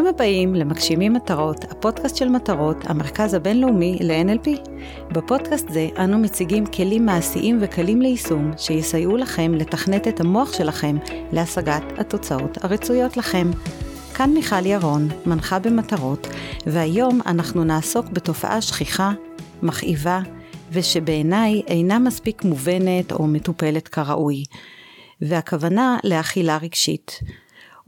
ברוכים 0.00 0.14
הבאים 0.14 0.54
למגשימים 0.54 1.12
מטרות, 1.12 1.64
הפודקאסט 1.64 2.16
של 2.16 2.28
מטרות, 2.28 2.76
המרכז 2.84 3.34
הבינלאומי 3.34 3.98
ל-NLP. 4.00 4.70
בפודקאסט 5.12 5.68
זה 5.68 5.88
אנו 5.98 6.18
מציגים 6.18 6.66
כלים 6.66 7.06
מעשיים 7.06 7.58
וקלים 7.60 8.02
ליישום 8.02 8.50
שיסייעו 8.58 9.16
לכם 9.16 9.54
לתכנת 9.54 10.08
את 10.08 10.20
המוח 10.20 10.52
שלכם 10.52 10.96
להשגת 11.32 11.82
התוצאות 11.98 12.64
הרצויות 12.64 13.16
לכם. 13.16 13.50
כאן 14.14 14.30
מיכל 14.30 14.66
ירון, 14.66 15.08
מנחה 15.26 15.58
במטרות, 15.58 16.26
והיום 16.66 17.20
אנחנו 17.26 17.64
נעסוק 17.64 18.06
בתופעה 18.06 18.62
שכיחה, 18.62 19.12
מכאיבה, 19.62 20.20
ושבעיניי 20.72 21.62
אינה 21.66 21.98
מספיק 21.98 22.44
מובנת 22.44 23.12
או 23.12 23.26
מטופלת 23.26 23.88
כראוי. 23.88 24.44
והכוונה 25.20 25.96
לאכילה 26.04 26.56
רגשית. 26.56 27.20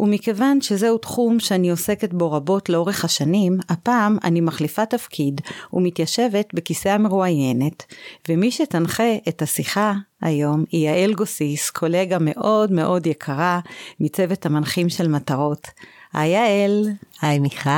ומכיוון 0.02 0.60
שזהו 0.60 0.98
תחום 0.98 1.40
שאני 1.40 1.70
עוסקת 1.70 2.12
בו 2.12 2.32
רבות 2.32 2.68
לאורך 2.68 3.04
השנים, 3.04 3.58
הפעם 3.68 4.18
אני 4.24 4.40
מחליפה 4.40 4.86
תפקיד 4.86 5.40
ומתיישבת 5.72 6.54
בכיסא 6.54 6.88
המרואיינת, 6.88 7.84
ומי 8.28 8.50
שתנחה 8.50 9.16
את 9.28 9.42
השיחה 9.42 9.92
היום 10.20 10.64
היא 10.70 10.88
יעל 10.88 11.14
גוסיס, 11.14 11.70
קולגה 11.70 12.16
מאוד 12.20 12.72
מאוד 12.72 13.06
יקרה 13.06 13.60
מצוות 14.00 14.46
המנחים 14.46 14.88
של 14.88 15.08
מטרות. 15.08 15.68
היי 16.12 16.30
יעל. 16.30 16.88
היי 17.22 17.38
מיכל. 17.38 17.70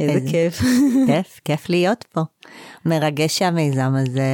איזה, 0.00 0.12
איזה 0.12 0.30
כיף. 0.30 0.60
כיף, 1.06 1.40
כיף 1.44 1.68
להיות 1.68 2.04
פה. 2.12 2.20
מרגש 2.86 3.38
שהמיזם 3.38 3.94
הזה 3.94 4.30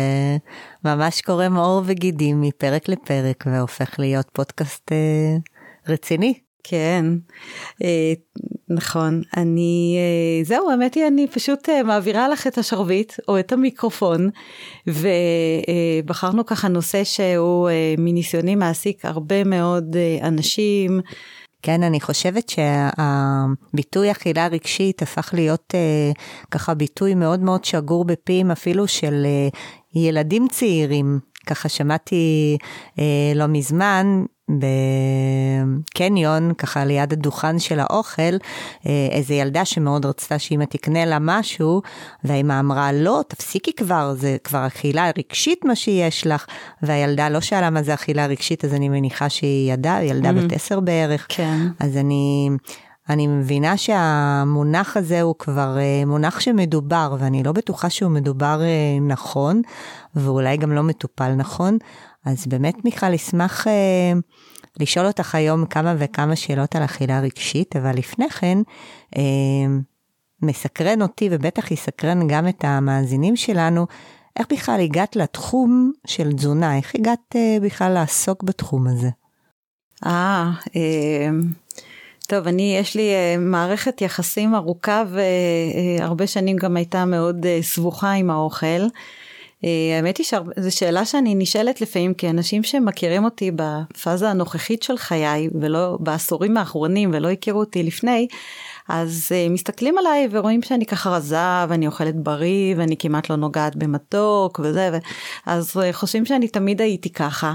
ממש 0.85 1.21
קורם 1.21 1.57
עור 1.57 1.83
וגידים 1.85 2.41
מפרק 2.41 2.89
לפרק 2.89 3.45
והופך 3.47 3.99
להיות 3.99 4.31
פודקאסט 4.33 4.93
אה, 4.93 5.37
רציני. 5.89 6.35
כן, 6.65 7.05
אה, 7.85 8.13
נכון. 8.69 9.23
אני, 9.37 9.97
אה, 9.99 10.45
זהו, 10.45 10.71
האמת 10.71 10.95
היא, 10.95 11.07
אני 11.07 11.27
פשוט 11.27 11.69
אה, 11.69 11.83
מעבירה 11.83 12.29
לך 12.29 12.47
את 12.47 12.59
השרביט 12.59 13.13
או 13.29 13.39
את 13.39 13.53
המיקרופון, 13.53 14.31
ובחרנו 14.87 16.47
ככה 16.47 16.69
נושא 16.69 17.05
שהוא 17.05 17.71
מניסיוני 17.99 18.55
מעסיק 18.55 19.05
הרבה 19.05 19.45
מאוד 19.45 19.97
אנשים. 20.23 21.01
כן, 21.63 21.83
אני 21.83 22.01
חושבת 22.01 22.49
שהביטוי 22.49 24.11
אכילה 24.11 24.47
רגשית 24.47 25.03
הפך 25.03 25.31
להיות 25.35 25.75
ככה 26.51 26.75
ביטוי 26.75 27.15
מאוד 27.15 27.41
מאוד 27.41 27.65
שגור 27.65 28.05
בפיהם 28.05 28.51
אפילו 28.51 28.89
של 28.89 29.27
ילדים 29.95 30.49
צעירים. 30.49 31.32
ככה 31.47 31.69
שמעתי 31.69 32.57
אה, 32.99 33.33
לא 33.35 33.47
מזמן 33.47 34.25
בקניון, 35.95 36.55
ככה 36.55 36.85
ליד 36.85 37.13
הדוכן 37.13 37.59
של 37.59 37.81
האוכל, 37.81 38.23
אה, 38.87 39.09
איזה 39.11 39.35
ילדה 39.35 39.65
שמאוד 39.65 40.07
רצתה 40.07 40.39
שאמא 40.39 40.65
תקנה 40.65 41.05
לה 41.05 41.19
משהו, 41.21 41.83
והאמא 42.25 42.61
אמרה, 42.61 42.93
לא, 42.93 43.25
תפסיקי 43.29 43.73
כבר, 43.73 44.15
זה 44.15 44.37
כבר 44.45 44.67
אכילה 44.67 45.11
רגשית 45.19 45.65
מה 45.65 45.77
שיש 45.77 46.27
לך, 46.27 46.47
והילדה 46.83 47.29
לא 47.29 47.41
שאלה 47.41 47.71
מה 47.71 47.83
זה 47.83 47.95
אכילה 47.95 48.27
רגשית, 48.27 48.65
אז 48.65 48.75
אני 48.75 48.89
מניחה 48.89 49.29
שהיא 49.29 49.73
ידעה, 49.73 50.05
ילדה 50.05 50.31
mm-hmm. 50.31 50.33
בת 50.33 50.53
עשר 50.53 50.81
בערך. 50.81 51.27
כן. 51.29 51.59
אז 51.81 51.97
אני... 51.97 52.51
אני 53.13 53.27
מבינה 53.27 53.77
שהמונח 53.77 54.97
הזה 54.97 55.23
הוא 55.23 55.35
כבר 55.39 55.79
אה, 55.79 56.05
מונח 56.07 56.41
שמדובר, 56.41 57.17
ואני 57.19 57.43
לא 57.43 57.53
בטוחה 57.53 57.91
שהוא 57.91 58.11
מדובר 58.11 58.61
אה, 58.63 59.01
נכון, 59.01 59.63
ואולי 60.15 60.57
גם 60.57 60.73
לא 60.73 60.83
מטופל 60.83 61.35
נכון. 61.35 61.79
אז 62.25 62.47
באמת, 62.47 62.85
מיכל, 62.85 63.15
אשמח 63.15 63.67
אה, 63.69 64.13
לשאול 64.81 65.07
אותך 65.07 65.35
היום 65.35 65.67
כמה 65.67 65.95
וכמה 65.99 66.37
שאלות 66.37 66.77
על 66.77 66.85
אכילה 66.85 67.21
רגשית, 67.21 67.77
אבל 67.77 67.95
לפני 67.97 68.31
כן, 68.31 68.59
אה, 69.17 69.23
מסקרן 70.43 71.03
אותי, 71.03 71.29
ובטח 71.31 71.71
יסקרן 71.71 72.29
גם 72.29 72.49
את 72.49 72.65
המאזינים 72.65 73.37
שלנו, 73.37 73.87
איך 74.37 74.47
בכלל 74.53 74.81
הגעת 74.81 75.17
לתחום 75.17 75.93
של 76.07 76.33
תזונה? 76.33 76.77
איך 76.77 76.95
הגעת 76.95 77.37
אה, 77.37 77.57
בכלל 77.63 77.93
לעסוק 77.93 78.43
בתחום 78.43 78.87
הזה? 78.87 79.11
אה, 80.07 80.51
אה... 80.77 81.31
טוב, 82.27 82.47
אני, 82.47 82.77
יש 82.81 82.95
לי 82.95 83.11
uh, 83.11 83.41
מערכת 83.41 84.01
יחסים 84.01 84.55
ארוכה 84.55 85.03
והרבה 85.09 86.27
שנים 86.27 86.57
גם 86.57 86.77
הייתה 86.77 87.05
מאוד 87.05 87.45
uh, 87.45 87.65
סבוכה 87.65 88.13
עם 88.13 88.31
האוכל. 88.31 88.87
Uh, 88.87 89.67
האמת 89.97 90.17
היא 90.17 90.27
שזו 90.27 90.77
שאלה 90.77 91.05
שאני 91.05 91.35
נשאלת 91.35 91.81
לפעמים, 91.81 92.15
כי 92.15 92.31
אנשים 92.31 92.63
שמכירים 92.63 93.25
אותי 93.25 93.51
בפאזה 93.57 94.31
הנוכחית 94.31 94.83
של 94.83 94.97
חיי, 94.97 95.49
ולא 95.61 95.97
בעשורים 96.01 96.57
האחרונים, 96.57 97.11
ולא 97.13 97.31
הכירו 97.31 97.61
אותי 97.61 97.83
לפני, 97.83 98.27
אז 98.89 99.33
מסתכלים 99.51 99.99
עליי 99.99 100.29
ורואים 100.31 100.63
שאני 100.63 100.87
ככה 100.87 101.11
רזה, 101.11 101.67
ואני 101.69 101.87
אוכלת 101.87 102.17
בריא, 102.17 102.75
ואני 102.77 102.97
כמעט 102.99 103.31
לא 103.31 103.37
נוגעת 103.37 103.77
במתוק 103.77 104.61
וזה, 104.63 104.91
ו... 104.93 104.97
אז 105.47 105.77
חושבים 105.93 106.27
שאני 106.27 106.49
תמיד 106.49 106.81
הייתי 106.81 107.11
ככה. 107.11 107.55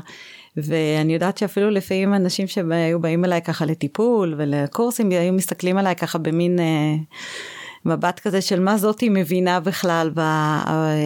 ואני 0.57 1.13
יודעת 1.13 1.37
שאפילו 1.37 1.69
לפעמים 1.69 2.13
אנשים 2.13 2.47
שהיו 2.47 2.99
באים 2.99 3.25
אליי 3.25 3.41
ככה 3.41 3.65
לטיפול 3.65 4.35
ולקורסים 4.37 5.09
היו 5.09 5.33
מסתכלים 5.33 5.77
עליי 5.77 5.95
ככה 5.95 6.17
במין 6.17 6.59
אה, 6.59 6.95
מבט 7.85 8.19
כזה 8.19 8.41
של 8.41 8.59
מה 8.59 8.77
זאתי 8.77 9.09
מבינה 9.09 9.59
בכלל 9.59 10.11
ב... 10.13 10.19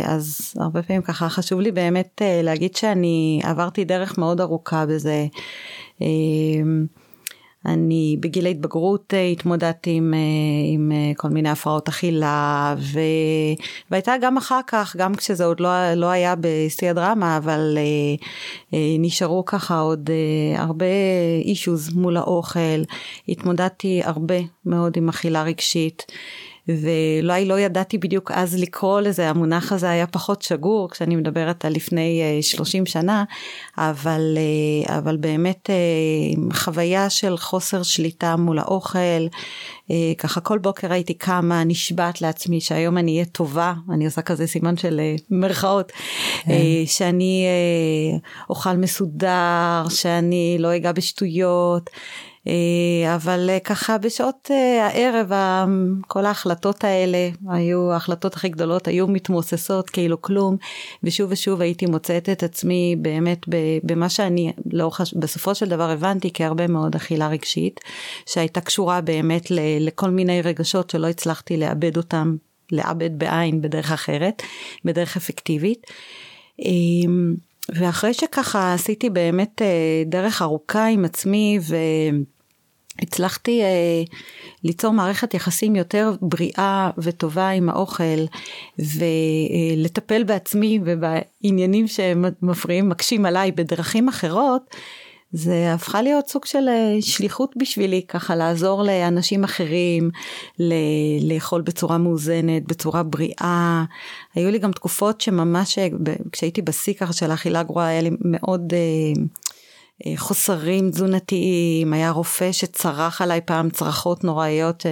אז 0.06 0.54
הרבה 0.60 0.84
פעמים 0.84 1.02
ככה 1.02 1.30
חשוב 1.30 1.62
לי 1.62 1.72
באמת 1.72 2.22
אה, 2.22 2.42
להגיד 2.44 2.76
שאני 2.76 3.42
עברתי 3.44 3.86
דרך 3.86 4.18
מאוד 4.18 4.42
ארוכה 4.42 4.86
בזה. 4.86 5.28
אה, 7.68 7.74
אני 7.74 8.18
בגיל 8.20 8.46
ההתבגרות 8.46 9.14
אה, 9.14 9.28
התמודדתי 9.28 9.92
עם, 9.92 10.14
אה, 10.14 10.20
עם 10.74 10.92
אה, 10.92 11.12
כל 11.18 11.30
מיני 11.30 11.50
הפרעות 11.50 11.88
אכילה 11.88 12.76
ו... 12.78 13.00
והייתה 13.92 14.14
גם 14.22 14.38
אחר 14.38 14.60
כך, 14.68 14.96
גם 14.96 15.16
כשזה 15.16 15.46
עוד 15.46 15.60
לא, 15.60 15.94
לא 15.94 16.06
היה 16.06 16.36
בשיא 16.40 16.90
הדרמה, 16.90 17.38
אבל 17.38 17.78
נשארו 19.00 19.46
ככה 19.46 19.80
עוד 19.80 20.10
הרבה 20.56 20.86
אישוז 21.46 21.94
מול 21.94 22.18
האוכל, 22.18 22.82
התמודדתי 23.30 24.02
הרבה 24.04 24.36
מאוד 24.66 24.98
עם 24.98 25.10
אכילה 25.10 25.44
רגשית. 25.44 26.06
ואולי 26.82 27.46
לא 27.46 27.60
ידעתי 27.60 27.98
בדיוק 27.98 28.32
אז 28.32 28.60
לקרוא 28.60 29.02
לזה, 29.02 29.30
המונח 29.30 29.72
הזה 29.72 29.90
היה 29.90 30.08
פחות 30.08 30.42
שגור 30.42 30.90
כשאני 30.90 31.16
מדברת 31.16 31.66
על 31.66 31.74
לפני 31.74 32.22
30 32.42 32.84
אה, 32.84 32.92
שנה, 32.92 33.24
אבל, 33.78 34.38
אה, 34.38 34.98
אבל 34.98 35.18
באמת 35.18 35.70
אה, 35.70 36.54
חוויה 36.54 37.10
של 37.10 37.38
חוסר 37.38 37.84
שליטה 37.84 38.36
מול 38.36 38.60
האוכל, 38.60 39.28
ככה 40.18 40.42
כל 40.42 40.58
בוקר 40.58 40.94
הייתי 40.94 41.14
קמה, 41.14 41.64
נשבעת 41.64 42.22
לעצמי 42.22 42.62
שהיום 42.62 42.98
אני 42.98 43.12
אהיה 43.12 43.26
טובה, 43.26 43.74
אני 43.92 44.06
עושה 44.06 44.22
כזה 44.22 44.48
סימן 44.48 44.78
של 44.78 45.02
מרכאות, 45.30 45.92
כן. 46.44 46.52
שאני 46.86 47.46
אוכל 48.50 48.74
מסודר, 48.74 49.86
שאני 49.90 50.58
לא 50.60 50.76
אגע 50.76 50.92
בשטויות. 50.92 51.90
אה, 52.48 53.16
אבל 53.16 53.50
אה, 53.50 53.60
ככה 53.60 53.98
בשעות 53.98 54.52
אה, 54.52 54.88
הערב 54.88 55.32
כל 56.08 56.26
ההחלטות 56.26 56.84
האלה 56.84 57.30
היו 57.50 57.92
ההחלטות 57.92 58.34
הכי 58.34 58.50
גדולות 58.50 58.88
היו 58.88 59.08
מתמוססות 59.08 59.90
כאילו 59.90 60.22
כלום 60.22 60.58
ושוב 61.04 61.32
ושוב 61.32 61.62
הייתי 61.62 61.86
מוצאת 61.86 62.30
את 62.30 62.44
עצמי 62.44 62.96
באמת 63.02 63.46
במה 63.84 64.10
שאני 64.10 64.52
לא 64.72 64.92
בסופו 65.16 65.56
של 65.56 65.70
דבר 65.70 65.90
הבנתי 65.90 66.30
כהרבה 66.34 66.68
מאוד 66.68 66.96
אכילה 66.96 67.28
רגשית 67.28 67.80
שהייתה 68.26 68.62
קשורה 68.62 69.02
באמת 69.02 69.48
לכל 69.80 70.10
מיני 70.10 70.42
רגשות 70.42 70.90
שלא 70.90 71.08
הצלחתי 71.08 71.58
לאבד 71.58 71.98
אותם 71.98 72.36
לאבד 72.72 73.20
בעין 73.20 73.62
בדרך 73.62 73.92
אחרת 73.92 74.44
בדרך 74.86 75.18
אפקטיבית. 75.18 75.88
ואחרי 77.72 78.14
שככה 78.14 78.74
עשיתי 78.74 79.10
באמת 79.10 79.62
דרך 80.06 80.42
ארוכה 80.42 80.86
עם 80.86 81.06
עצמי 81.06 81.60
ו... 81.62 81.76
הצלחתי 83.02 83.62
אה, 83.62 84.04
ליצור 84.64 84.94
מערכת 84.94 85.34
יחסים 85.34 85.76
יותר 85.76 86.12
בריאה 86.22 86.90
וטובה 86.98 87.50
עם 87.50 87.70
האוכל 87.70 88.26
ולטפל 88.80 90.24
בעצמי 90.24 90.80
ובעניינים 90.86 91.88
שמפריעים, 91.88 92.90
מקשים 92.90 93.26
עליי 93.26 93.52
בדרכים 93.52 94.08
אחרות, 94.08 94.76
זה 95.34 95.74
הפכה 95.74 96.02
להיות 96.02 96.28
סוג 96.28 96.46
של 96.46 96.70
אה, 96.70 96.98
שליחות 97.02 97.54
בשבילי, 97.58 98.02
ככה 98.08 98.36
לעזור 98.36 98.84
לאנשים 98.84 99.44
אחרים, 99.44 100.10
ל- 100.60 101.34
לאכול 101.34 101.62
בצורה 101.62 101.98
מאוזנת, 101.98 102.68
בצורה 102.68 103.04
בריאה. 103.04 103.84
היו 104.36 104.52
לי 104.52 104.60
גם 104.60 104.72
תקופות 104.72 105.22
שממש, 105.22 105.78
אה, 105.78 105.88
כשהייתי 106.32 106.62
בשיא 106.62 106.94
ככה 106.94 107.14
של 107.14 107.32
האכילה 107.32 107.64
גרועה, 107.64 107.88
היה 107.88 108.02
לי 108.02 108.10
מאוד... 108.22 108.74
אה, 108.74 109.24
חוסרים 110.16 110.92
תזונתיים, 110.92 111.94
היה 111.94 112.12
רופא 112.12 112.52
שצרח 112.52 113.22
עליי 113.22 113.42
פעם 113.46 113.70
צרחות 113.70 114.24
נוראיות, 114.24 114.86
אה, 114.86 114.92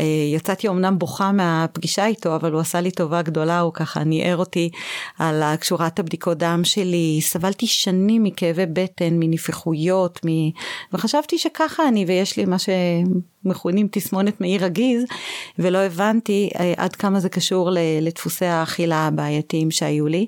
אה, 0.00 0.04
יצאתי 0.34 0.68
אמנם 0.68 0.98
בוכה 0.98 1.32
מהפגישה 1.32 2.06
איתו, 2.06 2.36
אבל 2.36 2.52
הוא 2.52 2.60
עשה 2.60 2.80
לי 2.80 2.90
טובה 2.90 3.22
גדולה, 3.22 3.60
הוא 3.60 3.72
ככה 3.72 4.04
ניער 4.04 4.36
אותי 4.36 4.70
על 5.18 5.42
שורת 5.62 5.98
הבדיקות 5.98 6.38
דם 6.38 6.60
שלי, 6.64 7.18
סבלתי 7.20 7.66
שנים 7.66 8.22
מכאבי 8.22 8.66
בטן, 8.66 9.14
מנפיחויות, 9.18 10.20
מ... 10.26 10.28
וחשבתי 10.92 11.38
שככה 11.38 11.88
אני 11.88 12.04
ויש 12.04 12.36
לי 12.36 12.44
מה 12.44 12.56
שמכונים 12.58 13.88
תסמונת 13.90 14.40
מעי 14.40 14.58
רגיז, 14.58 15.04
ולא 15.58 15.78
הבנתי 15.78 16.50
עד 16.76 16.96
כמה 16.96 17.20
זה 17.20 17.28
קשור 17.28 17.70
לדפוסי 18.00 18.44
האכילה 18.44 19.06
הבעייתיים 19.06 19.70
שהיו 19.70 20.06
לי. 20.06 20.26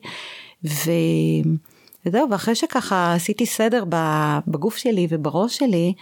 ו... 0.64 0.90
וזהו, 2.06 2.30
ואחרי 2.30 2.54
שככה 2.54 3.14
עשיתי 3.14 3.46
סדר 3.46 3.84
בגוף 4.46 4.76
שלי 4.76 5.06
ובראש 5.10 5.56
שלי, 5.56 5.92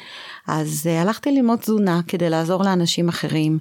אז 0.49 0.87
אה, 0.87 1.03
הלכתי 1.03 1.31
ללמוד 1.33 1.59
תזונה 1.59 2.01
כדי 2.09 2.31
לעזור 2.31 2.63
לאנשים 2.63 3.09
אחרים, 3.09 3.59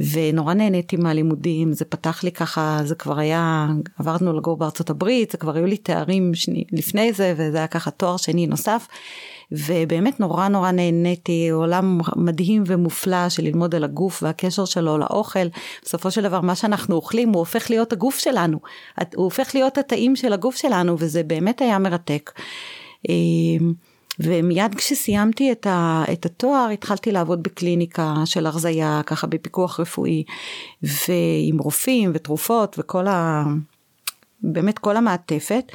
ונורא 0.00 0.54
נהניתי 0.54 0.96
מהלימודים, 0.96 1.72
זה 1.72 1.84
פתח 1.84 2.24
לי 2.24 2.32
ככה, 2.32 2.80
זה 2.84 2.94
כבר 2.94 3.18
היה, 3.18 3.66
עברנו 3.98 4.32
לגור 4.32 4.56
בארצות 4.56 4.90
הברית, 4.90 5.30
זה 5.30 5.38
כבר 5.38 5.56
היו 5.56 5.66
לי 5.66 5.76
תארים 5.76 6.34
שני, 6.34 6.64
לפני 6.72 7.12
זה, 7.12 7.34
וזה 7.36 7.56
היה 7.56 7.66
ככה 7.66 7.90
תואר 7.90 8.16
שני 8.16 8.46
נוסף. 8.46 8.86
ובאמת 9.52 10.20
נורא 10.20 10.48
נורא 10.48 10.70
נהניתי, 10.70 11.48
עולם 11.48 12.00
מדהים 12.16 12.62
ומופלא 12.66 13.28
של 13.28 13.42
ללמוד 13.42 13.74
על 13.74 13.84
הגוף 13.84 14.22
והקשר 14.22 14.64
שלו 14.64 14.98
לאוכל. 14.98 15.46
בסופו 15.84 16.10
של 16.10 16.22
דבר 16.22 16.40
מה 16.40 16.54
שאנחנו 16.54 16.94
אוכלים 16.94 17.28
הוא 17.28 17.38
הופך 17.38 17.70
להיות 17.70 17.92
הגוף 17.92 18.18
שלנו, 18.18 18.58
הוא 19.14 19.24
הופך 19.24 19.54
להיות 19.54 19.78
התאים 19.78 20.16
של 20.16 20.32
הגוף 20.32 20.56
שלנו 20.56 20.96
וזה 20.98 21.22
באמת 21.22 21.60
היה 21.60 21.78
מרתק. 21.78 22.32
אמ, 23.08 23.72
ומיד 24.20 24.74
כשסיימתי 24.74 25.52
את, 25.52 25.66
ה, 25.66 26.04
את 26.12 26.26
התואר 26.26 26.68
התחלתי 26.72 27.12
לעבוד 27.12 27.42
בקליניקה 27.42 28.14
של 28.24 28.46
הרזייה, 28.46 29.00
ככה 29.06 29.26
בפיקוח 29.26 29.80
רפואי, 29.80 30.24
ועם 30.82 31.58
רופאים 31.58 32.10
ותרופות 32.14 32.76
וכל 32.78 33.06
ה... 33.06 33.44
באמת 34.42 34.78
כל 34.78 34.96
המעטפת. 34.96 35.72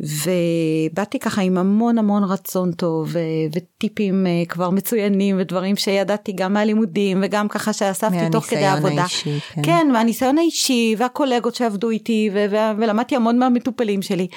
ובאתי 0.00 1.18
ככה 1.18 1.42
עם 1.42 1.58
המון 1.58 1.98
המון 1.98 2.24
רצון 2.24 2.72
טוב 2.72 3.08
ו- 3.12 3.18
וטיפים 3.56 4.26
uh, 4.26 4.48
כבר 4.48 4.70
מצוינים 4.70 5.36
ודברים 5.38 5.76
שידעתי 5.76 6.32
גם 6.32 6.52
מהלימודים 6.52 7.20
וגם 7.22 7.48
ככה 7.48 7.72
שאספתי 7.72 8.30
תוך 8.32 8.44
כדי 8.44 8.66
עבודה. 8.66 9.00
האישי, 9.00 9.40
כן. 9.40 9.62
כן, 9.64 9.88
מהניסיון 9.92 10.38
האישי 10.38 10.94
והקולגות 10.98 11.54
שעבדו 11.54 11.90
איתי 11.90 12.30
ו- 12.34 12.46
ו- 12.50 12.78
ולמדתי 12.78 13.16
המון 13.16 13.38
מהמטופלים 13.38 14.02
שלי. 14.02 14.28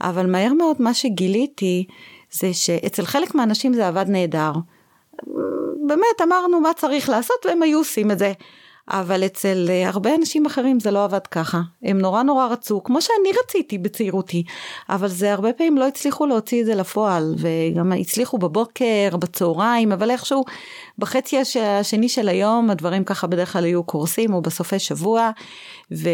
אבל 0.00 0.26
מהר 0.26 0.52
מאוד 0.52 0.76
מה 0.78 0.94
שגיליתי 0.94 1.86
זה 2.32 2.54
שאצל 2.54 3.06
חלק 3.06 3.34
מהאנשים 3.34 3.74
זה 3.74 3.88
עבד 3.88 4.04
נהדר. 4.08 4.52
באמת 5.86 6.20
אמרנו 6.22 6.60
מה 6.60 6.70
צריך 6.76 7.08
לעשות 7.08 7.36
והם 7.46 7.62
היו 7.62 7.78
עושים 7.78 8.10
את 8.10 8.18
זה. 8.18 8.32
אבל 8.90 9.26
אצל 9.26 9.66
אה, 9.68 9.88
הרבה 9.88 10.14
אנשים 10.14 10.46
אחרים 10.46 10.80
זה 10.80 10.90
לא 10.90 11.04
עבד 11.04 11.26
ככה. 11.26 11.60
הם 11.82 11.98
נורא 11.98 12.22
נורא 12.22 12.46
רצו, 12.46 12.82
כמו 12.84 13.02
שאני 13.02 13.30
רציתי 13.44 13.78
בצעירותי, 13.78 14.44
אבל 14.88 15.08
זה 15.08 15.32
הרבה 15.32 15.52
פעמים 15.52 15.78
לא 15.78 15.88
הצליחו 15.88 16.26
להוציא 16.26 16.60
את 16.60 16.66
זה 16.66 16.74
לפועל, 16.74 17.34
וגם 17.38 17.92
הצליחו 17.92 18.38
בבוקר, 18.38 19.16
בצהריים, 19.18 19.92
אבל 19.92 20.10
איכשהו 20.10 20.44
בחצי 20.98 21.36
השני 21.60 22.08
של 22.08 22.28
היום 22.28 22.70
הדברים 22.70 23.04
ככה 23.04 23.26
בדרך 23.26 23.52
כלל 23.52 23.64
היו 23.64 23.84
קורסים, 23.84 24.34
או 24.34 24.42
בסופי 24.42 24.78
שבוע, 24.78 25.30
ו- 25.92 26.08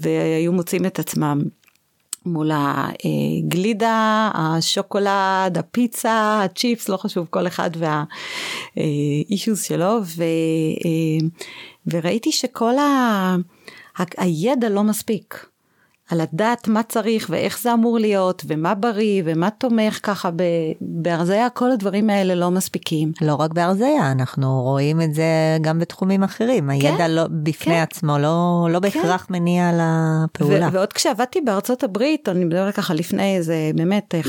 והיו 0.00 0.52
מוצאים 0.52 0.86
את 0.86 0.98
עצמם. 0.98 1.40
מול 2.26 2.50
הגלידה, 2.54 4.30
השוקולד, 4.34 5.58
הפיצה, 5.58 6.40
הצ'יפס, 6.44 6.88
לא 6.88 6.96
חשוב, 6.96 7.26
כל 7.30 7.46
אחד 7.46 7.70
והאישוז 8.76 9.62
שלו, 9.62 9.98
ו, 10.04 10.24
וראיתי 11.86 12.32
שכל 12.32 12.78
ה, 12.78 13.36
הידע 14.16 14.68
לא 14.68 14.82
מספיק. 14.82 15.46
על 16.10 16.22
לדעת 16.22 16.68
מה 16.68 16.82
צריך 16.82 17.26
ואיך 17.30 17.58
זה 17.58 17.72
אמור 17.72 17.98
להיות 17.98 18.42
ומה 18.46 18.74
בריא 18.74 19.22
ומה 19.24 19.50
תומך 19.50 20.00
ככה 20.02 20.30
בהרזייה, 20.80 21.50
כל 21.50 21.70
הדברים 21.70 22.10
האלה 22.10 22.34
לא 22.34 22.50
מספיקים. 22.50 23.12
לא 23.20 23.34
רק 23.34 23.52
בהרזייה, 23.52 24.12
אנחנו 24.12 24.62
רואים 24.62 25.00
את 25.00 25.14
זה 25.14 25.24
גם 25.60 25.78
בתחומים 25.78 26.22
אחרים. 26.22 26.64
כן, 26.64 26.70
הידע 26.70 27.08
לא, 27.08 27.22
בפני 27.30 27.74
כן. 27.74 27.80
עצמו 27.80 28.18
לא, 28.18 28.66
לא 28.70 28.74
כן. 28.74 28.80
בהכרח 28.80 29.24
כן. 29.28 29.34
מניע 29.34 29.70
לפעולה. 29.72 30.68
ו- 30.68 30.72
ועוד 30.72 30.92
כשעבדתי 30.92 31.40
בארצות 31.40 31.84
הברית, 31.84 32.28
אני 32.28 32.44
מדברת 32.44 32.74
ככה 32.74 32.94
לפני 32.94 33.36
איזה 33.36 33.70
באמת 33.74 34.14
15-20 34.22 34.28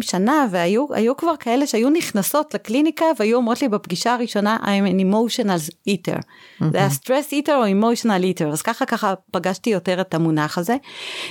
שנה, 0.00 0.46
והיו 0.50 1.16
כבר 1.16 1.36
כאלה 1.40 1.66
שהיו 1.66 1.90
נכנסות 1.90 2.54
לקליניקה 2.54 3.04
והיו 3.18 3.36
אומרות 3.36 3.62
לי 3.62 3.68
בפגישה 3.68 4.14
הראשונה, 4.14 4.56
I'm 4.62 4.66
an 4.66 5.00
emotional 5.00 5.88
eater. 5.88 6.18
Mm-hmm. 6.18 6.64
זה 6.72 6.78
היה 6.78 6.88
stress 6.88 7.32
eater 7.32 7.52
או 7.52 7.64
emotional 7.64 8.38
eater, 8.38 8.46
אז 8.52 8.62
ככה 8.62 8.86
ככה 8.86 9.14
פגשתי 9.30 9.70
יותר 9.70 10.00
את 10.00 10.14
המונח 10.14 10.58
הזה. 10.58 10.76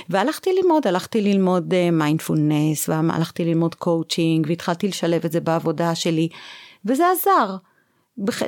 והלכתי 0.08 0.50
ללמוד, 0.52 0.86
הלכתי 0.86 1.20
ללמוד 1.20 1.74
mindfulness, 1.92 2.88
uh, 2.88 2.92
והלכתי 2.92 3.44
ללמוד 3.44 3.74
קואוצ'ינג, 3.74 4.46
והתחלתי 4.48 4.88
לשלב 4.88 5.24
את 5.24 5.32
זה 5.32 5.40
בעבודה 5.40 5.94
שלי, 5.94 6.28
וזה 6.84 7.04
עזר. 7.10 7.56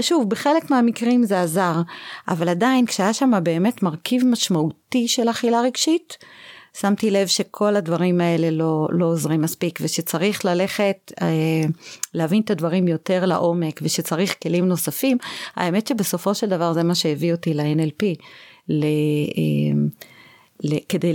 שוב, 0.01 0.31
בחלק 0.31 0.71
מהמקרים 0.71 1.25
זה 1.25 1.43
עזר, 1.43 1.75
אבל 2.29 2.49
עדיין 2.49 2.87
כשהיה 2.87 3.13
שם 3.13 3.33
באמת 3.43 3.83
מרכיב 3.83 4.27
משמעותי 4.27 5.09
של 5.09 5.31
אכילה 5.31 5.61
רגשית, 5.61 6.17
שמתי 6.81 7.11
לב 7.11 7.27
שכל 7.27 7.77
הדברים 7.77 8.21
האלה 8.21 8.51
לא, 8.51 8.89
לא 8.91 9.07
עוזרים 9.07 9.41
מספיק 9.41 9.79
ושצריך 9.83 10.45
ללכת 10.45 11.13
אה, 11.23 11.27
להבין 12.15 12.43
את 12.43 12.51
הדברים 12.51 12.89
יותר 12.89 13.25
לעומק 13.25 13.81
ושצריך 13.83 14.35
כלים 14.43 14.69
נוספים. 14.69 15.19
האמת 15.57 15.87
שבסופו 15.87 16.35
של 16.35 16.47
דבר 16.47 16.73
זה 16.73 16.83
מה 16.83 16.95
שהביא 16.95 17.33
אותי 17.33 17.55
ל-NLP. 17.55 18.05
ל, 18.69 18.85
אה, 18.85 19.81
כדי 20.89 21.13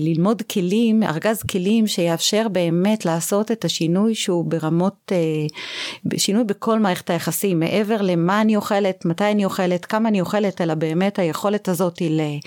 ללמוד 0.00 0.42
כלים, 0.42 1.02
ארגז 1.02 1.42
כלים 1.42 1.86
שיאפשר 1.86 2.46
באמת 2.48 3.04
לעשות 3.04 3.50
את 3.50 3.64
השינוי 3.64 4.14
שהוא 4.14 4.44
ברמות, 4.44 5.12
אה, 5.12 6.16
שינוי 6.18 6.44
בכל 6.44 6.78
מערכת 6.78 7.10
היחסים, 7.10 7.60
מעבר 7.60 8.02
למה 8.02 8.40
אני 8.40 8.56
אוכלת, 8.56 9.04
מתי 9.04 9.30
אני 9.30 9.44
אוכלת, 9.44 9.84
כמה 9.84 10.08
אני 10.08 10.20
אוכלת, 10.20 10.60
אלא 10.60 10.74
באמת 10.74 11.18
היכולת 11.18 11.68
הזאת 11.68 11.98
היא 11.98 12.40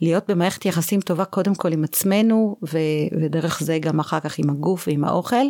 להיות 0.00 0.30
במערכת 0.30 0.66
יחסים 0.66 1.00
טובה 1.00 1.24
קודם 1.24 1.54
כל 1.54 1.72
עם 1.72 1.84
עצמנו, 1.84 2.56
ודרך 3.12 3.60
זה 3.60 3.78
גם 3.78 4.00
אחר 4.00 4.20
כך 4.20 4.38
עם 4.38 4.50
הגוף 4.50 4.88
ועם 4.88 5.04
האוכל. 5.04 5.46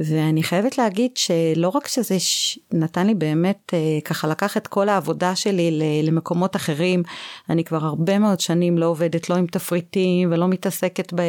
ואני 0.00 0.42
חייבת 0.42 0.78
להגיד 0.78 1.10
שלא 1.16 1.68
רק 1.68 1.88
שזה 1.88 2.16
נתן 2.72 3.06
לי 3.06 3.14
באמת 3.14 3.74
אה, 3.74 3.98
ככה 4.04 4.28
לקח 4.28 4.56
את 4.56 4.66
כל 4.66 4.88
העבודה 4.88 5.36
שלי 5.36 6.02
למקומות 6.02 6.56
אחרים, 6.56 7.02
אני 7.50 7.64
כבר 7.64 7.84
הרבה 7.84 8.18
מאוד 8.18 8.40
שנים 8.40 8.78
לא 8.78 8.86
עובדת 8.86 9.30
לא 9.30 9.34
עם 9.34 9.46
תפריטים 9.46 10.32
ולא 10.32 10.48
מתעסקת 10.48 11.12
ב, 11.14 11.22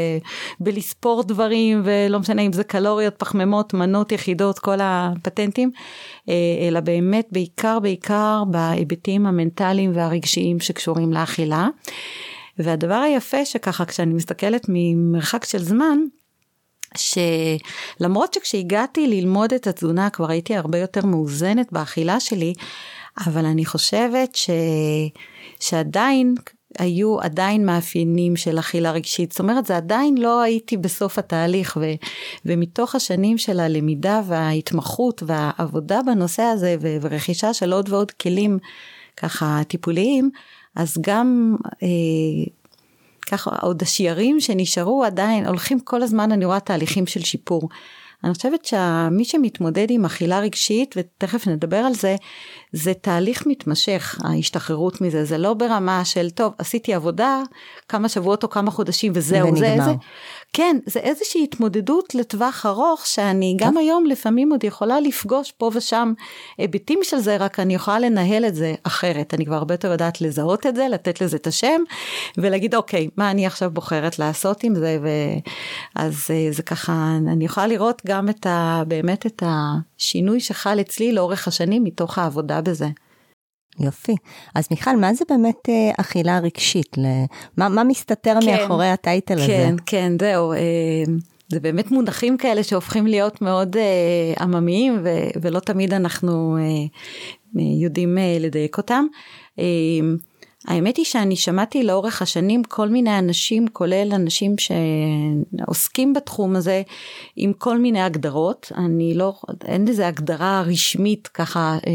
בלספור 0.60 1.24
דברים 1.24 1.82
ולא 1.86 2.20
משנה 2.20 2.42
אם 2.42 2.54
זה 2.54 2.64
קלוריות, 2.64 3.16
פחמימות, 3.18 3.74
מנות, 3.74 4.12
יחידות, 4.12 4.60
כל 4.60 4.78
הפטנטים, 4.82 5.72
אה, 6.30 6.34
אלא 6.68 6.80
באמת 6.80 7.28
בעיקר 7.32 7.80
בעיקר 7.80 8.44
בהיבטים 8.48 9.26
המנטליים 9.26 9.92
והרגשיים 9.96 10.60
שקשורים 10.60 11.14
לאכילה. 11.14 11.68
והדבר 12.58 12.96
היפה 12.96 13.46
שככה 13.46 13.86
כשאני 13.86 14.14
מסתכלת 14.14 14.66
ממרחק 14.70 15.46
של 15.46 15.64
זמן, 15.64 15.98
שלמרות 16.98 18.34
שכשהגעתי 18.34 19.08
ללמוד 19.08 19.54
את 19.54 19.68
התזונה 19.68 20.10
כבר 20.10 20.30
הייתי 20.30 20.56
הרבה 20.56 20.78
יותר 20.78 21.06
מאוזנת 21.06 21.72
באכילה 21.72 22.20
שלי, 22.20 22.54
אבל 23.28 23.46
אני 23.46 23.66
חושבת 23.66 24.36
ש... 24.36 24.50
שעדיין 25.60 26.36
היו 26.80 27.22
עדיין 27.22 27.66
מאפיינים 27.66 28.36
של 28.36 28.60
אכילה 28.60 28.92
רגשית, 28.92 29.32
זאת 29.32 29.40
אומרת 29.40 29.66
זה 29.66 29.78
עדיין 29.78 30.18
לא 30.18 30.42
הייתי 30.42 30.78
בסוף 30.78 31.20
התהליך 31.20 31.78
ו, 31.82 31.86
ומתוך 32.46 32.96
השנים 32.96 33.38
של 33.38 33.60
הלמידה 33.60 34.22
וההתמחות 34.28 35.24
והעבודה 35.26 36.00
בנושא 36.06 36.44
הזה 36.44 36.76
ו, 36.82 36.98
ורכישה 37.02 37.54
של 37.54 37.74
עוד 37.74 37.90
ועוד 37.90 38.12
כלים 38.12 38.60
ככה 39.18 39.62
טיפוליים, 39.68 40.30
אז 40.76 40.98
גם 41.02 41.56
אה, 41.84 41.88
ככה 43.32 43.52
עוד 43.62 43.82
השיירים 43.82 44.40
שנשארו 44.40 45.04
עדיין 45.04 45.46
הולכים 45.48 45.80
כל 45.80 46.04
הזמן 46.04 46.32
אני 46.32 46.46
רואה 46.46 46.60
תהליכים 46.60 47.08
של 47.08 47.24
שיפור. 47.24 47.70
אני 48.24 48.34
חושבת 48.34 48.66
שמי 48.66 49.26
שמתמודד 49.26 49.88
עם 49.90 50.06
אכילה 50.06 50.40
רגשית 50.40 50.96
ותכף 50.98 51.48
נדבר 51.48 51.78
על 51.78 51.94
זה 51.94 52.16
זה 52.72 52.94
תהליך 52.94 53.44
מתמשך 53.48 54.20
ההשתחררות 54.24 55.02
מזה. 55.02 55.26
זה 55.26 55.38
לא 55.38 55.54
ברמה 55.54 56.06
של 56.06 56.30
טוב 56.30 56.54
עשיתי 56.58 56.94
עבודה 56.94 57.42
כמה 57.90 58.10
שבועות 58.10 58.44
או 58.44 58.50
כמה 58.50 58.72
חודשים 58.72 59.12
וזהו 59.16 59.56
זה 59.56 59.76
זה 59.86 59.92
כן, 60.58 60.78
זה 60.86 61.00
איזושהי 61.00 61.44
התמודדות 61.44 62.16
לטווח 62.16 62.66
ארוך 62.66 63.06
שאני 63.06 63.56
גם 63.60 63.78
היום 63.78 64.06
לפעמים 64.06 64.52
עוד 64.52 64.64
יכולה 64.64 65.00
לפגוש 65.00 65.52
פה 65.52 65.72
ושם 65.74 66.14
היבטים 66.58 67.00
של 67.04 67.18
זה, 67.18 67.38
רק 67.38 67.60
אני 67.60 67.76
יכולה 67.76 68.00
לנהל 68.00 68.46
את 68.46 68.56
זה 68.56 68.76
אחרת. 68.84 69.34
אני 69.34 69.46
כבר 69.46 69.56
הרבה 69.56 69.74
יותר 69.74 69.92
יודעת 69.92 70.22
לזהות 70.22 70.66
את 70.66 70.76
זה, 70.76 70.88
לתת 70.92 71.22
לזה 71.22 71.38
את 71.38 71.48
השם, 71.48 71.82
ולהגיד 72.38 72.76
אוקיי, 72.76 73.10
מה 73.18 73.32
אני 73.32 73.46
עכשיו 73.46 73.72
בוחרת 73.72 74.20
לעשות 74.20 74.64
עם 74.64 74.76
זה, 74.76 75.00
ו... 75.04 75.10
אז 75.96 76.28
אה, 76.30 76.48
זה 76.52 76.64
ככה, 76.64 77.18
אני 77.32 77.46
יכולה 77.46 77.68
לראות 77.68 78.02
גם 78.08 78.30
את 78.30 78.46
ה... 78.46 78.84
באמת 78.88 79.26
את 79.26 79.44
השינוי 79.46 80.40
שחל 80.40 80.82
אצלי 80.82 81.12
לאורך 81.12 81.48
השנים 81.48 81.84
מתוך 81.84 82.18
העבודה 82.18 82.62
בזה. 82.62 82.88
יופי. 83.80 84.16
אז 84.56 84.68
מיכל, 84.72 84.96
מה 84.96 85.14
זה 85.14 85.26
באמת 85.30 85.70
אה, 85.70 85.92
אכילה 85.98 86.40
רגשית? 86.40 86.98
מה, 87.58 87.70
מה 87.70 87.84
מסתתר 87.84 88.38
כן, 88.42 88.46
מאחורי 88.46 88.88
הטייטל 88.88 89.36
כן, 89.36 89.42
הזה? 89.42 89.54
כן, 89.54 89.76
כן, 89.86 90.14
זהו. 90.20 90.54
אה, 90.54 90.60
זה 91.48 91.60
באמת 91.60 91.92
מונחים 91.92 92.38
כאלה 92.38 92.64
שהופכים 92.64 93.08
להיות 93.08 93.42
מאוד 93.42 93.78
אה, 93.78 94.34
עממיים, 94.40 95.00
ו, 95.04 95.10
ולא 95.42 95.60
תמיד 95.60 95.94
אנחנו 95.94 96.58
אה, 96.58 97.64
יודעים 97.82 98.18
אה, 98.18 98.38
לדייק 98.40 98.78
אותם. 98.78 99.06
אה, 99.60 99.64
האמת 100.68 100.98
היא 100.98 101.06
שאני 101.06 101.36
שמעתי 101.36 101.84
לאורך 101.84 102.22
השנים 102.22 102.64
כל 102.64 102.90
מיני 102.90 103.20
אנשים, 103.20 103.68
כולל 103.68 104.12
אנשים 104.16 104.56
שעוסקים 104.58 106.14
בתחום 106.14 106.56
הזה, 106.56 106.82
עם 107.36 107.54
כל 107.54 107.78
מיני 107.78 108.02
הגדרות. 108.02 108.72
אני 108.78 109.14
לא, 109.14 109.34
אין 109.66 109.88
לזה 109.88 110.08
הגדרה 110.08 110.62
רשמית 110.62 111.28
ככה, 111.28 111.78
אה, 111.88 111.92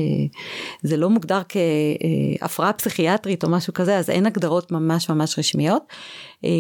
זה 0.83 0.97
לא 0.97 1.11
מוגדר 1.11 1.41
כהפרעה 1.49 2.73
פסיכיאטרית 2.73 3.45
או 3.45 3.49
משהו 3.49 3.75
כזה, 3.75 3.99
אז 3.99 4.11
אין 4.11 4.27
הגדרות 4.27 4.73
ממש 4.73 5.11
ממש 5.11 5.39
רשמיות. 5.39 5.83
אה, 6.45 6.51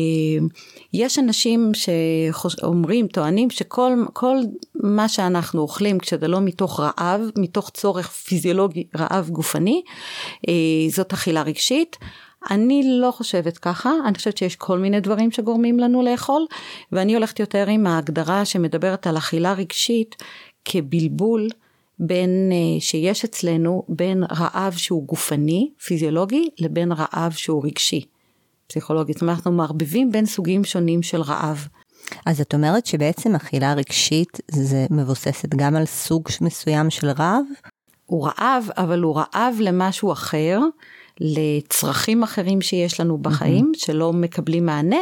יש 0.93 1.19
אנשים 1.19 1.73
שאומרים, 1.75 3.07
טוענים 3.07 3.51
שכל 3.51 3.93
מה 4.75 5.09
שאנחנו 5.09 5.61
אוכלים 5.61 5.99
כשזה 5.99 6.29
לא 6.29 6.41
מתוך 6.41 6.81
רעב, 6.81 7.21
מתוך 7.37 7.71
צורך 7.71 8.09
פיזיולוגי 8.11 8.85
רעב 8.97 9.31
גופני, 9.31 9.83
אה, 10.49 10.55
זאת 10.91 11.13
אכילה 11.13 11.43
רגשית. 11.43 11.97
אני 12.51 12.83
לא 13.01 13.11
חושבת 13.11 13.59
ככה, 13.59 13.93
אני 14.07 14.15
חושבת 14.15 14.37
שיש 14.37 14.57
כל 14.57 14.79
מיני 14.79 15.01
דברים 15.01 15.31
שגורמים 15.31 15.79
לנו 15.79 16.03
לאכול, 16.03 16.47
ואני 16.93 17.15
הולכת 17.15 17.41
יותר 17.41 17.67
עם 17.69 17.87
ההגדרה 17.87 18.45
שמדברת 18.45 19.07
על 19.07 19.17
אכילה 19.17 19.53
רגשית 19.53 20.17
כבלבול 20.65 21.49
בין, 21.99 22.51
אה, 22.53 22.81
שיש 22.81 23.25
אצלנו 23.25 23.83
בין 23.89 24.25
רעב 24.25 24.73
שהוא 24.77 25.07
גופני, 25.07 25.71
פיזיולוגי, 25.85 26.49
לבין 26.59 26.93
רעב 26.93 27.33
שהוא 27.33 27.65
רגשי. 27.67 28.05
פסיכולוגית. 28.71 29.17
זאת 29.17 29.23
אומרת, 29.23 29.37
אנחנו 29.37 29.53
מערבבים 29.53 30.13
בין 30.13 30.27
סוגים 30.27 30.65
שונים 30.65 31.03
של 31.03 31.21
רעב. 31.23 31.69
אז 32.27 32.41
את 32.41 32.55
אומרת 32.55 32.87
שבעצם 32.87 33.35
אכילה 33.35 33.75
רגשית 33.75 34.41
זה 34.51 34.87
מבוססת 34.91 35.49
גם 35.55 35.77
על 35.77 35.87
סוג 35.87 36.29
מסוים 36.41 36.91
של 36.91 37.07
רעב? 37.07 37.45
הוא 38.07 38.27
רעב, 38.27 38.69
אבל 38.77 39.01
הוא 39.01 39.17
רעב 39.17 39.55
למשהו 39.61 40.13
אחר, 40.13 40.61
לצרכים 41.21 42.23
אחרים 42.23 42.61
שיש 42.61 43.01
לנו 43.01 43.19
בחיים, 43.19 43.73
mm-hmm. 43.75 43.85
שלא 43.85 44.13
מקבלים 44.13 44.67
מענה, 44.67 45.01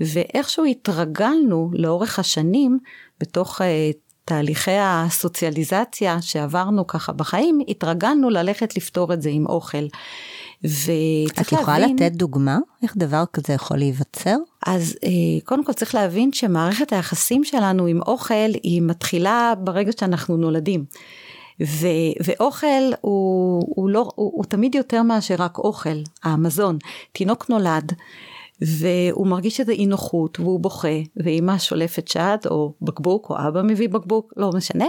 ואיכשהו 0.00 0.64
התרגלנו 0.64 1.70
לאורך 1.72 2.18
השנים, 2.18 2.78
בתוך 3.20 3.60
uh, 3.60 3.64
תהליכי 4.24 4.76
הסוציאליזציה 4.80 6.22
שעברנו 6.22 6.86
ככה 6.86 7.12
בחיים, 7.12 7.58
התרגלנו 7.68 8.30
ללכת 8.30 8.76
לפתור 8.76 9.12
את 9.12 9.22
זה 9.22 9.30
עם 9.32 9.46
אוכל. 9.46 9.86
וצריך 10.64 11.40
את 11.40 11.52
יכולה 11.52 11.78
להבין... 11.78 11.96
לתת 11.96 12.12
דוגמה 12.12 12.58
איך 12.82 12.96
דבר 12.96 13.24
כזה 13.32 13.52
יכול 13.52 13.76
להיווצר? 13.76 14.36
אז 14.66 14.96
אה, 15.04 15.10
קודם 15.44 15.64
כל 15.64 15.72
צריך 15.72 15.94
להבין 15.94 16.32
שמערכת 16.32 16.92
היחסים 16.92 17.44
שלנו 17.44 17.86
עם 17.86 18.00
אוכל 18.02 18.50
היא 18.62 18.82
מתחילה 18.82 19.52
ברגע 19.58 19.92
שאנחנו 20.00 20.36
נולדים. 20.36 20.84
ו, 21.62 21.86
ואוכל 22.24 22.66
הוא, 23.00 23.62
הוא, 23.76 23.90
לא, 23.90 24.08
הוא, 24.14 24.32
הוא 24.34 24.44
תמיד 24.44 24.74
יותר 24.74 25.02
מאשר 25.02 25.34
רק 25.38 25.58
אוכל, 25.58 26.02
המזון. 26.22 26.78
תינוק 27.12 27.48
נולד, 27.48 27.92
והוא 28.66 29.26
מרגיש 29.26 29.60
איזה 29.60 29.72
אי 29.72 29.86
נוחות 29.86 30.40
והוא 30.40 30.60
בוכה 30.60 30.98
ואימא 31.16 31.58
שולפת 31.58 32.08
שד 32.08 32.38
או 32.50 32.72
בקבוק 32.82 33.30
או 33.30 33.36
אבא 33.48 33.62
מביא 33.62 33.88
בקבוק 33.88 34.32
לא 34.36 34.50
משנה. 34.54 34.86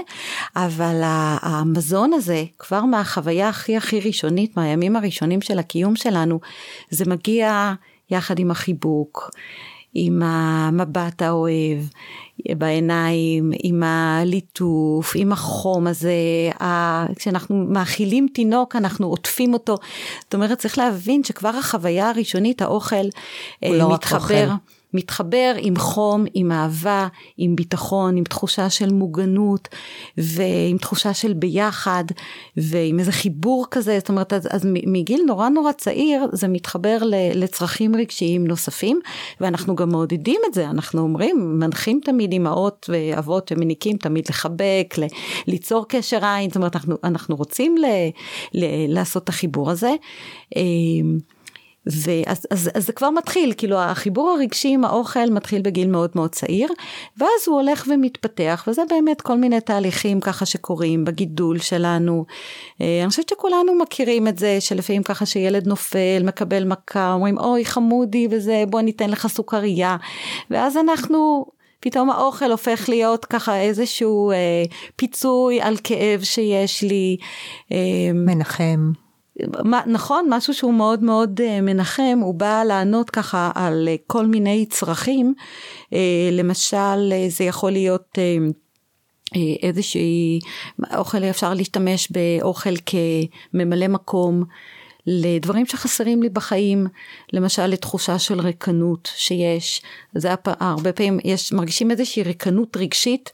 אבל 0.55 1.01
המזון 1.41 2.13
הזה 2.13 2.43
כבר 2.59 2.85
מהחוויה 2.85 3.49
הכי 3.49 3.77
הכי 3.77 3.99
ראשונית 3.99 4.57
מהימים 4.57 4.95
הראשונים 4.95 5.41
של 5.41 5.59
הקיום 5.59 5.95
שלנו 5.95 6.39
זה 6.89 7.05
מגיע 7.05 7.73
יחד 8.09 8.39
עם 8.39 8.51
החיבוק 8.51 9.31
עם 9.93 10.23
המבט 10.23 11.21
האוהב 11.21 11.79
בעיניים, 12.57 13.51
עם 13.63 13.83
הליטוף, 13.83 15.13
עם 15.15 15.31
החום 15.31 15.87
הזה, 15.87 16.13
כשאנחנו 17.15 17.65
מאכילים 17.69 18.27
תינוק 18.33 18.75
אנחנו 18.75 19.07
עוטפים 19.07 19.53
אותו, 19.53 19.77
זאת 20.23 20.33
אומרת 20.33 20.57
צריך 20.59 20.77
להבין 20.77 21.23
שכבר 21.23 21.49
החוויה 21.49 22.09
הראשונית 22.09 22.61
האוכל 22.61 23.05
הוא 23.65 23.75
לא 23.75 23.93
מתחבר. 23.93 24.49
מתחבר 24.93 25.55
עם 25.57 25.75
חום, 25.75 26.25
עם 26.33 26.51
אהבה, 26.51 27.07
עם 27.37 27.55
ביטחון, 27.55 28.17
עם 28.17 28.23
תחושה 28.23 28.69
של 28.69 28.93
מוגנות 28.93 29.67
ועם 30.17 30.77
תחושה 30.77 31.13
של 31.13 31.33
ביחד 31.33 32.03
ועם 32.57 32.99
איזה 32.99 33.11
חיבור 33.11 33.65
כזה, 33.71 33.99
זאת 33.99 34.09
אומרת, 34.09 34.33
אז, 34.33 34.47
אז 34.51 34.61
מגיל 34.65 35.21
נורא 35.27 35.49
נורא 35.49 35.71
צעיר 35.71 36.27
זה 36.31 36.47
מתחבר 36.47 36.97
לצרכים 37.33 37.95
רגשיים 37.95 38.47
נוספים 38.47 38.99
ואנחנו 39.41 39.75
גם 39.75 39.89
מעודדים 39.89 40.41
את 40.49 40.53
זה, 40.53 40.69
אנחנו 40.69 41.01
אומרים, 41.01 41.59
מנחים 41.59 41.99
תמיד 42.03 42.33
אמהות 42.33 42.89
ואבות 42.89 43.51
ומניקים 43.51 43.97
תמיד 43.97 44.25
לחבק, 44.29 44.95
ל, 44.97 45.03
ליצור 45.47 45.85
קשר 45.87 46.25
עין, 46.25 46.49
זאת 46.49 46.55
אומרת, 46.55 46.75
אנחנו, 46.75 46.95
אנחנו 47.03 47.35
רוצים 47.35 47.77
ל, 47.77 47.85
ל, 48.53 48.93
לעשות 48.93 49.23
את 49.23 49.29
החיבור 49.29 49.71
הזה. 49.71 49.95
ואז 51.85 52.47
אז, 52.49 52.69
אז 52.73 52.85
זה 52.85 52.93
כבר 52.93 53.09
מתחיל, 53.09 53.53
כאילו 53.57 53.77
החיבור 53.77 54.29
הרגשי 54.29 54.69
עם 54.69 54.85
האוכל 54.85 55.29
מתחיל 55.29 55.61
בגיל 55.61 55.87
מאוד 55.87 56.09
מאוד 56.15 56.29
צעיר, 56.29 56.69
ואז 57.17 57.29
הוא 57.47 57.61
הולך 57.61 57.87
ומתפתח, 57.89 58.65
וזה 58.67 58.81
באמת 58.89 59.21
כל 59.21 59.37
מיני 59.37 59.61
תהליכים 59.61 60.19
ככה 60.19 60.45
שקורים 60.45 61.05
בגידול 61.05 61.59
שלנו. 61.59 62.25
אה, 62.81 62.99
אני 63.01 63.09
חושבת 63.09 63.29
שכולנו 63.29 63.75
מכירים 63.75 64.27
את 64.27 64.39
זה, 64.39 64.61
שלפעמים 64.61 65.03
ככה 65.03 65.25
שילד 65.25 65.67
נופל, 65.67 66.21
מקבל 66.23 66.63
מכה, 66.63 67.13
אומרים 67.13 67.37
אוי 67.37 67.65
חמודי 67.65 68.27
וזה, 68.31 68.63
בוא 68.69 68.81
ניתן 68.81 69.09
לך 69.09 69.27
סוכריה, 69.27 69.97
ואז 70.49 70.77
אנחנו... 70.77 71.45
פתאום 71.79 72.09
האוכל 72.09 72.51
הופך 72.51 72.89
להיות 72.89 73.25
ככה 73.25 73.61
איזשהו 73.61 74.31
אה, 74.31 74.35
פיצוי 74.95 75.61
על 75.61 75.77
כאב 75.83 76.23
שיש 76.23 76.81
לי. 76.83 77.17
אה, 77.71 77.77
מנחם. 78.13 79.02
נכון, 79.87 80.25
משהו 80.29 80.53
שהוא 80.53 80.73
מאוד 80.73 81.03
מאוד 81.03 81.41
אה, 81.41 81.61
מנחם, 81.61 82.19
הוא 82.21 82.33
בא 82.33 82.63
לענות 82.63 83.09
ככה 83.09 83.51
על 83.55 83.87
אה, 83.91 83.95
כל 84.07 84.25
מיני 84.25 84.65
צרכים, 84.69 85.33
אה, 85.93 86.29
למשל 86.31 87.13
זה 87.29 87.43
יכול 87.43 87.71
להיות 87.71 88.17
איזושהי, 89.63 90.39
אוכל 90.97 91.23
אפשר 91.23 91.53
להשתמש 91.53 92.11
באוכל 92.11 92.73
כממלא 92.85 93.87
מקום. 93.87 94.43
לדברים 95.07 95.65
שחסרים 95.65 96.23
לי 96.23 96.29
בחיים, 96.29 96.87
למשל 97.33 97.67
לתחושה 97.67 98.19
של 98.19 98.41
ריקנות 98.41 99.09
שיש, 99.15 99.81
זה 100.15 100.33
הפ... 100.33 100.47
הרבה 100.59 100.93
פעמים 100.93 101.19
יש, 101.23 101.53
מרגישים 101.53 101.91
איזושהי 101.91 102.23
ריקנות 102.23 102.77
רגשית, 102.77 103.31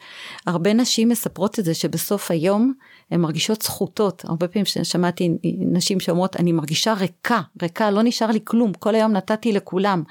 הרבה 0.47 0.73
נשים 0.73 1.09
מספרות 1.09 1.59
את 1.59 1.65
זה 1.65 1.73
שבסוף 1.73 2.31
היום 2.31 2.73
הן 3.11 3.21
מרגישות 3.21 3.61
זכותות. 3.61 4.25
הרבה 4.25 4.47
פעמים 4.47 4.65
שמעתי 4.65 5.29
נשים 5.59 5.99
שאומרות, 5.99 6.35
אני 6.35 6.51
מרגישה 6.51 6.93
ריקה, 6.93 7.41
ריקה, 7.61 7.91
לא 7.91 8.01
נשאר 8.03 8.31
לי 8.31 8.39
כלום, 8.43 8.73
כל 8.73 8.95
היום 8.95 9.11
נתתי 9.11 9.51
לכולם, 9.51 10.03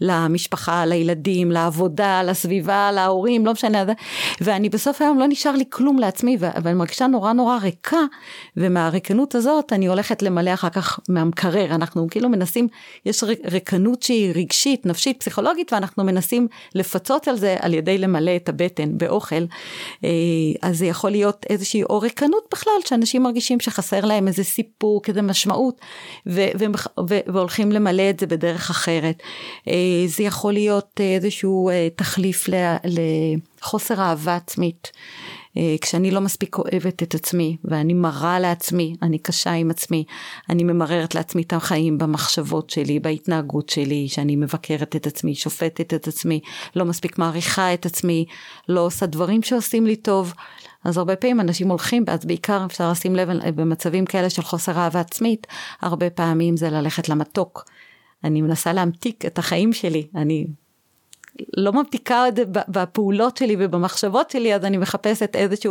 למשפחה, 0.00 0.86
לילדים, 0.86 1.50
לעבודה, 1.50 2.22
לסביבה, 2.22 2.92
להורים, 2.92 3.46
לא 3.46 3.52
משנה, 3.52 3.84
ואני 4.40 4.68
בסוף 4.68 5.02
היום 5.02 5.18
לא 5.18 5.26
נשאר 5.28 5.52
לי 5.52 5.64
כלום 5.70 5.98
לעצמי, 5.98 6.36
ואני 6.40 6.74
מרגישה 6.74 7.06
נורא 7.06 7.32
נורא 7.32 7.58
ריקה, 7.62 8.00
ומהריקנות 8.56 9.34
הזאת 9.34 9.72
אני 9.72 9.86
הולכת 9.86 10.22
למלא 10.22 10.54
אחר 10.54 10.70
כך 10.70 11.00
מהמקרר, 11.08 11.74
אנחנו 11.74 12.06
כאילו 12.10 12.28
מנסים, 12.28 12.68
יש 13.06 13.24
ריקנות 13.52 14.02
שהיא 14.02 14.32
רגשית, 14.34 14.86
נפשית, 14.86 15.20
פסיכולוגית, 15.20 15.72
ואנחנו 15.72 16.04
מנסים 16.04 16.48
לפצות 16.74 17.28
על 17.28 17.36
זה 17.36 17.56
על 17.60 17.74
ידי 17.74 17.98
למלא 17.98 18.36
את 18.36 18.48
הבטן 18.48 18.98
באוכל, 18.98 19.44
אה, 20.04 20.10
אז 20.62 20.78
זה 20.78 20.86
יכול 20.86 21.10
להיות 21.10 21.46
איזושהי 21.50 21.82
או 21.82 22.00
ריקנות 22.00 22.41
הזדמנות 22.42 22.52
בכלל 22.52 22.72
שאנשים 22.86 23.22
מרגישים 23.22 23.60
שחסר 23.60 24.04
להם 24.04 24.28
איזה 24.28 24.44
סיפור, 24.44 25.02
איזה 25.08 25.22
משמעות, 25.22 25.80
ו- 26.26 26.50
ו- 26.58 26.64
ו- 27.08 27.32
והולכים 27.32 27.72
למלא 27.72 28.10
את 28.10 28.20
זה 28.20 28.26
בדרך 28.26 28.70
אחרת. 28.70 29.22
אה, 29.68 30.06
זה 30.06 30.22
יכול 30.22 30.52
להיות 30.52 31.00
איזשהו 31.00 31.68
אה, 31.70 31.88
תחליף 31.96 32.48
ל- 32.48 32.76
חוסר 33.62 34.00
אהבה 34.00 34.36
עצמית. 34.36 34.92
אה, 35.56 35.76
כשאני 35.80 36.10
לא 36.10 36.20
מספיק 36.20 36.58
אוהבת 36.58 37.02
את 37.02 37.14
עצמי 37.14 37.56
ואני 37.64 37.94
מרה 37.94 38.40
לעצמי, 38.40 38.94
אני 39.02 39.18
קשה 39.18 39.52
עם 39.52 39.70
עצמי, 39.70 40.04
אני 40.50 40.64
ממררת 40.64 41.14
לעצמי 41.14 41.42
את 41.42 41.52
החיים 41.52 41.98
במחשבות 41.98 42.70
שלי, 42.70 43.00
בהתנהגות 43.00 43.68
שלי, 43.68 44.08
שאני 44.08 44.36
מבקרת 44.36 44.96
את 44.96 45.06
עצמי, 45.06 45.34
שופטת 45.34 45.94
את 45.94 46.08
עצמי, 46.08 46.40
לא 46.76 46.84
מספיק 46.84 47.18
מעריכה 47.18 47.74
את 47.74 47.86
עצמי, 47.86 48.24
לא 48.68 48.80
עושה 48.80 49.06
דברים 49.06 49.42
שעושים 49.42 49.86
לי 49.86 49.96
טוב. 49.96 50.34
אז 50.84 50.98
הרבה 50.98 51.16
פעמים 51.16 51.40
אנשים 51.40 51.68
הולכים, 51.68 52.04
אז 52.08 52.24
בעיקר 52.24 52.64
אפשר 52.66 52.90
לשים 52.90 53.16
לב 53.16 53.28
במצבים 53.54 54.04
כאלה 54.04 54.30
של 54.30 54.42
חוסר 54.42 54.78
אהבה 54.78 55.00
עצמית, 55.00 55.46
הרבה 55.80 56.10
פעמים 56.10 56.56
זה 56.56 56.70
ללכת 56.70 57.08
למתוק. 57.08 57.64
אני 58.24 58.42
מנסה 58.42 58.72
להמתיק 58.72 59.26
את 59.26 59.38
החיים 59.38 59.72
שלי, 59.72 60.06
אני 60.14 60.46
לא 61.56 61.72
ממתיקה 61.72 62.28
את 62.28 62.36
זה 62.36 62.42
בפעולות 62.68 63.36
שלי 63.36 63.56
ובמחשבות 63.58 64.30
שלי, 64.30 64.54
אז 64.54 64.64
אני 64.64 64.76
מחפשת 64.76 65.36
איזושהי 65.36 65.70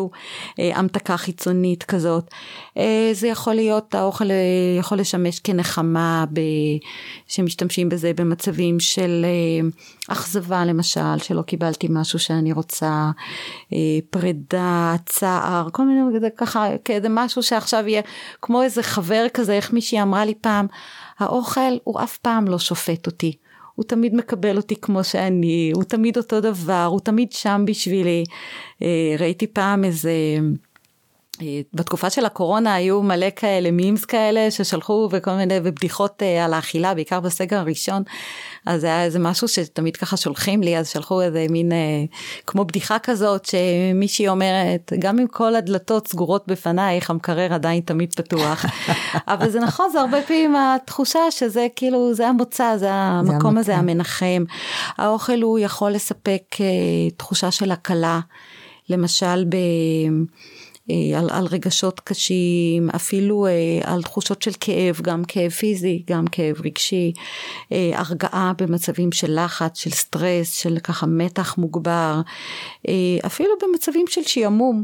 אה, 0.60 0.72
המתקה 0.76 1.18
חיצונית 1.18 1.84
כזאת. 1.84 2.32
אה, 2.78 3.10
זה 3.14 3.28
יכול 3.28 3.54
להיות, 3.54 3.96
האוכל 3.96 4.32
אה, 4.32 4.36
יכול 4.80 4.98
לשמש 4.98 5.40
כנחמה, 5.40 6.26
ב, 6.34 6.40
שמשתמשים 7.28 7.90
בזה 7.90 8.12
במצבים 8.16 8.80
של 8.80 9.26
אה, 9.26 9.70
אכזבה 10.14 10.66
למשל, 10.66 11.18
שלא 11.18 11.42
קיבלתי 11.42 11.88
משהו 11.90 12.20
שאני 12.20 12.52
רוצה, 12.52 13.12
אה, 13.74 13.78
פרידה, 14.10 14.96
צער, 15.06 15.68
כל 15.72 15.86
מיני, 15.86 16.28
ככה, 16.38 16.68
כאיזה 16.86 17.08
משהו 17.10 17.44
שעכשיו 17.44 17.88
יהיה 17.88 18.02
כמו 18.42 18.62
איזה 18.62 18.84
חבר 18.84 19.26
כזה, 19.34 19.54
איך 19.54 19.74
מישהי 19.74 20.02
אמרה 20.02 20.26
לי 20.26 20.34
פעם, 20.42 20.68
האוכל 21.20 21.78
הוא 21.84 22.02
אף 22.04 22.18
פעם 22.18 22.48
לא 22.48 22.60
שופט 22.60 23.08
אותי. 23.08 23.38
הוא 23.82 23.88
תמיד 23.88 24.16
מקבל 24.16 24.58
אותי 24.58 24.76
כמו 24.76 25.04
שאני, 25.04 25.72
הוא 25.76 25.84
תמיד 25.84 26.18
אותו 26.18 26.42
דבר, 26.42 26.88
הוא 26.92 27.00
תמיד 27.00 27.32
שם 27.32 27.64
בשבילי. 27.68 28.24
אה, 28.82 29.16
ראיתי 29.20 29.48
פעם 29.48 29.84
איזה... 29.84 30.12
אה, 31.42 31.62
בתקופה 31.74 32.10
של 32.10 32.26
הקורונה 32.26 32.74
היו 32.74 33.02
מלא 33.04 33.28
כאלה 33.36 33.72
מימס 33.72 34.06
כאלה 34.06 34.52
ששלחו 34.52 35.10
וכל 35.12 35.32
מיני 35.32 35.58
ובדיחות 35.64 36.24
אה, 36.24 36.46
על 36.46 36.54
האכילה 36.54 36.94
בעיקר 36.94 37.20
בסגר 37.20 37.58
הראשון. 37.58 38.04
אז 38.66 38.84
היה 38.84 39.04
איזה 39.04 39.20
משהו 39.20 39.48
שתמיד 39.48 39.98
ככה 39.98 40.18
שולחים 40.18 40.64
לי 40.64 40.78
אז 40.78 40.90
שלחו 40.90 41.22
איזה 41.22 41.46
מין 41.50 41.72
אה, 41.72 41.78
כמו 42.48 42.66
בדיחה 42.66 43.00
כזאת 43.00 43.46
שמישהי 43.46 44.28
אומרת 44.28 44.94
גם 45.00 45.20
אם 45.20 45.28
כל 45.28 45.56
הדלתות 45.56 46.08
סגורות 46.08 46.48
בפנייך 46.48 47.10
המקרר 47.10 47.54
עדיין 47.54 47.82
תמיד 47.82 48.14
פתוח. 48.14 48.66
אבל 49.34 49.50
זה 49.50 49.60
נכון 49.60 49.90
זה 49.92 50.00
הרבה 50.00 50.22
פעמים 50.22 50.56
התחושה 50.56 51.32
שזה 51.32 51.68
כאילו 51.76 52.14
זה 52.14 52.28
המוצא 52.28 52.78
זה 52.78 52.92
המקום 52.92 53.58
הזה 53.58 53.76
המנחם. 53.76 54.44
האוכל 54.98 55.42
הוא 55.42 55.60
יכול 55.60 55.92
לספק 55.92 56.44
תחושה 57.18 57.52
של 57.52 57.72
הקלה. 57.72 58.20
למשל 58.90 59.46
ב... 59.50 59.56
אה, 60.90 61.20
על, 61.20 61.30
על 61.32 61.46
רגשות 61.46 62.00
קשים, 62.00 62.90
אפילו 62.90 63.46
אה, 63.46 63.52
על 63.84 64.04
תחושות 64.04 64.42
של 64.42 64.52
כאב, 64.60 65.02
גם 65.02 65.24
כאב 65.28 65.52
פיזי, 65.52 66.04
גם 66.10 66.28
כאב 66.28 66.62
רגשי, 66.66 67.14
אה, 67.72 67.92
הרגעה 67.94 68.52
במצבים 68.58 69.12
של 69.12 69.44
לחץ, 69.44 69.80
של 69.80 69.90
סטרס, 69.90 70.54
של 70.54 70.80
ככה 70.80 71.06
מתח 71.06 71.58
מוגבר, 71.58 72.22
אפילו 73.26 73.50
במצבים 73.62 74.06
של 74.08 74.24
שעמום, 74.24 74.84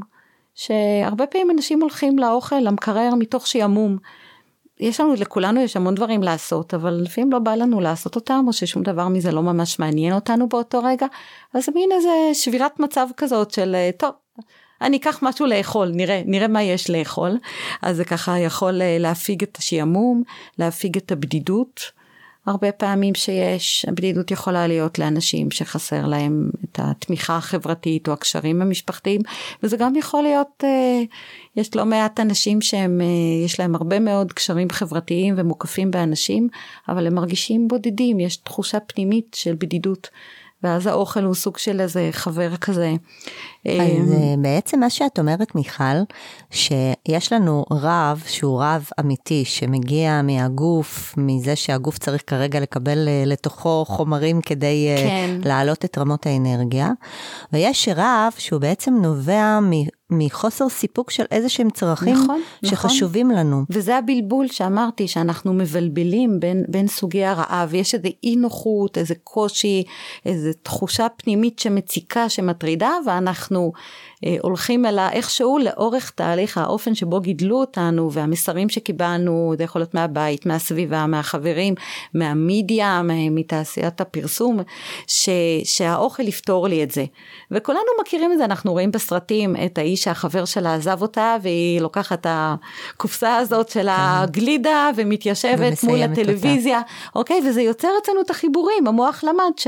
שהרבה 0.55 1.27
פעמים 1.27 1.51
אנשים 1.51 1.81
הולכים 1.81 2.19
לאוכל, 2.19 2.59
למקרר 2.59 3.15
מתוך 3.19 3.47
שעמום. 3.47 3.97
יש 4.79 4.99
לנו, 4.99 5.13
לכולנו 5.13 5.61
יש 5.61 5.75
המון 5.75 5.95
דברים 5.95 6.23
לעשות, 6.23 6.73
אבל 6.73 6.93
לפעמים 6.93 7.31
לא 7.31 7.39
בא 7.39 7.55
לנו 7.55 7.79
לעשות 7.79 8.15
אותם, 8.15 8.43
או 8.47 8.53
ששום 8.53 8.83
דבר 8.83 9.07
מזה 9.07 9.31
לא 9.31 9.41
ממש 9.43 9.79
מעניין 9.79 10.13
אותנו 10.13 10.49
באותו 10.49 10.83
רגע, 10.83 11.05
אז 11.53 11.69
מין 11.75 11.89
איזה 11.91 12.09
שבירת 12.33 12.79
מצב 12.79 13.07
כזאת 13.17 13.51
של, 13.51 13.75
טוב, 13.97 14.11
אני 14.81 14.97
אקח 14.97 15.19
משהו 15.21 15.45
לאכול, 15.45 15.91
נראה, 15.93 16.21
נראה 16.25 16.47
מה 16.47 16.63
יש 16.63 16.89
לאכול. 16.89 17.37
אז 17.81 17.97
זה 17.97 18.05
ככה 18.05 18.39
יכול 18.39 18.81
אה, 18.81 18.97
להפיג 18.99 19.43
את 19.43 19.57
השעמום, 19.57 20.23
להפיג 20.59 20.97
את 20.97 21.11
הבדידות. 21.11 21.97
הרבה 22.47 22.71
פעמים 22.71 23.15
שיש, 23.15 23.85
הבדידות 23.87 24.31
יכולה 24.31 24.67
להיות 24.67 24.99
לאנשים 24.99 25.51
שחסר 25.51 26.05
להם 26.05 26.49
את 26.63 26.79
התמיכה 26.83 27.37
החברתית 27.37 28.07
או 28.07 28.13
הקשרים 28.13 28.61
המשפחתיים, 28.61 29.21
וזה 29.63 29.77
גם 29.77 29.95
יכול 29.95 30.23
להיות, 30.23 30.63
אה, 30.63 31.03
יש 31.55 31.75
לא 31.75 31.85
מעט 31.85 32.19
אנשים 32.19 32.61
שהם, 32.61 33.01
אה, 33.01 33.45
יש 33.45 33.59
להם 33.59 33.75
הרבה 33.75 33.99
מאוד 33.99 34.33
קשרים 34.33 34.69
חברתיים 34.69 35.33
ומוקפים 35.37 35.91
באנשים, 35.91 36.47
אבל 36.89 37.07
הם 37.07 37.15
מרגישים 37.15 37.67
בודדים, 37.67 38.19
יש 38.19 38.37
תחושה 38.37 38.79
פנימית 38.79 39.35
של 39.39 39.55
בדידות. 39.59 40.09
ואז 40.63 40.87
האוכל 40.87 41.23
הוא 41.23 41.33
סוג 41.35 41.57
של 41.57 41.81
איזה 41.81 42.09
חבר 42.11 42.57
כזה. 42.57 42.93
אז 43.65 43.71
אמ, 43.71 44.41
בעצם 44.41 44.79
מה 44.79 44.89
שאת 44.89 45.19
אומרת 45.19 45.55
מיכל, 45.55 45.83
שיש 46.51 47.33
לנו 47.33 47.65
רב 47.71 48.23
שהוא 48.27 48.63
רב 48.63 48.89
אמיתי 48.99 49.45
שמגיע 49.45 50.21
מהגוף, 50.21 51.13
מזה 51.17 51.55
שהגוף 51.55 51.97
צריך 51.97 52.23
כרגע 52.27 52.59
לקבל 52.59 53.07
אה, 53.07 53.23
לתוכו 53.25 53.85
חומרים 53.87 54.41
כדי 54.41 54.87
אה, 54.89 54.97
כן. 54.97 55.39
להעלות 55.43 55.85
את 55.85 55.97
רמות 55.97 56.25
האנרגיה, 56.25 56.89
ויש 57.53 57.89
רב 57.95 58.33
שהוא 58.37 58.61
בעצם 58.61 58.93
נובע 59.01 59.59
מחוסר 60.09 60.69
סיפוק 60.69 61.11
של 61.11 61.23
איזה 61.31 61.49
שהם 61.49 61.69
צרכים 61.69 62.13
נכון, 62.13 62.41
נכון. 62.63 62.69
שחשובים 62.69 63.27
נכון. 63.27 63.39
לנו. 63.39 63.63
וזה 63.69 63.97
הבלבול 63.97 64.47
שאמרתי, 64.47 65.07
שאנחנו 65.07 65.53
מבלבלים 65.53 66.39
בין, 66.39 66.63
בין 66.67 66.87
סוגי 66.87 67.25
הרעב, 67.25 67.73
יש 67.73 67.95
איזה 67.95 68.07
אי 68.23 68.35
נוחות, 68.35 68.97
איזה 68.97 69.15
קושי, 69.23 69.83
איזה 70.25 70.53
תחושה 70.63 71.07
פנימית 71.17 71.59
שמציקה, 71.59 72.29
שמטרידה, 72.29 72.91
ואנחנו 73.05 73.71
הולכים 74.41 74.85
אלא 74.85 75.01
איכשהו 75.11 75.57
לאורך 75.57 76.09
תהליך 76.09 76.57
האופן 76.57 76.95
שבו 76.95 77.19
גידלו 77.19 77.59
אותנו 77.59 78.11
והמסרים 78.11 78.69
שקיבלנו, 78.69 79.53
זה 79.57 79.63
יכול 79.63 79.81
להיות 79.81 79.93
מהבית, 79.93 80.45
מהסביבה, 80.45 81.05
מהחברים, 81.05 81.73
מהמידיה, 82.13 83.01
מתעשיית 83.31 84.01
הפרסום, 84.01 84.59
ש, 85.07 85.29
שהאוכל 85.63 86.27
יפתור 86.27 86.67
לי 86.67 86.83
את 86.83 86.91
זה. 86.91 87.05
וכולנו 87.51 87.81
מכירים 88.01 88.31
את 88.31 88.37
זה, 88.37 88.45
אנחנו 88.45 88.71
רואים 88.71 88.91
בסרטים 88.91 89.55
את 89.65 89.77
האיש 89.77 90.03
שהחבר 90.03 90.45
שלה 90.45 90.75
עזב 90.75 91.01
אותה 91.01 91.37
והיא 91.41 91.81
לוקחת 91.81 92.19
את 92.19 92.27
הקופסה 92.29 93.37
הזאת 93.37 93.69
של 93.69 93.83
כן. 93.83 93.93
הגלידה 93.97 94.89
ומתיישבת 94.95 95.83
מול 95.83 96.01
הטלוויזיה, 96.01 96.81
אוקיי, 97.15 97.41
וזה 97.49 97.61
יוצר 97.61 97.89
אצלנו 98.01 98.21
את 98.21 98.29
החיבורים, 98.29 98.87
המוח 98.87 99.23
למד 99.23 99.51
ש... 99.57 99.67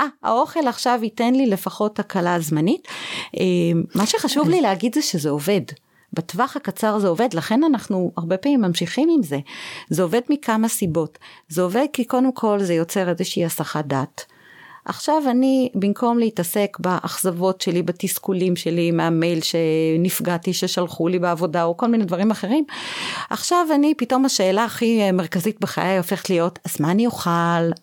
אה, 0.00 0.06
האוכל 0.22 0.68
עכשיו 0.68 1.00
ייתן 1.02 1.34
לי 1.34 1.46
לפחות 1.46 1.98
הקלה 1.98 2.40
זמנית. 2.40 2.88
אה, 3.36 3.44
מה 3.94 4.06
שחשוב 4.06 4.48
לי 4.48 4.60
להגיד 4.60 4.94
זה 4.94 5.02
שזה 5.02 5.30
עובד. 5.30 5.62
בטווח 6.12 6.56
הקצר 6.56 6.98
זה 6.98 7.08
עובד, 7.08 7.34
לכן 7.34 7.64
אנחנו 7.64 8.12
הרבה 8.16 8.36
פעמים 8.36 8.60
ממשיכים 8.60 9.08
עם 9.14 9.22
זה. 9.22 9.38
זה 9.90 10.02
עובד 10.02 10.20
מכמה 10.30 10.68
סיבות. 10.68 11.18
זה 11.48 11.62
עובד 11.62 11.86
כי 11.92 12.04
קודם 12.04 12.32
כל 12.32 12.58
זה 12.62 12.74
יוצר 12.74 13.08
איזושהי 13.08 13.44
הסחת 13.44 13.84
דעת. 13.84 14.24
עכשיו 14.84 15.22
אני, 15.30 15.68
במקום 15.74 16.18
להתעסק 16.18 16.76
באכזבות 16.80 17.60
שלי, 17.60 17.82
בתסכולים 17.82 18.56
שלי, 18.56 18.90
מהמייל 18.90 19.38
שנפגעתי, 19.40 20.52
ששלחו 20.52 21.08
לי 21.08 21.18
בעבודה, 21.18 21.64
או 21.64 21.76
כל 21.76 21.86
מיני 21.86 22.04
דברים 22.04 22.30
אחרים, 22.30 22.64
עכשיו 23.30 23.66
אני, 23.74 23.94
פתאום 23.94 24.24
השאלה 24.24 24.64
הכי 24.64 25.12
מרכזית 25.12 25.60
בחיי 25.60 25.96
הופכת 25.96 26.30
להיות, 26.30 26.58
אז 26.64 26.80
מה 26.80 26.90
אני 26.90 27.06
אוכל? 27.06 27.30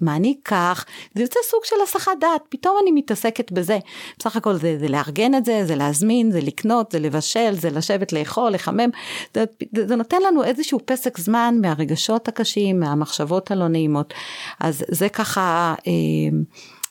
מה 0.01 0.15
אני 0.15 0.35
אקח? 0.43 0.85
זה 1.15 1.21
יוצא 1.21 1.39
סוג 1.49 1.61
של 1.63 1.75
הסחת 1.83 2.11
דעת, 2.19 2.41
פתאום 2.49 2.77
אני 2.81 2.91
מתעסקת 2.91 3.51
בזה. 3.51 3.79
בסך 4.19 4.35
הכל 4.35 4.53
זה, 4.53 4.77
זה 4.79 4.87
לארגן 4.87 5.35
את 5.35 5.45
זה, 5.45 5.65
זה 5.65 5.75
להזמין, 5.75 6.31
זה 6.31 6.41
לקנות, 6.41 6.91
זה 6.91 6.99
לבשל, 6.99 7.53
זה 7.53 7.69
לשבת 7.69 8.13
לאכול, 8.13 8.51
לחמם. 8.51 8.89
זה, 9.33 9.43
זה 9.87 9.95
נותן 9.95 10.21
לנו 10.27 10.43
איזשהו 10.43 10.79
פסק 10.85 11.17
זמן 11.17 11.55
מהרגשות 11.61 12.27
הקשים, 12.27 12.79
מהמחשבות 12.79 13.51
הלא 13.51 13.67
נעימות. 13.67 14.13
אז 14.59 14.85
זה 14.87 15.09
ככה... 15.09 15.75
אה, 15.87 15.93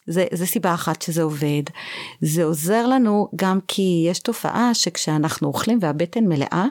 זה, 0.06 0.26
זה 0.32 0.46
סיבה 0.46 0.74
אחת 0.74 1.02
שזה 1.02 1.22
עובד. 1.22 1.62
זה 2.20 2.44
עוזר 2.44 2.86
לנו 2.86 3.28
גם 3.36 3.58
כי 3.68 4.06
יש 4.10 4.18
תופעה 4.18 4.74
שכשאנחנו 4.74 5.48
אוכלים 5.48 5.78
והבטן 5.82 6.24
מלאה, 6.24 6.66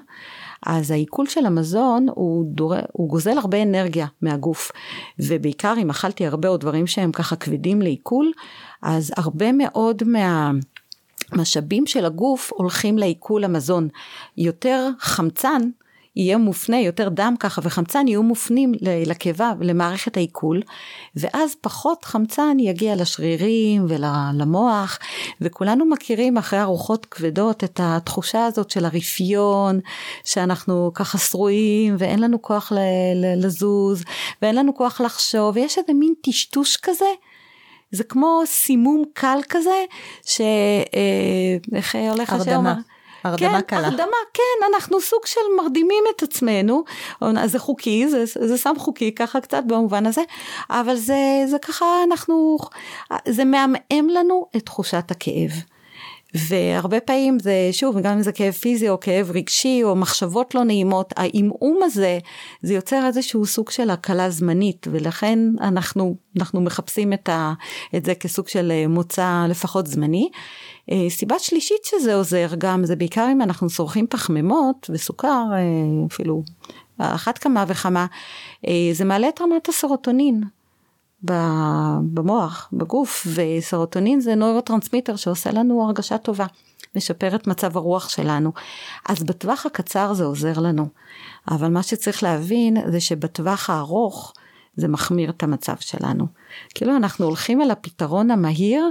אז 0.66 0.92
העיכול 0.92 1.28
של 1.28 1.46
המזון 1.46 2.08
הוא, 2.16 2.46
דור... 2.48 2.74
הוא 2.92 3.10
גוזל 3.10 3.38
הרבה 3.38 3.64
אנרגיה 3.64 4.08
מהגוף. 4.22 4.72
ובעיקר 5.20 5.74
אם 5.78 5.90
אכלתי 5.90 6.26
הרבה 6.26 6.50
עוד 6.50 6.62
דברים 6.62 6.88
שהם 6.88 7.12
ככה 7.12 7.36
כבדים 7.36 7.82
לעיכול, 7.82 8.32
אז 8.82 9.14
הרבה 9.18 9.52
מאוד 9.52 10.04
מה... 10.06 10.52
משאבים 11.34 11.88
של 11.88 12.06
הגוף 12.06 12.52
הולכים 12.54 12.98
לעיכול 12.98 13.44
המזון. 13.44 13.88
יותר 14.38 14.90
חמצן 15.00 15.62
יהיה 16.16 16.38
מופנה, 16.38 16.80
יותר 16.80 17.10
דם 17.10 17.36
ככה 17.40 17.62
וחמצן 17.64 18.08
יהיו 18.08 18.24
מופנים 18.24 18.72
לקיבה 18.82 19.54
ולמערכת 19.60 20.18
העיכול, 20.18 20.62
ואז 21.16 21.56
פחות 21.62 22.06
חמצן 22.06 22.58
יגיע 22.60 22.96
לשרירים 22.96 23.86
ולמוח, 23.90 25.00
וכולנו 25.42 25.86
מכירים 25.86 26.38
אחרי 26.38 26.62
ארוחות 26.62 27.06
כבדות 27.06 27.64
את 27.64 27.80
התחושה 27.84 28.46
הזאת 28.46 28.70
של 28.70 28.86
הרפיון, 28.86 29.80
שאנחנו 30.26 30.92
ככה 30.94 31.18
שרועים 31.18 31.96
ואין 32.00 32.20
לנו 32.20 32.42
כוח 32.42 32.72
לזוז, 33.38 34.04
ואין 34.42 34.56
לנו 34.56 34.76
כוח 34.76 35.02
לחשוב, 35.02 35.56
ויש 35.56 35.78
איזה 35.78 35.94
מין 35.94 36.14
טשטוש 36.24 36.78
כזה. 36.78 37.06
זה 37.92 38.04
כמו 38.04 38.42
סימום 38.46 39.04
קל 39.14 39.40
כזה, 39.50 39.86
ש... 40.26 40.42
אה, 40.42 42.10
הולך 42.10 42.34
השם? 42.34 42.52
הרדמה. 42.52 42.76
הרדמה 43.26 43.62
כן, 43.62 43.68
קלה. 43.68 43.88
הרדמה, 43.88 44.18
כן, 44.34 44.74
אנחנו 44.74 45.02
סוג 45.02 45.26
של 45.26 45.42
מרדימים 45.58 46.04
את 46.16 46.24
עצמנו, 46.24 46.84
אז 47.22 47.52
זה 47.52 47.60
חוקי, 47.60 48.08
זה, 48.08 48.24
זה 48.26 48.58
סם 48.58 48.74
חוקי 48.78 49.16
ככה 49.16 49.42
קצת 49.42 49.64
במובן 49.68 50.06
הזה, 50.06 50.22
אבל 50.70 50.96
זה, 50.96 51.44
זה 51.48 51.58
ככה 51.60 51.86
אנחנו, 52.08 52.58
זה 53.28 53.46
מעמעם 53.46 54.10
לנו 54.10 54.46
את 54.56 54.66
תחושת 54.66 55.12
הכאב. 55.12 55.52
והרבה 56.36 57.00
פעמים 57.00 57.40
זה, 57.40 57.70
שוב, 57.72 58.00
גם 58.00 58.14
אם 58.14 58.22
זה 58.22 58.32
כאב 58.32 58.54
פיזי 58.54 58.90
או 58.90 59.00
כאב 59.00 59.32
רגשי 59.32 59.82
או 59.84 59.96
מחשבות 59.96 60.56
לא 60.56 60.64
נעימות, 60.64 61.14
העמעום 61.18 61.80
הזה, 61.84 62.20
זה 62.62 62.74
יוצר 62.74 63.06
איזשהו 63.08 63.46
סוג 63.46 63.70
של 63.70 63.90
הקלה 63.90 64.30
זמנית, 64.30 64.88
ולכן 64.92 65.40
אנחנו, 65.62 66.16
אנחנו 66.38 66.62
מחפשים 66.62 67.14
את, 67.14 67.30
ה, 67.30 67.54
את 67.96 68.06
זה 68.06 68.16
כסוג 68.16 68.48
של 68.48 68.72
אה, 68.72 68.88
מוצא 68.88 69.46
לפחות 69.50 69.88
זמני. 69.88 70.30
אה, 70.92 71.10
סיבה 71.10 71.40
שלישית 71.40 71.86
שזה 71.86 72.16
עוזר 72.16 72.48
גם, 72.58 72.86
זה 72.86 72.96
בעיקר 72.96 73.28
אם 73.32 73.42
אנחנו 73.42 73.68
צורכים 73.70 74.08
פחמימות 74.08 74.90
וסוכר, 74.94 75.44
אה, 75.54 76.06
אפילו 76.08 76.44
אחת 76.98 77.38
כמה 77.38 77.66
וכמה, 77.68 78.06
זה 78.94 79.06
מעלה 79.06 79.30
את 79.30 79.42
רמת 79.42 79.70
הסרוטונין. 79.70 80.44
במוח, 82.14 82.70
בגוף, 82.74 83.28
וסרוטונין 83.34 84.20
זה 84.20 84.36
נוירוטרנסמיטר 84.36 85.16
שעושה 85.16 85.52
לנו 85.52 85.84
הרגשה 85.84 86.18
טובה, 86.18 86.46
משפר 86.96 87.36
את 87.36 87.48
מצב 87.48 87.78
הרוח 87.78 88.10
שלנו. 88.10 88.52
אז 89.10 89.24
בטווח 89.24 89.66
הקצר 89.66 90.14
זה 90.14 90.24
עוזר 90.24 90.60
לנו, 90.60 90.88
אבל 91.52 91.68
מה 91.68 91.84
שצריך 91.84 92.24
להבין 92.24 92.78
זה 92.92 93.00
שבטווח 93.00 93.70
הארוך 93.70 94.34
זה 94.76 94.88
מחמיר 94.88 95.30
את 95.30 95.44
המצב 95.44 95.76
שלנו. 95.80 96.26
כאילו 96.76 96.96
אנחנו 96.96 97.26
הולכים 97.26 97.62
אל 97.62 97.72
הפתרון 97.72 98.32
המהיר, 98.32 98.90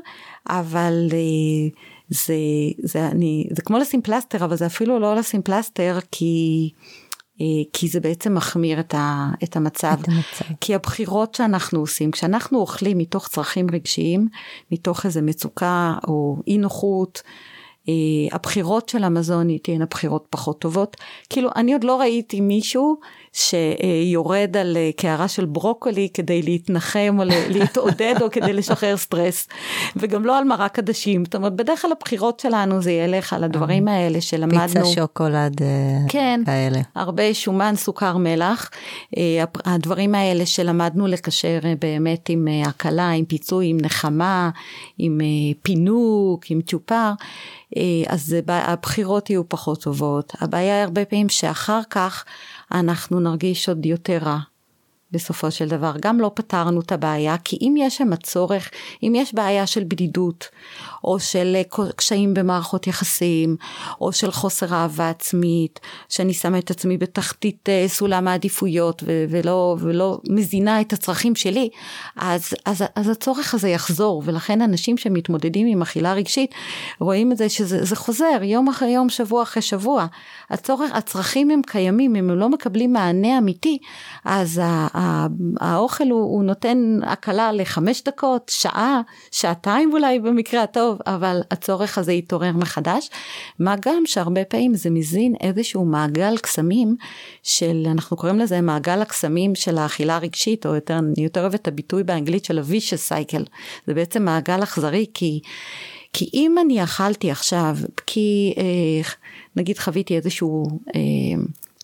אבל 0.49 1.09
אה, 1.13 1.79
זה, 2.09 2.35
זה, 2.83 3.07
אני, 3.07 3.49
זה 3.51 3.63
כמו 3.63 3.79
לשים 3.79 4.03
פלסטר, 4.03 4.45
אבל 4.45 4.57
זה 4.57 4.67
אפילו 4.67 4.99
לא 4.99 5.17
לשים 5.17 5.43
פלסטר, 5.43 5.99
כי... 6.11 6.71
אה, 7.41 7.47
כי 7.73 7.89
זה 7.89 8.01
בעצם 8.01 8.35
מחמיר 8.35 8.81
את, 8.81 8.95
ה, 8.95 9.31
את, 9.45 9.57
המצב. 9.57 9.97
את 10.03 10.09
המצב. 10.09 10.55
כי 10.61 10.75
הבחירות 10.75 11.35
שאנחנו 11.35 11.81
עושים, 11.81 12.11
כשאנחנו 12.11 12.59
אוכלים 12.59 12.99
מתוך 12.99 13.29
צרכים 13.29 13.67
רגשיים, 13.73 14.29
מתוך 14.73 15.07
איזה 15.07 15.23
מצוקה 15.23 15.95
או 16.09 16.37
אי 16.47 16.59
נוחות, 16.59 17.23
אה, 17.89 17.95
הבחירות 18.33 18.89
של 18.89 19.05
המזון 19.05 19.59
תהיינה 19.59 19.87
בחירות 19.87 20.27
פחות 20.31 20.61
טובות. 20.61 20.97
כאילו, 21.31 21.51
אני 21.57 21.73
עוד 21.73 21.85
לא 21.85 22.01
ראיתי 22.01 22.41
מישהו 22.41 22.97
שיורד 23.35 24.57
על 24.61 24.77
אה, 24.77 24.91
קערה 24.97 25.29
של 25.29 25.45
ברוקולי 25.45 26.09
כדי 26.15 26.43
להתנחם 26.43 27.17
או 27.19 27.25
להתעודד 27.49 28.15
או 28.21 28.31
כדי 28.31 28.53
לשחרר 28.53 28.97
סטרס, 28.97 29.49
וגם 29.97 30.25
לא 30.25 30.39
על 30.39 30.45
מרק 30.45 30.79
עדשים. 30.79 31.25
זאת 31.25 31.35
אומרת, 31.35 31.53
בדרך 31.53 31.83
כלל 31.83 31.93
הבחירות 31.93 32.41
שלנו 32.41 32.83
זה 32.83 32.93
ילך 32.93 33.33
על 33.33 33.45
הדברים 33.45 33.89
האלה 33.89 34.21
שלמדנו. 34.21 34.69
פיצה 34.69 34.85
שוקולד 34.85 35.61
כן, 36.09 36.41
כאלה. 36.47 36.75
כן, 36.75 37.01
הרבה 37.01 37.35
שומן, 37.35 37.75
סוכר, 37.77 38.17
מלח. 38.17 38.71
הדברים 39.65 40.15
האלה 40.15 40.47
שלמדנו 40.47 41.07
לקשר 41.07 41.59
באמת 41.79 42.29
עם 42.29 42.49
הקלה, 42.67 43.11
עם 43.11 43.25
פיצוי, 43.25 43.67
עם 43.67 43.77
נחמה, 43.81 44.51
עם 44.99 45.21
פינוק, 45.63 46.45
עם 46.51 46.61
צ'ופר. 46.63 47.11
אז 48.07 48.37
הבחירות 48.49 49.31
יהיו 49.31 49.49
פחות 49.49 49.83
טובות. 49.83 50.33
הבעיה 50.41 50.83
הרבה 50.83 51.05
פעמים 51.05 51.29
שאחר 51.29 51.81
כך 51.91 52.25
אנחנו 52.75 53.21
נרגיש 53.21 53.69
עוד 53.69 53.87
יותר 53.87 54.19
רע. 54.23 54.39
בסופו 55.15 55.51
של 55.51 55.69
דבר. 55.69 55.93
גם 56.01 56.21
לא 56.21 56.31
פתרנו 56.35 56.81
את 56.81 56.93
הבעיה, 56.93 57.37
כי 57.39 57.59
אם 57.61 57.75
יש 57.79 57.97
שם 57.97 58.13
הצורך, 58.13 58.71
אם 59.03 59.13
יש 59.17 59.35
בעיה 59.35 59.67
של 59.67 59.85
בדידות, 59.85 60.49
או 61.05 61.21
של 61.21 61.57
אה, 61.57 61.89
קשיים 61.97 62.35
במערכות 62.35 62.87
יחסים, 62.87 63.57
או 64.01 64.13
של 64.13 64.31
חוסר 64.31 64.75
אהבה 64.75 65.11
עצמית, 65.11 65.81
שאני 66.09 66.35
שמה 66.35 66.59
את 66.59 66.71
עצמי 66.71 66.99
בתחתית 66.99 67.69
אה, 67.69 67.85
סולם 67.89 68.29
העדיפויות 68.29 69.03
ו- 69.07 69.25
ולא, 69.31 69.77
ולא 69.81 70.19
מזינה 70.29 70.81
את 70.81 70.93
הצרכים 70.93 71.35
שלי, 71.35 71.69
אז, 72.17 72.55
אז, 72.67 72.85
אז 72.97 73.09
הצורך 73.09 73.55
הזה 73.55 73.69
יחזור, 73.69 74.23
ולכן 74.27 74.63
אנשים 74.63 74.97
שמתמודדים 74.97 75.67
עם 75.67 75.83
אכילה 75.83 76.13
רגשית, 76.13 76.55
רואים 77.01 77.33
את 77.33 77.37
זה 77.37 77.49
שזה 77.49 77.97
חוזר 77.97 78.43
יום 78.43 78.69
אחרי 78.69 78.91
יום, 78.91 79.09
שבוע 79.09 79.43
אחרי 79.43 79.63
שבוע. 79.63 80.07
הצורך, 80.51 80.91
הצרכים 80.95 81.51
הם 81.51 81.61
קיימים, 81.67 82.17
אם 82.17 82.31
הם 82.31 82.39
לא 82.39 82.49
מקבלים 82.49 82.93
מענה 82.93 83.39
אמיתי, 83.39 83.79
אז 84.25 84.61
האוכל 85.61 86.05
הוא, 86.05 86.23
הוא 86.23 86.45
נותן 86.45 86.99
הקלה 87.03 87.53
לחמש 87.53 88.03
דקות, 88.03 88.51
שעה, 88.55 89.01
שעתיים 89.31 89.93
אולי 89.93 90.19
במקרה 90.19 90.63
הטוב, 90.63 90.94
אבל 91.07 91.41
הצורך 91.51 91.99
הזה 91.99 92.13
יתעורר 92.13 92.53
מחדש. 92.53 93.11
מה 93.59 93.75
גם 93.81 94.03
שהרבה 94.07 94.45
פעמים 94.45 94.75
זה 94.75 94.91
מזין 94.91 95.35
איזשהו 95.41 95.85
מעגל 95.85 96.39
קסמים 96.39 96.97
של, 97.43 97.87
אנחנו 97.91 98.17
קוראים 98.17 98.39
לזה 98.39 98.61
מעגל 98.61 99.03
הקסמים 99.03 99.55
של 99.55 99.79
האכילה 99.79 100.17
הרגשית, 100.17 100.67
או 100.67 100.75
יותר, 100.75 100.99
אני 100.99 101.25
יותר 101.25 101.41
אוהבת 101.41 101.61
את 101.61 101.69
הביטוי 101.69 102.03
באנגלית 102.03 102.45
של 102.45 102.59
ה-vicious 102.59 103.13
cycle. 103.13 103.45
זה 103.87 103.95
בעצם 103.95 104.25
מעגל 104.25 104.63
אכזרי, 104.63 105.07
כי... 105.15 105.41
כי 106.17 106.31
אם 106.35 106.57
אני 106.61 106.85
אכלתי 106.85 107.31
עכשיו, 107.31 107.77
כי 108.07 108.55
אה, 108.57 109.11
נגיד 109.57 109.79
חוויתי 109.79 110.17
איזשהו 110.17 110.67
אה, 110.95 111.01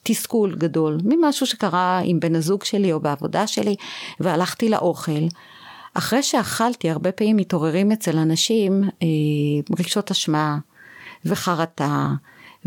תסכול 0.02 0.54
גדול 0.54 0.98
ממשהו 1.04 1.46
שקרה 1.46 2.00
עם 2.04 2.20
בן 2.20 2.34
הזוג 2.34 2.64
שלי 2.64 2.92
או 2.92 3.00
בעבודה 3.00 3.46
שלי 3.46 3.76
והלכתי 4.20 4.68
לאוכל. 4.68 5.26
אחרי 5.94 6.22
שאכלתי 6.22 6.90
הרבה 6.90 7.12
פעמים 7.12 7.36
מתעוררים 7.36 7.92
אצל 7.92 8.18
אנשים 8.18 8.84
אה, 9.02 9.06
רגשות 9.78 10.10
אשמה 10.10 10.58
וחרטה 11.24 12.08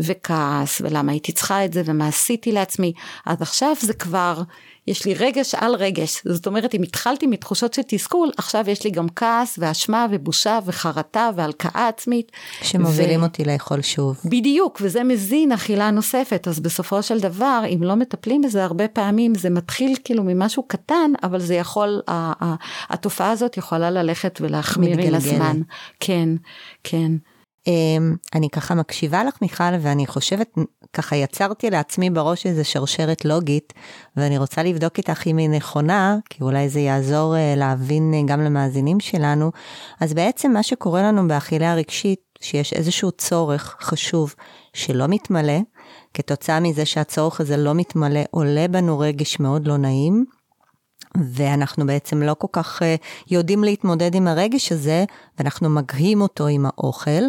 וכעס 0.00 0.80
ולמה 0.80 1.12
הייתי 1.12 1.32
צריכה 1.32 1.64
את 1.64 1.72
זה 1.72 1.82
ומה 1.84 2.08
עשיתי 2.08 2.52
לעצמי 2.52 2.92
אז 3.26 3.42
עכשיו 3.42 3.74
זה 3.80 3.94
כבר 3.94 4.42
יש 4.86 5.04
לי 5.04 5.14
רגש 5.14 5.54
על 5.54 5.74
רגש. 5.74 6.22
זאת 6.24 6.46
אומרת, 6.46 6.74
אם 6.74 6.82
התחלתי 6.82 7.26
מתחושות 7.26 7.74
של 7.74 7.82
תסכול, 7.88 8.30
עכשיו 8.36 8.64
יש 8.68 8.84
לי 8.84 8.90
גם 8.90 9.06
כעס 9.16 9.58
ואשמה 9.58 10.06
ובושה 10.10 10.58
וחרטה 10.66 11.30
והלקאה 11.36 11.88
עצמית. 11.88 12.32
שמובילים 12.62 13.20
ו... 13.20 13.24
אותי 13.24 13.44
לאכול 13.44 13.82
שוב. 13.82 14.20
בדיוק, 14.24 14.78
וזה 14.82 15.04
מזין 15.04 15.52
אכילה 15.52 15.90
נוספת. 15.90 16.48
אז 16.48 16.60
בסופו 16.60 17.02
של 17.02 17.20
דבר, 17.20 17.62
אם 17.74 17.82
לא 17.82 17.94
מטפלים 17.94 18.42
בזה, 18.42 18.64
הרבה 18.64 18.88
פעמים 18.88 19.34
זה 19.34 19.50
מתחיל 19.50 19.96
כאילו 20.04 20.22
ממשהו 20.24 20.62
קטן, 20.62 21.12
אבל 21.22 21.40
זה 21.40 21.54
יכול, 21.54 22.00
התופעה 22.88 23.30
הזאת 23.30 23.56
יכולה 23.56 23.90
ללכת 23.90 24.38
ולהחמיר 24.40 24.98
עם 24.98 25.14
הזמן. 25.14 25.60
כן, 26.00 26.28
כן. 26.84 27.12
אמ, 27.66 28.16
אני 28.34 28.50
ככה 28.50 28.74
מקשיבה 28.74 29.24
לך 29.24 29.34
מיכל 29.42 29.74
ואני 29.80 30.06
חושבת 30.06 30.54
ככה 30.92 31.16
יצרתי 31.16 31.70
לעצמי 31.70 32.10
בראש 32.10 32.46
איזה 32.46 32.64
שרשרת 32.64 33.24
לוגית 33.24 33.72
ואני 34.16 34.38
רוצה 34.38 34.62
לבדוק 34.62 34.98
איתך 34.98 35.26
אם 35.26 35.36
היא 35.36 35.48
נכונה 35.48 36.16
כי 36.30 36.42
אולי 36.42 36.68
זה 36.68 36.80
יעזור 36.80 37.36
אה, 37.36 37.54
להבין 37.56 38.14
אה, 38.14 38.20
גם 38.26 38.40
למאזינים 38.40 39.00
שלנו. 39.00 39.50
אז 40.00 40.14
בעצם 40.14 40.52
מה 40.52 40.62
שקורה 40.62 41.02
לנו 41.02 41.28
באכילה 41.28 41.72
הרגשית 41.72 42.20
שיש 42.40 42.72
איזשהו 42.72 43.10
צורך 43.12 43.76
חשוב 43.80 44.34
שלא 44.72 45.06
מתמלא 45.08 45.58
כתוצאה 46.14 46.60
מזה 46.60 46.86
שהצורך 46.86 47.40
הזה 47.40 47.56
לא 47.56 47.74
מתמלא 47.74 48.20
עולה 48.30 48.68
בנו 48.68 48.98
רגש 48.98 49.40
מאוד 49.40 49.66
לא 49.66 49.76
נעים 49.76 50.24
ואנחנו 51.16 51.86
בעצם 51.86 52.22
לא 52.22 52.34
כל 52.38 52.48
כך 52.52 52.82
אה, 52.82 52.94
יודעים 53.30 53.64
להתמודד 53.64 54.14
עם 54.14 54.28
הרגש 54.28 54.72
הזה, 54.72 55.04
ואנחנו 55.38 55.70
מגהים 55.70 56.20
אותו 56.20 56.46
עם 56.46 56.66
האוכל, 56.66 57.24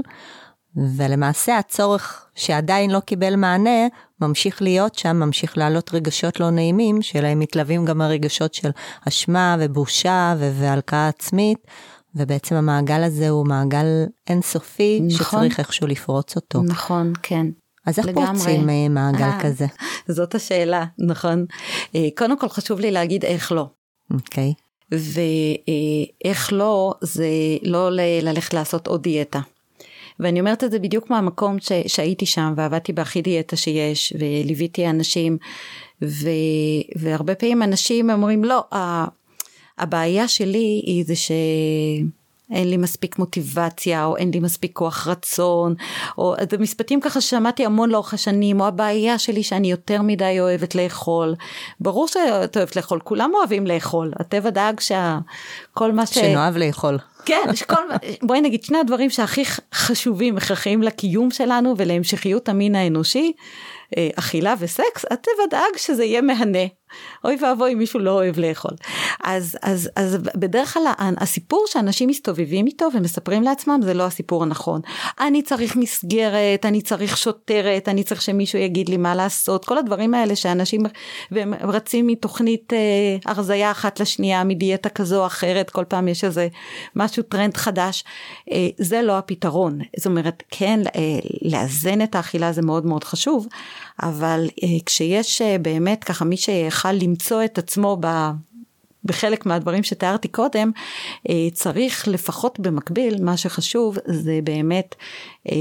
ולמעשה 0.95 1.57
הצורך 1.57 2.25
שעדיין 2.35 2.91
לא 2.91 2.99
קיבל 2.99 3.35
מענה, 3.35 3.87
ממשיך 4.21 4.61
להיות 4.61 4.95
שם, 4.95 5.15
ממשיך 5.15 5.57
לעלות 5.57 5.93
רגשות 5.93 6.39
לא 6.39 6.49
נעימים, 6.49 7.01
שלהם 7.01 7.39
מתלווים 7.39 7.85
גם 7.85 8.01
הרגשות 8.01 8.53
של 8.53 8.69
אשמה 9.07 9.55
ובושה 9.59 10.35
והלקאה 10.39 11.07
עצמית. 11.07 11.59
ובעצם 12.15 12.55
המעגל 12.55 13.03
הזה 13.03 13.29
הוא 13.29 13.47
מעגל 13.47 13.85
אינסופי, 14.29 15.01
נכון. 15.01 15.39
שצריך 15.39 15.59
איכשהו 15.59 15.87
לפרוץ 15.87 16.35
אותו. 16.35 16.63
נכון, 16.63 17.13
כן. 17.23 17.45
אז 17.85 17.99
איך 17.99 18.07
פורצים 18.13 18.69
אה, 18.69 18.89
מעגל 18.89 19.19
아, 19.19 19.33
אה, 19.33 19.39
כזה? 19.39 19.65
זאת 20.07 20.35
השאלה, 20.35 20.85
נכון. 21.07 21.45
קודם 22.17 22.39
כל 22.39 22.49
חשוב 22.49 22.79
לי 22.79 22.91
להגיד 22.91 23.25
איך 23.25 23.51
לא. 23.51 23.69
אוקיי. 24.13 24.53
Okay. 24.57 24.65
ואיך 24.91 26.53
לא, 26.53 26.93
זה 27.01 27.27
לא 27.63 27.89
ללכת 28.21 28.53
לעשות 28.53 28.87
עוד 28.87 29.03
דיאטה. 29.03 29.39
ואני 30.19 30.39
אומרת 30.39 30.63
את 30.63 30.71
זה 30.71 30.79
בדיוק 30.79 31.09
מהמקום 31.09 31.59
ש, 31.59 31.71
שהייתי 31.87 32.25
שם 32.25 32.53
ועבדתי 32.57 32.93
בהכי 32.93 33.21
דיאטה 33.21 33.55
שיש 33.55 34.13
וליוויתי 34.19 34.89
אנשים 34.89 35.37
ו, 36.01 36.29
והרבה 36.95 37.35
פעמים 37.35 37.63
אנשים 37.63 38.09
אומרים 38.09 38.43
לא, 38.43 38.63
הבעיה 39.77 40.27
שלי 40.27 40.81
היא 40.85 41.05
זה 41.05 41.15
ש... 41.15 41.31
אין 42.51 42.69
לי 42.69 42.77
מספיק 42.77 43.19
מוטיבציה, 43.19 44.05
או 44.05 44.17
אין 44.17 44.31
לי 44.31 44.39
מספיק 44.39 44.71
כוח 44.73 45.07
רצון, 45.07 45.75
או 46.17 46.35
זה 46.51 46.57
משפטים 46.57 47.01
ככה 47.01 47.21
ששמעתי 47.21 47.65
המון 47.65 47.89
לאורך 47.89 48.13
השנים, 48.13 48.61
או 48.61 48.67
הבעיה 48.67 49.19
שלי 49.19 49.43
שאני 49.43 49.71
יותר 49.71 50.01
מדי 50.01 50.39
אוהבת 50.39 50.75
לאכול. 50.75 51.35
ברור 51.79 52.07
שאת 52.07 52.57
אוהבת 52.57 52.75
לאכול, 52.75 52.99
כולם 53.03 53.31
אוהבים 53.33 53.67
לאכול, 53.67 54.11
הטבע 54.19 54.49
דאג 54.49 54.79
שכל 54.79 55.91
מה 55.91 56.05
ש... 56.05 56.13
שנאהב 56.13 56.57
לאכול. 56.57 56.97
כן, 57.25 57.55
שכל, 57.55 57.81
בואי 58.23 58.41
נגיד 58.41 58.63
שני 58.63 58.77
הדברים 58.77 59.09
שהכי 59.09 59.43
חשובים, 59.73 60.37
הכרחיים 60.37 60.83
לקיום 60.83 61.31
שלנו 61.31 61.73
ולהמשכיות 61.77 62.49
המין 62.49 62.75
האנושי, 62.75 63.33
אה, 63.97 64.09
אכילה 64.15 64.53
וסקס, 64.59 65.05
הטבע 65.11 65.43
דאג 65.49 65.77
שזה 65.77 66.03
יהיה 66.03 66.21
מהנה. 66.21 66.65
אוי 67.23 67.37
ואבוי 67.41 67.73
אם 67.73 67.77
מישהו 67.77 67.99
לא 67.99 68.11
אוהב 68.11 68.39
לאכול. 68.39 68.71
אז, 69.23 69.57
אז, 69.61 69.89
אז 69.95 70.17
בדרך 70.35 70.73
כלל 70.73 70.83
הסיפור 70.99 71.65
שאנשים 71.67 72.09
מסתובבים 72.09 72.67
איתו 72.67 72.87
ומספרים 72.93 73.43
לעצמם 73.43 73.79
זה 73.83 73.93
לא 73.93 74.03
הסיפור 74.03 74.43
הנכון. 74.43 74.81
אני 75.19 75.41
צריך 75.41 75.75
מסגרת, 75.75 76.65
אני 76.65 76.81
צריך 76.81 77.17
שוטרת, 77.17 77.89
אני 77.89 78.03
צריך 78.03 78.21
שמישהו 78.21 78.59
יגיד 78.59 78.89
לי 78.89 78.97
מה 78.97 79.15
לעשות, 79.15 79.65
כל 79.65 79.77
הדברים 79.77 80.13
האלה 80.13 80.35
שאנשים 80.35 80.83
והם 81.31 81.53
רצים 81.53 82.07
מתוכנית 82.07 82.73
אה, 82.73 82.77
הרזייה 83.25 83.71
אחת 83.71 83.99
לשנייה, 83.99 84.43
מדיאטה 84.43 84.89
כזו 84.89 85.21
או 85.21 85.25
אחרת, 85.25 85.69
כל 85.69 85.83
פעם 85.83 86.07
יש 86.07 86.23
איזה 86.23 86.47
משהו 86.95 87.23
טרנד 87.23 87.57
חדש, 87.57 88.03
אה, 88.51 88.67
זה 88.77 89.01
לא 89.01 89.17
הפתרון. 89.17 89.79
זאת 89.97 90.05
אומרת, 90.05 90.43
כן, 90.51 90.79
אה, 90.95 91.01
לאזן 91.41 92.01
את 92.01 92.15
האכילה 92.15 92.51
זה 92.51 92.61
מאוד 92.61 92.85
מאוד 92.85 93.03
חשוב, 93.03 93.47
אבל 94.03 94.47
כשיש 94.85 95.41
באמת 95.61 96.03
ככה 96.03 96.25
מי 96.25 96.37
שיכל 96.37 96.91
למצוא 96.91 97.43
את 97.43 97.57
עצמו 97.57 97.97
ב... 97.99 98.07
בחלק 99.05 99.45
מהדברים 99.45 99.83
שתיארתי 99.83 100.27
קודם, 100.27 100.71
אה, 101.29 101.47
צריך 101.53 102.07
לפחות 102.07 102.59
במקביל, 102.59 103.23
מה 103.23 103.37
שחשוב 103.37 103.97
זה 104.05 104.39
באמת 104.43 104.95
אה, 105.51 105.55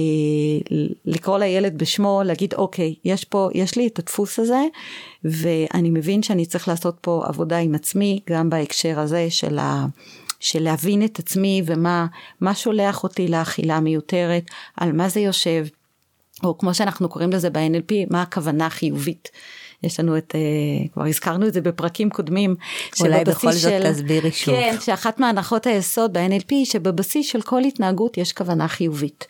לקרוא 1.05 1.39
לילד 1.39 1.79
בשמו, 1.79 2.23
להגיד 2.25 2.55
אוקיי, 2.55 2.95
יש 3.05 3.25
פה, 3.25 3.49
יש 3.55 3.77
לי 3.77 3.87
את 3.87 3.99
הדפוס 3.99 4.39
הזה, 4.39 4.63
ואני 5.25 5.91
מבין 5.91 6.23
שאני 6.23 6.47
צריך 6.47 6.69
לעשות 6.69 6.97
פה 7.01 7.23
עבודה 7.27 7.59
עם 7.59 7.75
עצמי, 7.75 8.21
גם 8.31 8.51
בהקשר 8.51 9.01
הזה 9.01 9.27
של 9.31 9.59
ה... 9.59 9.87
של 10.41 10.63
להבין 10.63 11.05
את 11.05 11.19
עצמי 11.19 11.63
ומה 11.67 12.55
שולח 12.55 13.03
אותי 13.03 13.29
לאכילה 13.29 13.81
מיותרת, 13.81 14.45
על 14.77 14.93
מה 14.93 15.09
זה 15.09 15.21
יושב, 15.21 15.67
או 16.45 16.59
כמו 16.59 16.75
שאנחנו 16.75 17.09
קוראים 17.09 17.31
לזה 17.31 17.51
ב-NLP, 17.51 17.93
מה 18.11 18.23
הכוונה 18.23 18.67
החיובית. 18.67 19.31
יש 19.83 20.01
לנו 20.01 20.19
את, 20.19 20.35
uh, 20.35 20.93
כבר 20.93 21.05
הזכרנו 21.05 21.47
את 21.47 21.53
זה 21.53 21.61
בפרקים 21.61 22.11
קודמים. 22.11 22.55
אולי 23.01 23.25
בכל 23.25 23.53
זאת 23.53 23.71
של, 23.71 23.93
תסבירי 23.93 24.33
שוב. 24.33 24.55
כן, 24.55 24.77
שאחת 24.81 25.21
מהנחות 25.21 25.67
היסוד 25.67 26.13
ב-NLP 26.13 26.53
שבבסיס 26.65 27.27
של 27.27 27.43
כל 27.43 27.61
התנהגות 27.61 28.19
יש 28.19 28.33
כוונה 28.33 28.69
חיובית. 28.69 29.27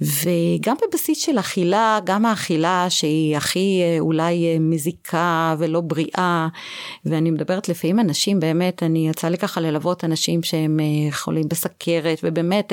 וגם 0.00 0.76
בבסיס 0.88 1.18
של 1.18 1.38
אכילה, 1.38 1.98
גם 2.04 2.26
האכילה 2.26 2.86
שהיא 2.88 3.36
הכי 3.36 3.82
uh, 3.82 4.00
אולי 4.00 4.56
uh, 4.56 4.60
מזיקה 4.60 5.54
ולא 5.58 5.80
בריאה, 5.80 6.48
ואני 7.04 7.30
מדברת 7.30 7.68
לפעמים 7.68 8.00
אנשים 8.00 8.40
באמת, 8.40 8.82
אני 8.82 9.08
יצא 9.08 9.28
לי 9.28 9.38
ככה 9.38 9.60
ללוות 9.60 10.04
אנשים 10.04 10.42
שהם 10.42 10.80
חולים 11.10 11.48
בסכרת, 11.48 12.20
ובאמת, 12.22 12.72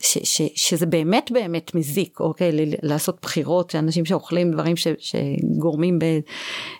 ש, 0.00 0.18
ש, 0.22 0.42
שזה 0.54 0.86
באמת 0.86 1.30
באמת 1.34 1.74
מזיק, 1.74 2.20
אוקיי, 2.20 2.50
לעשות 2.82 3.18
בחירות, 3.22 3.70
שאנשים 3.70 4.04
שאוכלים 4.04 4.50
דברים 4.50 4.76
ש, 4.76 4.86
שגורמים 4.98 5.98
ב... 5.98 6.04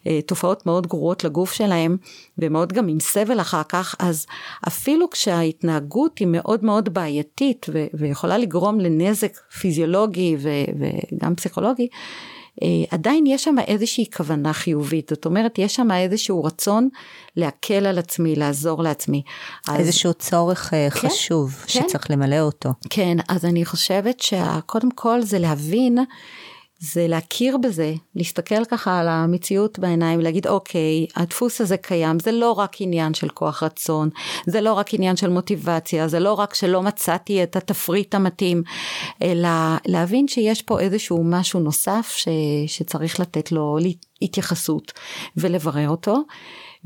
אה, 0.06 0.22
תופעות 0.26 0.66
מאוד 0.66 0.86
גרועות 0.86 1.24
לגוף 1.24 1.52
שלהם 1.52 1.96
ומאוד 2.38 2.72
גם 2.72 2.88
עם 2.88 3.00
סבל 3.00 3.40
אחר 3.40 3.62
כך, 3.68 3.94
אז 3.98 4.26
אפילו 4.68 5.10
כשההתנהגות 5.10 6.18
היא 6.18 6.28
מאוד 6.30 6.64
מאוד 6.64 6.94
בעייתית 6.94 7.66
ו- 7.72 7.86
ויכולה 7.94 8.38
לגרום 8.38 8.80
לנזק 8.80 9.36
פיזיולוגי 9.60 10.36
ו- 10.38 10.48
וגם 11.12 11.34
פסיכולוגי, 11.34 11.88
אה, 12.62 12.68
עדיין 12.90 13.26
יש 13.26 13.44
שם 13.44 13.54
איזושהי 13.66 14.10
כוונה 14.16 14.52
חיובית, 14.52 15.08
זאת 15.08 15.26
אומרת 15.26 15.58
יש 15.58 15.74
שם 15.74 15.90
איזשהו 15.90 16.44
רצון 16.44 16.88
להקל 17.36 17.86
על 17.86 17.98
עצמי, 17.98 18.36
לעזור 18.36 18.82
לעצמי. 18.82 19.22
אז... 19.68 19.80
איזשהו 19.80 20.14
צורך 20.14 20.74
אה, 20.74 20.90
כן, 20.90 21.08
חשוב 21.08 21.50
כן, 21.52 21.66
שצריך 21.66 22.10
למלא 22.10 22.40
אותו. 22.40 22.70
כן, 22.90 23.16
אז 23.28 23.44
אני 23.44 23.64
חושבת 23.64 24.20
שקודם 24.20 24.90
כל 24.90 25.22
זה 25.22 25.38
להבין 25.38 25.98
זה 26.82 27.06
להכיר 27.08 27.56
בזה, 27.56 27.94
להסתכל 28.14 28.64
ככה 28.64 29.00
על 29.00 29.08
המציאות 29.08 29.78
בעיניים, 29.78 30.20
להגיד 30.20 30.46
אוקיי, 30.46 31.06
הדפוס 31.16 31.60
הזה 31.60 31.76
קיים, 31.76 32.18
זה 32.18 32.32
לא 32.32 32.52
רק 32.52 32.80
עניין 32.80 33.14
של 33.14 33.28
כוח 33.28 33.62
רצון, 33.62 34.10
זה 34.46 34.60
לא 34.60 34.72
רק 34.72 34.94
עניין 34.94 35.16
של 35.16 35.30
מוטיבציה, 35.30 36.08
זה 36.08 36.20
לא 36.20 36.32
רק 36.32 36.54
שלא 36.54 36.82
מצאתי 36.82 37.42
את 37.42 37.56
התפריט 37.56 38.14
המתאים, 38.14 38.62
אלא 39.22 39.48
להבין 39.86 40.28
שיש 40.28 40.62
פה 40.62 40.80
איזשהו 40.80 41.24
משהו 41.24 41.60
נוסף 41.60 42.12
ש, 42.16 42.28
שצריך 42.66 43.20
לתת 43.20 43.52
לו 43.52 43.78
התייחסות 44.22 44.92
ולברר 45.36 45.88
אותו, 45.88 46.16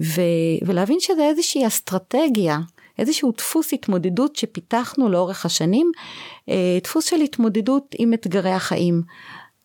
ו, 0.01 0.21
ולהבין 0.67 1.01
שזה 1.01 1.23
איזושהי 1.23 1.67
אסטרטגיה 1.67 2.59
איזשהו 2.99 3.33
דפוס 3.39 3.73
התמודדות 3.73 4.37
שפיתחנו 4.37 5.09
לאורך 5.09 5.47
השנים, 5.47 5.93
אה, 6.49 6.79
דפוס 6.83 7.05
של 7.05 7.21
התמודדות 7.21 7.95
עם 7.99 8.15
אתגרי 8.15 8.53
החיים. 8.53 9.03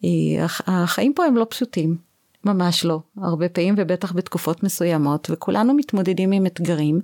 אה, 0.04 0.46
החיים 0.68 1.14
פה 1.14 1.26
הם 1.26 1.38
לא 1.38 1.46
פשוטים, 1.50 1.98
ממש 2.46 2.86
לא, 2.86 3.00
הרבה 3.18 3.50
פעמים 3.50 3.76
ובטח 3.78 4.12
בתקופות 4.12 4.64
מסוימות, 4.64 5.28
וכולנו 5.32 5.74
מתמודדים 5.74 6.32
עם 6.32 6.46
אתגרים, 6.46 7.00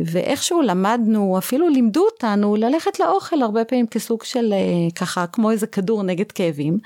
ואיכשהו 0.00 0.62
למדנו, 0.62 1.38
אפילו 1.38 1.68
לימדו 1.68 2.04
אותנו 2.12 2.56
ללכת 2.56 3.00
לאוכל 3.00 3.42
הרבה 3.42 3.64
פעמים 3.64 3.86
כסוג 3.86 4.24
של 4.24 4.52
אה, 4.52 4.90
ככה, 4.94 5.26
כמו 5.26 5.50
איזה 5.50 5.66
כדור 5.66 6.02
נגד 6.02 6.32
כאבים, 6.32 6.78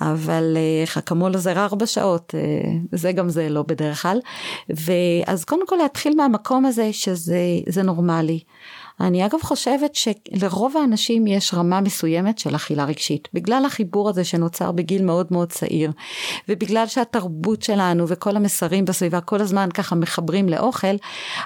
אבל 0.00 0.56
איך 0.82 0.98
אקמול 0.98 1.34
עוזר 1.34 1.58
ארבע 1.58 1.86
שעות, 1.86 2.34
אה, 2.34 2.70
זה 2.92 3.12
גם 3.12 3.28
זה 3.28 3.48
לא 3.48 3.62
בדרך 3.62 4.02
כלל, 4.02 4.18
ואז 4.68 5.44
קודם 5.44 5.66
כל 5.66 5.76
להתחיל 5.76 6.16
מהמקום 6.16 6.64
הזה 6.64 6.92
שזה 6.92 7.82
נורמלי. 7.84 8.40
אני 9.00 9.26
אגב 9.26 9.38
חושבת 9.42 9.94
שלרוב 9.94 10.76
האנשים 10.76 11.26
יש 11.26 11.54
רמה 11.54 11.80
מסוימת 11.80 12.38
של 12.38 12.56
אכילה 12.56 12.84
רגשית, 12.84 13.28
בגלל 13.34 13.64
החיבור 13.66 14.08
הזה 14.08 14.24
שנוצר 14.24 14.72
בגיל 14.72 15.04
מאוד 15.04 15.26
מאוד 15.30 15.52
צעיר, 15.52 15.92
ובגלל 16.48 16.86
שהתרבות 16.86 17.62
שלנו 17.62 18.08
וכל 18.08 18.36
המסרים 18.36 18.84
בסביבה 18.84 19.20
כל 19.20 19.40
הזמן 19.40 19.68
ככה 19.74 19.94
מחברים 19.94 20.48
לאוכל, 20.48 20.96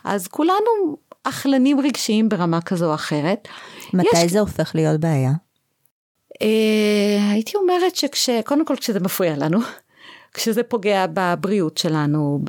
אז 0.05 0.29
כולנו 0.29 0.97
אכלנים 1.25 1.81
רגשיים 1.81 2.29
ברמה 2.29 2.61
כזו 2.61 2.91
או 2.91 2.95
אחרת. 2.95 3.49
מתי 3.93 4.23
יש... 4.25 4.31
זה 4.31 4.41
הופך 4.41 4.75
להיות 4.75 5.01
בעיה? 5.01 5.33
Uh, 6.35 6.47
הייתי 7.33 7.53
אומרת 7.57 7.97
שקודם 8.15 8.65
כל 8.65 8.77
כשזה 8.77 9.01
מפריע 9.01 9.37
לנו, 9.37 9.59
כשזה 10.35 10.63
פוגע 10.63 11.07
בבריאות 11.15 11.79
שלנו, 11.79 12.41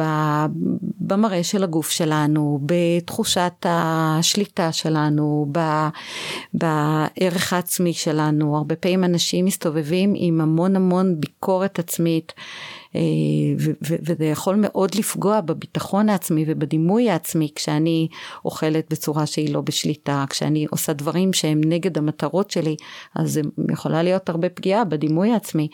במראה 1.00 1.44
של 1.44 1.64
הגוף 1.64 1.90
שלנו, 1.90 2.60
בתחושת 2.66 3.66
השליטה 3.66 4.72
שלנו, 4.72 5.52
בערך 6.54 7.54
העצמי 7.54 7.94
שלנו. 7.94 8.58
הרבה 8.58 8.76
פעמים 8.76 9.04
אנשים 9.04 9.46
מסתובבים 9.46 10.14
עם 10.16 10.42
המון 10.42 10.76
המון 10.76 11.16
ביקורת 11.20 11.80
עצמית. 11.80 12.34
אה, 12.96 13.02
וזה 13.82 14.26
יכול 14.26 14.56
מאוד 14.56 14.96
לפגוע 14.96 15.42
בביטחון 15.42 16.10
העצמי 16.10 16.46
ובדימוי 16.48 17.10
העצמי 17.10 17.50
כשאני 17.56 18.08
אוכלת 18.46 18.86
בצורה 18.90 19.26
שהיא 19.26 19.54
לא 19.54 19.62
בשליטה, 19.62 20.26
כשאני 20.30 20.66
עושה 20.72 20.94
דברים 20.94 21.34
שהם 21.34 21.62
נגד 21.66 21.98
המטרות 21.98 22.52
שלי, 22.52 22.76
אז 23.16 23.34
זה 23.34 23.42
יכולה 23.72 24.04
להיות 24.04 24.30
הרבה 24.30 24.50
פגיעה 24.50 24.84
בדימוי 24.84 25.32
העצמי, 25.32 25.68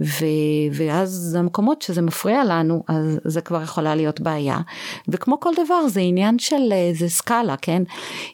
ו, 0.00 0.24
ואז 0.72 1.36
המקומות 1.40 1.82
שזה 1.82 2.02
מפריע 2.02 2.44
לנו, 2.44 2.82
אז 2.88 3.18
זה 3.24 3.40
כבר 3.40 3.62
יכולה 3.62 3.94
להיות 3.94 4.20
בעיה. 4.20 4.58
וכמו 5.08 5.40
כל 5.40 5.50
דבר 5.64 5.88
זה 5.88 6.00
עניין 6.00 6.38
של 6.38 6.72
איזה 6.72 7.08
סקאלה, 7.08 7.56
כן? 7.56 7.82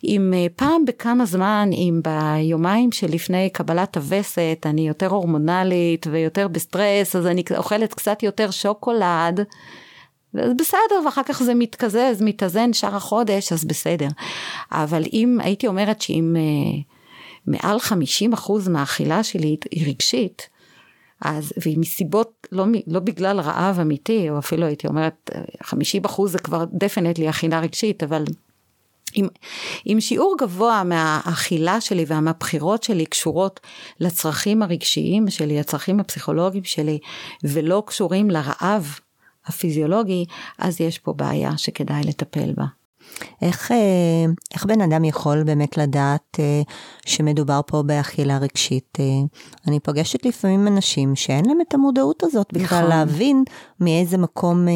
אם 0.04 0.34
אה, 0.36 0.46
פעם 0.56 0.84
בכמה 0.84 1.24
זמן, 1.24 1.70
אם 1.72 2.00
ביומיים 2.04 2.92
שלפני 2.92 3.50
קבלת 3.50 3.96
הווסת 3.96 4.66
אני 4.66 4.88
יותר 4.88 5.06
הורמונלית 5.06 6.06
ויותר 6.10 6.48
בסטרס, 6.48 7.16
אז 7.16 7.26
אני 7.26 7.42
אוכלת 7.56 7.94
קצת 7.94 8.22
יותר 8.22 8.27
שוקולד, 8.50 9.40
אז 10.34 10.52
בסדר, 10.58 11.00
ואחר 11.04 11.22
כך 11.22 11.42
זה 11.42 11.54
מתקזז, 11.54 12.22
מתאזן 12.22 12.72
שאר 12.72 12.96
החודש, 12.96 13.52
אז 13.52 13.64
בסדר. 13.64 14.08
אבל 14.72 15.02
אם 15.12 15.38
הייתי 15.42 15.66
אומרת 15.66 16.00
שאם 16.00 16.36
uh, 16.36 16.82
מעל 17.46 17.76
50% 18.36 18.70
מהאכילה 18.70 19.22
שלי 19.22 19.56
היא 19.70 19.86
רגשית, 19.86 20.48
אז, 21.20 21.52
והיא 21.62 21.78
מסיבות, 21.78 22.46
לא, 22.52 22.64
לא 22.86 23.00
בגלל 23.00 23.40
רעב 23.40 23.80
אמיתי, 23.80 24.30
או 24.30 24.38
אפילו 24.38 24.66
הייתי 24.66 24.86
אומרת, 24.86 25.30
50% 25.62 26.26
זה 26.26 26.38
כבר 26.38 26.64
דפנטלי 26.72 27.30
אכילה 27.30 27.60
רגשית, 27.60 28.02
אבל 28.02 28.24
אם, 29.16 29.28
אם 29.86 29.96
שיעור 30.00 30.36
גבוה 30.40 30.84
מהאכילה 30.84 31.80
שלי 31.80 32.04
ומהבחירות 32.08 32.82
שלי 32.82 33.06
קשורות 33.06 33.60
לצרכים 34.00 34.62
הרגשיים 34.62 35.30
שלי, 35.30 35.60
הצרכים 35.60 36.00
הפסיכולוגיים 36.00 36.64
שלי, 36.64 36.98
ולא 37.44 37.82
קשורים 37.86 38.30
לרעב 38.30 38.98
הפיזיולוגי, 39.46 40.24
אז 40.58 40.80
יש 40.80 40.98
פה 40.98 41.12
בעיה 41.12 41.58
שכדאי 41.58 42.02
לטפל 42.04 42.52
בה. 42.56 42.77
איך, 43.42 43.72
אה, 43.72 43.76
איך 44.54 44.66
בן 44.66 44.80
אדם 44.80 45.04
יכול 45.04 45.42
באמת 45.42 45.78
לדעת 45.78 46.36
אה, 46.38 46.62
שמדובר 47.06 47.60
פה 47.66 47.82
באכילה 47.82 48.38
רגשית? 48.38 48.98
אני 49.66 49.80
פוגשת 49.80 50.26
לפעמים 50.26 50.66
אנשים 50.66 51.16
שאין 51.16 51.44
להם 51.44 51.60
את 51.68 51.74
המודעות 51.74 52.22
הזאת 52.22 52.52
בכלל 52.52 52.78
נכון. 52.78 52.90
להבין 52.90 53.44
מאיזה 53.80 54.18
מקום 54.18 54.66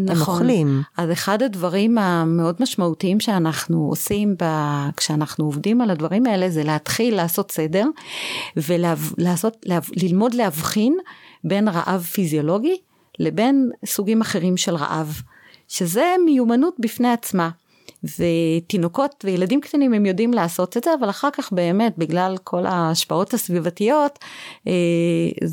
נכון. 0.00 0.16
הם 0.16 0.20
אוכלים. 0.20 0.82
אז 0.96 1.10
אחד 1.12 1.42
הדברים 1.42 1.98
המאוד 1.98 2.56
משמעותיים 2.60 3.20
שאנחנו 3.20 3.86
עושים 3.88 4.34
ב... 4.42 4.44
כשאנחנו 4.96 5.44
עובדים 5.44 5.80
על 5.80 5.90
הדברים 5.90 6.26
האלה 6.26 6.50
זה 6.50 6.64
להתחיל 6.64 7.14
לעשות 7.16 7.50
סדר 7.50 7.86
וללמוד 8.56 10.34
להבחין 10.34 10.96
בין 11.44 11.68
רעב 11.68 12.02
פיזיולוגי 12.02 12.76
לבין 13.18 13.70
סוגים 13.86 14.20
אחרים 14.20 14.56
של 14.56 14.76
רעב, 14.76 15.22
שזה 15.72 16.14
מיומנות 16.24 16.74
בפני 16.78 17.12
עצמה. 17.12 17.50
ותינוקות 18.18 19.24
וילדים 19.24 19.60
קטנים 19.60 19.92
הם 19.92 20.06
יודעים 20.06 20.34
לעשות 20.34 20.76
את 20.76 20.84
זה, 20.84 20.90
אבל 21.00 21.10
אחר 21.10 21.28
כך 21.32 21.52
באמת 21.52 21.98
בגלל 21.98 22.36
כל 22.44 22.66
ההשפעות 22.66 23.34
הסביבתיות 23.34 24.18
אה, 24.66 24.72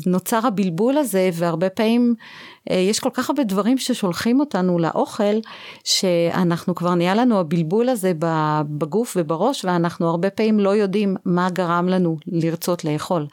נוצר 0.06 0.46
הבלבול 0.46 0.96
הזה 0.96 1.30
והרבה 1.32 1.70
פעמים 1.70 2.14
אה, 2.70 2.76
יש 2.76 3.00
כל 3.00 3.10
כך 3.12 3.30
הרבה 3.30 3.44
דברים 3.44 3.78
ששולחים 3.78 4.40
אותנו 4.40 4.78
לאוכל 4.78 5.40
שאנחנו 5.84 6.74
כבר 6.74 6.94
נהיה 6.94 7.14
לנו 7.14 7.40
הבלבול 7.40 7.88
הזה 7.88 8.12
בגוף 8.78 9.16
ובראש 9.16 9.64
ואנחנו 9.64 10.08
הרבה 10.08 10.30
פעמים 10.30 10.60
לא 10.60 10.70
יודעים 10.70 11.16
מה 11.24 11.50
גרם 11.50 11.88
לנו 11.88 12.16
לרצות 12.26 12.84
לאכול. 12.84 13.26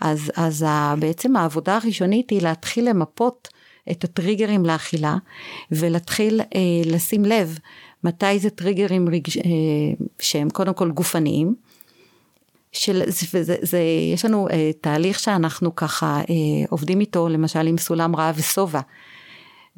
אז, 0.00 0.32
אז 0.36 0.66
בעצם 0.98 1.36
העבודה 1.36 1.76
הראשונית 1.76 2.30
היא 2.30 2.42
להתחיל 2.42 2.88
למפות 2.88 3.48
את 3.90 4.04
הטריגרים 4.04 4.66
לאכילה 4.66 5.16
ולהתחיל 5.70 6.40
אה, 6.40 6.46
לשים 6.86 7.24
לב 7.24 7.58
מתי 8.04 8.38
זה 8.38 8.50
טריגרים 8.50 9.08
רגש, 9.08 9.36
אה, 9.36 9.42
שהם 10.20 10.50
קודם 10.50 10.74
כל 10.74 10.90
גופניים. 10.90 11.54
של, 12.72 13.02
זה, 13.06 13.42
זה, 13.42 13.56
זה, 13.62 13.80
יש 14.14 14.24
לנו 14.24 14.48
אה, 14.48 14.70
תהליך 14.80 15.18
שאנחנו 15.18 15.74
ככה 15.76 16.20
אה, 16.20 16.64
עובדים 16.68 17.00
איתו 17.00 17.28
למשל 17.28 17.66
עם 17.66 17.78
סולם 17.78 18.16
רעב 18.16 18.34
ושובע. 18.38 18.80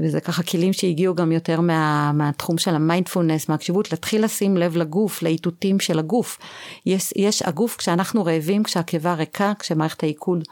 וזה 0.01 0.21
ככה 0.21 0.43
כלים 0.43 0.73
שהגיעו 0.73 1.15
גם 1.15 1.33
יותר 1.33 1.61
מה, 1.61 2.13
מהתחום 2.13 2.59
של 2.59 2.75
המיינדפולנס, 2.75 3.49
מהקשיבות, 3.49 3.93
להתחיל 3.93 4.25
לשים 4.25 4.57
לב 4.57 4.77
לגוף, 4.77 5.23
לאיתותים 5.23 5.81
של 5.81 5.99
הגוף. 5.99 6.39
יש, 6.87 7.13
יש 7.17 7.43
הגוף, 7.43 7.77
כשאנחנו 7.77 8.25
רעבים, 8.25 8.63
כשהקיבה 8.63 9.15
ריקה, 9.15 9.53
כשמערכת 9.59 10.03
העיכול 10.03 10.43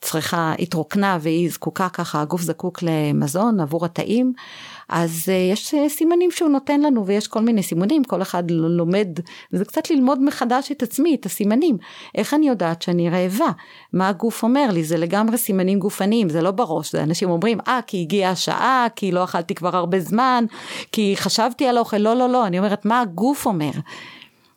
צריכה, 0.00 0.54
התרוקנה 0.58 1.18
והיא 1.20 1.50
זקוקה 1.50 1.88
ככה, 1.88 2.20
הגוף 2.20 2.40
זקוק 2.40 2.82
למזון 2.82 3.60
עבור 3.60 3.84
התאים, 3.84 4.32
אז 4.88 5.24
uh, 5.26 5.52
יש 5.52 5.74
uh, 5.74 5.88
סימנים 5.88 6.30
שהוא 6.30 6.50
נותן 6.50 6.80
לנו 6.80 7.06
ויש 7.06 7.28
כל 7.28 7.40
מיני 7.40 7.62
סימנים, 7.62 8.04
כל 8.04 8.22
אחד 8.22 8.50
לומד, 8.50 9.08
וזה 9.52 9.64
קצת 9.64 9.90
ללמוד 9.90 10.22
מחדש 10.22 10.72
את 10.72 10.82
עצמי, 10.82 11.14
את 11.14 11.26
הסימנים. 11.26 11.78
איך 12.14 12.34
אני 12.34 12.48
יודעת 12.48 12.82
שאני 12.82 13.10
רעבה? 13.10 13.50
מה 13.92 14.08
הגוף 14.08 14.42
אומר 14.42 14.70
לי? 14.72 14.84
זה 14.84 14.96
לגמרי 14.96 15.38
סימנים 15.38 15.78
גופניים, 15.78 16.28
זה 16.28 16.42
לא 16.42 16.50
בראש, 16.50 16.92
זה 16.92 17.02
אנשים 17.02 17.30
אומרים, 17.30 17.58
אה, 17.68 17.80
כי 17.86 18.00
הגיעה 18.00 18.30
השעה, 18.30 18.86
כי 18.96 19.12
לא 19.12 19.24
אכלתי 19.24 19.54
כבר 19.54 19.76
הרבה 19.76 20.00
זמן, 20.00 20.44
כי 20.92 21.14
חשבתי 21.16 21.66
על 21.66 21.78
אוכל, 21.78 21.98
לא, 21.98 22.16
לא, 22.16 22.28
לא, 22.28 22.46
אני 22.46 22.58
אומרת, 22.58 22.84
מה 22.84 23.00
הגוף 23.00 23.46
אומר? 23.46 23.70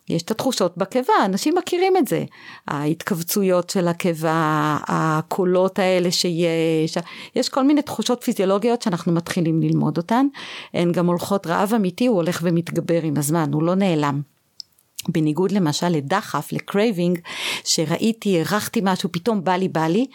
יש 0.09 0.21
את 0.21 0.31
התחושות 0.31 0.77
בקיבה, 0.77 1.13
אנשים 1.25 1.55
מכירים 1.57 1.97
את 1.97 2.07
זה. 2.07 2.25
ההתכווצויות 2.67 3.69
של 3.69 3.87
הקיבה, 3.87 4.77
הקולות 4.87 5.79
האלה 5.79 6.11
שיש, 6.11 6.97
יש 7.35 7.49
כל 7.49 7.63
מיני 7.63 7.81
תחושות 7.81 8.23
פיזיולוגיות 8.23 8.81
שאנחנו 8.81 9.11
מתחילים 9.11 9.61
ללמוד 9.61 9.97
אותן. 9.97 10.27
הן 10.73 10.91
גם 10.91 11.07
הולכות, 11.07 11.47
רעב 11.47 11.73
אמיתי 11.73 12.07
הוא 12.07 12.15
הולך 12.15 12.39
ומתגבר 12.43 13.01
עם 13.03 13.17
הזמן, 13.17 13.53
הוא 13.53 13.63
לא 13.63 13.75
נעלם. 13.75 14.21
בניגוד 15.09 15.51
למשל 15.51 15.89
לדחף, 15.89 16.49
ל 16.51 16.59
craving, 16.59 17.19
שראיתי, 17.63 18.39
הרחתי 18.39 18.81
משהו, 18.83 19.09
פתאום 19.11 19.43
בא 19.43 19.55
לי, 19.55 19.67
בא 19.67 19.87
לי, 19.87 20.05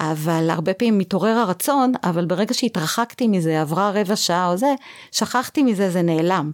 אבל 0.00 0.50
הרבה 0.50 0.74
פעמים 0.74 0.98
מתעורר 0.98 1.36
הרצון, 1.36 1.92
אבל 2.04 2.24
ברגע 2.24 2.54
שהתרחקתי 2.54 3.28
מזה, 3.28 3.60
עברה 3.60 3.90
רבע 3.90 4.16
שעה 4.16 4.50
או 4.50 4.56
זה, 4.56 4.74
שכחתי 5.12 5.62
מזה, 5.62 5.90
זה 5.90 6.02
נעלם. 6.02 6.50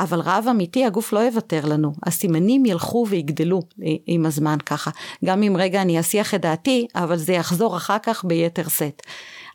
אבל 0.00 0.20
רעב 0.20 0.48
אמיתי, 0.50 0.84
הגוף 0.84 1.12
לא 1.12 1.18
יוותר 1.18 1.64
לנו. 1.64 1.92
הסימנים 2.06 2.66
ילכו 2.66 3.06
ויגדלו 3.08 3.62
עם 4.06 4.26
הזמן 4.26 4.58
ככה. 4.66 4.90
גם 5.24 5.42
אם 5.42 5.56
רגע 5.58 5.82
אני 5.82 6.00
אסיח 6.00 6.34
את 6.34 6.40
דעתי, 6.40 6.86
אבל 6.94 7.16
זה 7.16 7.32
יחזור 7.32 7.76
אחר 7.76 7.98
כך 8.02 8.24
ביתר 8.24 8.68
שאת. 8.68 9.02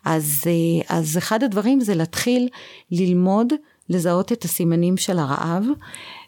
אז, 0.04 0.42
אה, 0.46 0.96
אז 0.96 1.18
אחד 1.18 1.42
הדברים 1.42 1.80
זה 1.80 1.94
להתחיל 1.94 2.48
ללמוד 2.90 3.52
לזהות 3.88 4.32
את 4.32 4.44
הסימנים 4.44 4.96
של 4.96 5.18
הרעב 5.18 5.64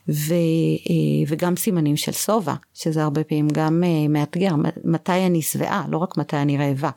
ו, 0.09 0.35
אה, 0.91 1.25
וגם 1.27 1.57
סימנים 1.57 1.97
של 1.97 2.13
שובע, 2.13 2.55
שזה 2.75 3.03
הרבה 3.03 3.25
פעמים 3.25 3.49
גם 3.53 3.85
אה, 3.85 4.09
מאתגר, 4.09 4.55
מתי 4.85 5.27
אני 5.27 5.43
שבעה, 5.43 5.85
לא 5.89 5.99
רק 5.99 6.17
מתי 6.17 6.37
אני 6.37 6.59
רעבה. 6.59 6.91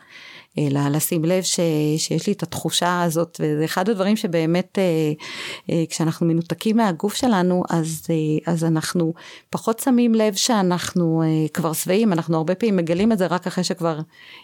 אלא 0.58 0.80
לשים 0.90 1.26
לב 1.26 1.44
ש, 1.44 1.60
שיש 1.98 2.28
לי 2.28 2.34
את 2.34 2.44
התחושה 2.44 3.02
הזאת, 3.02 3.42
וזה 3.42 3.66
אחד 3.66 3.90
הדברים 3.90 4.16
שבאמת 4.16 4.80
אה, 4.80 5.84
כשאנחנו 5.90 6.26
מנותקים 6.26 6.78
מהגוף 6.78 7.14
שלנו, 7.14 7.64
אז, 7.70 8.08
אז 8.46 8.64
אנחנו 8.64 9.14
פחות 9.50 9.80
שמים 9.80 10.16
לב 10.16 10.34
שאנחנו 10.34 11.24
כבר 11.54 11.74
שבעים, 11.74 12.14
אנחנו 12.14 12.38
הרבה 12.38 12.56
פעמים 12.56 12.76
מגלים 12.76 13.12
את 13.12 13.18
זה 13.18 13.28
רק 13.28 13.48
אחרי 13.48 13.64
שכבר 13.64 14.00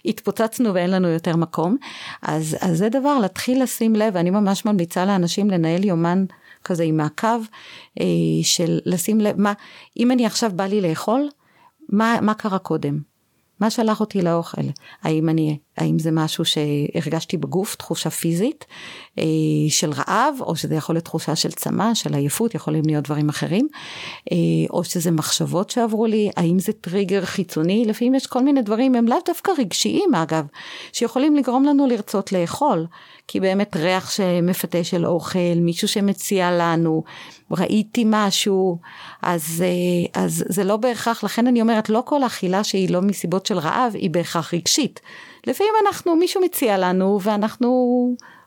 התפוצצנו 0.06 0.74
ואין 0.74 0.92
לנו 0.92 1.08
יותר 1.08 1.36
מקום. 1.36 1.78
אז, 2.22 2.58
אז 2.62 2.78
זה 2.78 2.90
דבר, 2.90 3.20
להתחיל 3.20 3.64
לשים 3.64 3.96
לב, 3.96 4.14
ואני 4.16 4.30
ממש 4.30 4.66
ממליצה 4.66 5.06
לאנשים 5.06 5.50
לנהל 5.50 5.86
יומן 5.86 6.26
כזה 6.64 6.84
עם 6.84 6.98
מעקב, 6.98 7.42
אה, 8.00 8.06
של 8.44 8.80
לשים 8.86 9.22
לב, 9.22 9.42
מה, 9.42 9.54
אם 9.98 10.12
אני 10.12 10.26
עכשיו 10.26 10.52
בא 10.56 10.64
לי 10.64 10.82
לאכול, 10.82 11.30
מה, 11.90 12.20
מה 12.22 12.34
קרה 12.34 12.60
קודם? 12.60 13.00
מה 13.60 13.70
שלח 13.70 14.00
אותי 14.00 14.22
לאוכל? 14.22 14.62
האם 15.02 15.30
אני, 15.30 15.60
האם 15.80 16.00
זה 16.00 16.12
משהו 16.12 16.46
שהרגשתי 16.46 17.38
בגוף, 17.38 17.76
תחושה 17.76 18.10
פיזית 18.10 18.66
אה, 19.20 19.24
של 19.70 19.92
רעב, 19.92 20.36
או 20.42 20.56
שזה 20.56 20.76
יכול 20.76 20.96
להיות 20.96 21.06
תחושה 21.06 21.36
של 21.36 21.52
צמא, 21.52 21.94
של 21.94 22.14
עייפות, 22.14 22.56
יכולים 22.56 22.84
להיות 22.86 23.04
דברים 23.04 23.30
אחרים, 23.30 23.68
אה, 24.32 24.38
או 24.70 24.84
שזה 24.84 25.12
מחשבות 25.12 25.70
שעברו 25.70 26.06
לי, 26.06 26.30
האם 26.38 26.60
זה 26.60 26.74
טריגר 26.74 27.26
חיצוני? 27.26 27.86
לפעמים 27.88 28.16
יש 28.16 28.28
כל 28.28 28.44
מיני 28.44 28.62
דברים, 28.62 28.96
הם 28.96 29.08
לאו 29.08 29.18
דווקא 29.26 29.52
רגשיים 29.58 30.16
אגב, 30.16 30.46
שיכולים 30.94 31.36
לגרום 31.36 31.64
לנו 31.64 31.88
לרצות 31.88 32.32
לאכול. 32.32 32.86
כי 33.28 33.40
באמת 33.40 33.76
ריח 33.76 34.10
שמפתה 34.12 34.84
של 34.84 35.06
אוכל, 35.06 35.56
מישהו 35.56 35.88
שמציע 35.88 36.52
לנו, 36.52 37.04
ראיתי 37.52 38.04
משהו, 38.08 38.78
אז, 39.22 39.64
אה, 39.66 40.22
אז 40.24 40.44
זה 40.48 40.64
לא 40.64 40.78
בהכרח, 40.78 41.24
לכן 41.24 41.48
אני 41.48 41.62
אומרת, 41.62 41.90
לא 41.90 42.04
כל 42.06 42.24
אכילה 42.24 42.64
שהיא 42.64 42.90
לא 42.90 43.02
מסיבות 43.02 43.46
של 43.46 43.58
רעב, 43.58 43.96
היא 43.96 44.10
בהכרח 44.10 44.54
רגשית. 44.54 45.00
לפעמים 45.50 45.74
אנחנו, 45.88 46.16
מישהו 46.16 46.42
מציע 46.42 46.78
לנו, 46.78 47.20
ואנחנו 47.24 47.70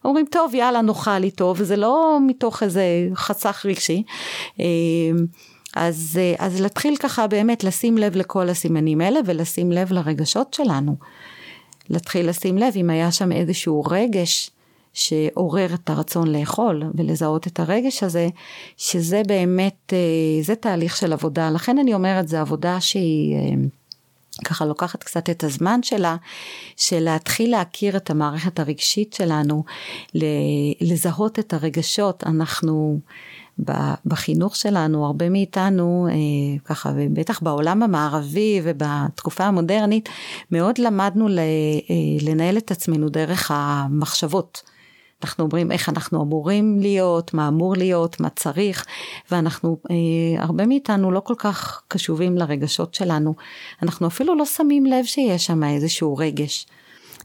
אומרים, 0.04 0.26
טוב, 0.30 0.54
יאללה, 0.54 0.80
נאכל 0.80 1.22
איתו, 1.22 1.54
וזה 1.56 1.76
לא 1.76 2.18
מתוך 2.26 2.62
איזה 2.62 2.84
חסך 3.14 3.62
רגשי. 3.68 4.02
אה, 4.60 4.64
אז, 5.76 6.20
אז 6.38 6.60
להתחיל 6.60 6.96
ככה 6.96 7.26
באמת 7.26 7.64
לשים 7.64 7.98
לב 7.98 8.16
לכל 8.16 8.48
הסימנים 8.48 9.00
האלה 9.00 9.20
ולשים 9.26 9.72
לב 9.72 9.92
לרגשות 9.92 10.54
שלנו. 10.54 10.96
להתחיל 11.90 12.28
לשים 12.28 12.58
לב 12.58 12.72
אם 12.76 12.90
היה 12.90 13.12
שם 13.12 13.32
איזשהו 13.32 13.82
רגש 13.90 14.50
שעורר 14.92 15.74
את 15.74 15.90
הרצון 15.90 16.32
לאכול 16.32 16.82
ולזהות 16.94 17.46
את 17.46 17.60
הרגש 17.60 18.02
הזה, 18.02 18.28
שזה 18.76 19.22
באמת, 19.26 19.92
אה, 19.92 20.42
זה 20.42 20.54
תהליך 20.54 20.96
של 20.96 21.12
עבודה. 21.12 21.50
לכן 21.50 21.78
אני 21.78 21.94
אומרת, 21.94 22.28
זו 22.28 22.36
עבודה 22.36 22.80
שהיא... 22.80 23.36
אה, 24.38 24.44
ככה 24.44 24.64
לוקחת 24.64 25.04
קצת 25.04 25.30
את 25.30 25.44
הזמן 25.44 25.82
שלה, 25.82 26.16
של 26.76 27.00
להתחיל 27.00 27.50
להכיר 27.50 27.96
את 27.96 28.10
המערכת 28.10 28.60
הרגשית 28.60 29.12
שלנו, 29.12 29.64
לזהות 30.80 31.38
את 31.38 31.54
הרגשות. 31.54 32.24
אנחנו 32.26 33.00
בחינוך 34.06 34.56
שלנו, 34.56 35.06
הרבה 35.06 35.28
מאיתנו, 35.28 36.08
אה, 36.10 36.58
ככה, 36.64 36.92
ובטח 36.96 37.42
בעולם 37.42 37.82
המערבי 37.82 38.60
ובתקופה 38.64 39.44
המודרנית, 39.44 40.08
מאוד 40.50 40.78
למדנו 40.78 41.28
לנהל 42.22 42.58
את 42.58 42.70
עצמנו 42.70 43.08
דרך 43.08 43.50
המחשבות. 43.54 44.62
אנחנו 45.22 45.44
אומרים 45.44 45.72
איך 45.72 45.88
אנחנו 45.88 46.22
אמורים 46.22 46.78
להיות, 46.80 47.34
מה 47.34 47.48
אמור 47.48 47.76
להיות, 47.76 48.20
מה 48.20 48.28
צריך, 48.30 48.84
ואנחנו, 49.30 49.76
אה, 49.90 50.42
הרבה 50.42 50.66
מאיתנו 50.66 51.10
לא 51.10 51.20
כל 51.20 51.34
כך 51.38 51.82
קשובים 51.88 52.36
לרגשות 52.36 52.94
שלנו. 52.94 53.34
אנחנו 53.82 54.06
אפילו 54.06 54.34
לא 54.34 54.46
שמים 54.46 54.86
לב 54.86 55.04
שיש 55.04 55.46
שם 55.46 55.64
איזשהו 55.64 56.16
רגש. 56.16 56.66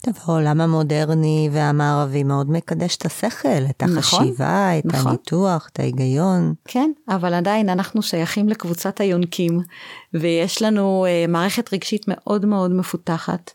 טוב, 0.02 0.16
העולם 0.26 0.62
המודרני 0.62 1.50
והמערבי 1.52 2.24
מאוד 2.24 2.52
מקדש 2.52 2.96
את 2.96 3.06
השכל, 3.06 3.66
את 3.70 3.84
נכון, 3.84 3.98
החשיבה, 3.98 4.26
נכון, 4.26 4.80
את 4.80 4.86
נכון. 4.86 5.08
הניתוח, 5.08 5.70
את 5.74 5.80
ההיגיון. 5.80 6.54
כן, 6.66 6.92
אבל 7.10 7.34
עדיין 7.34 7.70
אנחנו 7.70 8.02
שייכים 8.02 8.50
לקבוצת 8.50 9.02
היונקים, 9.02 9.60
ויש 10.14 10.62
לנו 10.62 11.06
uh, 11.06 11.32
מערכת 11.32 11.74
רגשית 11.74 12.06
מאוד 12.08 12.46
מאוד 12.46 12.72
מפותחת 12.72 13.52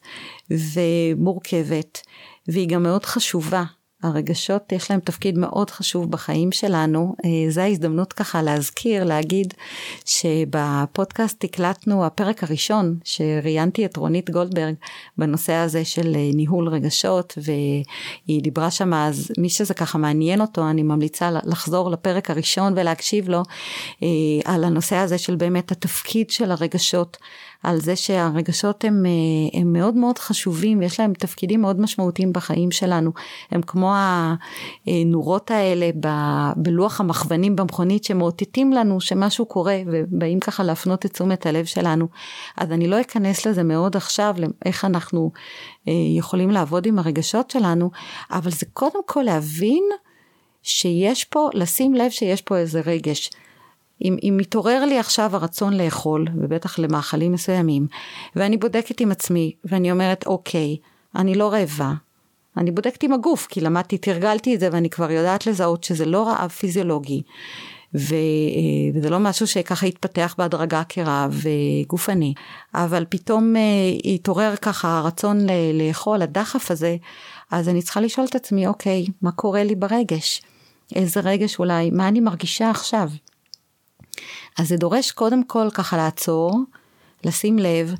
ומורכבת, 0.50 2.00
והיא 2.48 2.68
גם 2.68 2.82
מאוד 2.82 3.04
חשובה. 3.04 3.64
הרגשות 4.02 4.72
יש 4.72 4.90
להם 4.90 5.00
תפקיד 5.00 5.38
מאוד 5.38 5.70
חשוב 5.70 6.10
בחיים 6.10 6.52
שלנו. 6.52 7.14
אה, 7.24 7.50
זו 7.50 7.60
ההזדמנות 7.60 8.12
ככה 8.12 8.42
להזכיר, 8.42 9.04
להגיד 9.04 9.54
שבפודקאסט 10.04 11.44
הקלטנו 11.44 12.06
הפרק 12.06 12.44
הראשון 12.44 12.98
שראיינתי 13.04 13.86
את 13.86 13.96
רונית 13.96 14.30
גולדברג 14.30 14.74
בנושא 15.18 15.52
הזה 15.52 15.84
של 15.84 16.14
אה, 16.16 16.30
ניהול 16.34 16.68
רגשות 16.68 17.38
והיא 17.42 18.42
דיברה 18.42 18.70
שם 18.70 18.94
אז 18.94 19.32
מי 19.38 19.48
שזה 19.48 19.74
ככה 19.74 19.98
מעניין 19.98 20.40
אותו 20.40 20.70
אני 20.70 20.82
ממליצה 20.82 21.30
לחזור 21.30 21.90
לפרק 21.90 22.30
הראשון 22.30 22.72
ולהקשיב 22.76 23.28
לו 23.28 23.42
אה, 24.02 24.08
על 24.44 24.64
הנושא 24.64 24.96
הזה 24.96 25.18
של 25.18 25.36
באמת 25.36 25.72
התפקיד 25.72 26.30
של 26.30 26.50
הרגשות. 26.50 27.16
על 27.62 27.80
זה 27.80 27.96
שהרגשות 27.96 28.84
הם, 28.84 29.06
אה, 29.06 29.60
הם 29.60 29.72
מאוד 29.72 29.94
מאוד 29.94 30.18
חשובים 30.18 30.78
ויש 30.78 31.00
להם 31.00 31.12
תפקידים 31.12 31.60
מאוד 31.60 31.80
משמעותיים 31.80 32.32
בחיים 32.32 32.70
שלנו. 32.70 33.12
הם 33.50 33.62
כמו 33.62 33.94
הנורות 34.86 35.50
האלה 35.50 35.90
בלוח 36.56 37.00
המכוונים 37.00 37.56
במכונית 37.56 38.04
שמאותתים 38.04 38.72
לנו 38.72 39.00
שמשהו 39.00 39.46
קורה 39.46 39.78
ובאים 39.86 40.40
ככה 40.40 40.62
להפנות 40.62 41.06
את 41.06 41.12
תשומת 41.12 41.46
הלב 41.46 41.64
שלנו. 41.64 42.08
אז 42.56 42.72
אני 42.72 42.88
לא 42.88 43.00
אכנס 43.00 43.46
לזה 43.46 43.62
מאוד 43.62 43.96
עכשיו, 43.96 44.34
לאיך 44.38 44.84
אנחנו 44.84 45.30
אה, 45.88 45.92
יכולים 46.18 46.50
לעבוד 46.50 46.86
עם 46.86 46.98
הרגשות 46.98 47.50
שלנו, 47.50 47.90
אבל 48.30 48.50
זה 48.50 48.66
קודם 48.72 49.00
כל 49.06 49.22
להבין 49.22 49.84
שיש 50.62 51.24
פה, 51.24 51.48
לשים 51.54 51.94
לב 51.94 52.10
שיש 52.10 52.42
פה 52.42 52.56
איזה 52.56 52.80
רגש. 52.86 53.30
אם, 54.04 54.16
אם 54.22 54.36
מתעורר 54.36 54.84
לי 54.84 54.98
עכשיו 54.98 55.36
הרצון 55.36 55.76
לאכול, 55.76 56.26
ובטח 56.36 56.78
למאכלים 56.78 57.32
מסוימים, 57.32 57.86
ואני 58.36 58.56
בודקת 58.56 59.00
עם 59.00 59.10
עצמי, 59.10 59.52
ואני 59.64 59.92
אומרת, 59.92 60.26
אוקיי, 60.26 60.76
אני 61.16 61.34
לא 61.34 61.52
רעבה, 61.52 61.92
אני 62.56 62.70
בודקת 62.70 63.02
עם 63.02 63.12
הגוף, 63.12 63.46
כי 63.46 63.60
למדתי, 63.60 63.98
תרגלתי 63.98 64.54
את 64.54 64.60
זה, 64.60 64.68
ואני 64.72 64.90
כבר 64.90 65.10
יודעת 65.10 65.46
לזהות 65.46 65.84
שזה 65.84 66.04
לא 66.04 66.28
רעב 66.28 66.50
פיזיולוגי, 66.50 67.22
ו, 67.94 68.14
אה, 68.14 68.90
וזה 68.94 69.10
לא 69.10 69.18
משהו 69.18 69.46
שככה 69.46 69.86
יתפתח 69.86 70.34
בהדרגה 70.38 70.82
כרעב 70.88 71.44
גופני, 71.86 72.34
אבל 72.74 73.04
פתאום 73.08 73.56
אה, 73.56 73.60
יתעורר 74.04 74.56
ככה 74.56 74.98
הרצון 74.98 75.38
לאכול, 75.74 76.22
הדחף 76.22 76.70
הזה, 76.70 76.96
אז 77.50 77.68
אני 77.68 77.82
צריכה 77.82 78.00
לשאול 78.00 78.26
את 78.30 78.34
עצמי, 78.34 78.66
אוקיי, 78.66 79.06
מה 79.22 79.32
קורה 79.32 79.64
לי 79.64 79.74
ברגש? 79.74 80.42
איזה 80.94 81.20
רגש 81.20 81.58
אולי, 81.58 81.90
מה 81.90 82.08
אני 82.08 82.20
מרגישה 82.20 82.70
עכשיו? 82.70 83.08
אז 84.58 84.68
זה 84.68 84.76
דורש 84.76 85.10
קודם 85.10 85.44
כל 85.44 85.68
ככה 85.74 85.96
לעצור, 85.96 86.60
לשים 87.24 87.58
לב, 87.58 87.94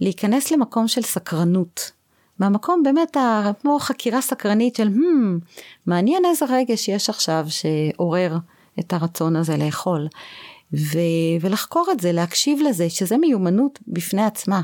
להיכנס 0.00 0.50
למקום 0.50 0.88
של 0.88 1.02
סקרנות. 1.02 1.90
מהמקום 2.38 2.82
באמת 2.82 3.16
כמו 3.60 3.78
חקירה 3.78 4.20
סקרנית 4.20 4.76
של, 4.76 4.88
hmm, 4.88 5.56
מעניין 5.86 6.24
איזה 6.24 6.44
רגש 6.48 6.88
יש 6.88 7.10
עכשיו 7.10 7.46
שעורר 7.48 8.36
את 8.80 8.92
הרצון 8.92 9.36
הזה 9.36 9.56
לאכול. 9.56 10.08
ו- 10.72 11.38
ולחקור 11.40 11.86
את 11.92 12.00
זה, 12.00 12.12
להקשיב 12.12 12.60
לזה, 12.68 12.90
שזה 12.90 13.16
מיומנות 13.16 13.78
בפני 13.88 14.22
עצמה. 14.22 14.60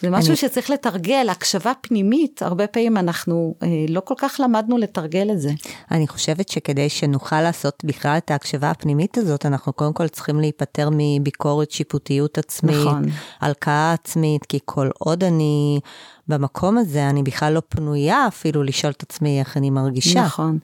זה 0.00 0.10
משהו 0.10 0.28
אני... 0.28 0.36
שצריך 0.36 0.70
לתרגל, 0.70 1.26
הקשבה 1.30 1.72
פנימית, 1.80 2.42
הרבה 2.42 2.66
פעמים 2.66 2.96
אנחנו 2.96 3.54
אה, 3.62 3.68
לא 3.88 4.00
כל 4.00 4.14
כך 4.18 4.40
למדנו 4.44 4.78
לתרגל 4.78 5.30
את 5.30 5.40
זה. 5.40 5.50
אני 5.90 6.08
חושבת 6.08 6.48
שכדי 6.48 6.88
שנוכל 6.88 7.40
לעשות 7.40 7.84
בכלל 7.84 8.16
את 8.16 8.30
ההקשבה 8.30 8.70
הפנימית 8.70 9.18
הזאת, 9.18 9.46
אנחנו 9.46 9.72
קודם 9.72 9.92
כל 9.92 10.08
צריכים 10.08 10.40
להיפטר 10.40 10.88
מביקורת 10.92 11.70
שיפוטיות 11.70 12.38
עצמית, 12.38 12.76
נכון. 12.76 13.02
הלקאה 13.40 13.92
עצמית, 13.92 14.46
כי 14.46 14.58
כל 14.64 14.90
עוד 14.98 15.24
אני 15.24 15.80
במקום 16.28 16.78
הזה, 16.78 17.08
אני 17.10 17.22
בכלל 17.22 17.52
לא 17.52 17.62
פנויה 17.68 18.26
אפילו 18.28 18.62
לשאול 18.62 18.92
את 18.96 19.02
עצמי 19.02 19.40
איך 19.40 19.56
אני 19.56 19.70
מרגישה. 19.70 20.24
נכון. 20.24 20.58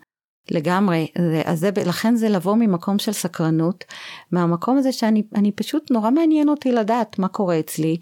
לגמרי, 0.51 1.07
אז 1.44 1.61
זה, 1.61 1.70
לכן 1.86 2.16
זה 2.16 2.28
לבוא 2.28 2.57
ממקום 2.57 2.98
של 2.98 3.12
סקרנות, 3.12 3.84
מהמקום 4.32 4.78
הזה 4.78 4.92
שאני 4.92 5.53
פשוט 5.55 5.90
נורא 5.90 6.11
מעניין 6.11 6.48
אותי 6.48 6.72
לדעת 6.72 7.18
מה 7.18 7.28
קורה 7.28 7.61
אצלי, 7.61 7.96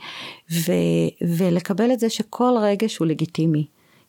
ו, 0.53 0.73
ולקבל 1.39 1.93
את 1.93 2.01
זה 2.01 2.11
שכל 2.11 2.53
רגש 2.61 2.97
הוא 2.97 3.07
לגיטימי. 3.07 3.67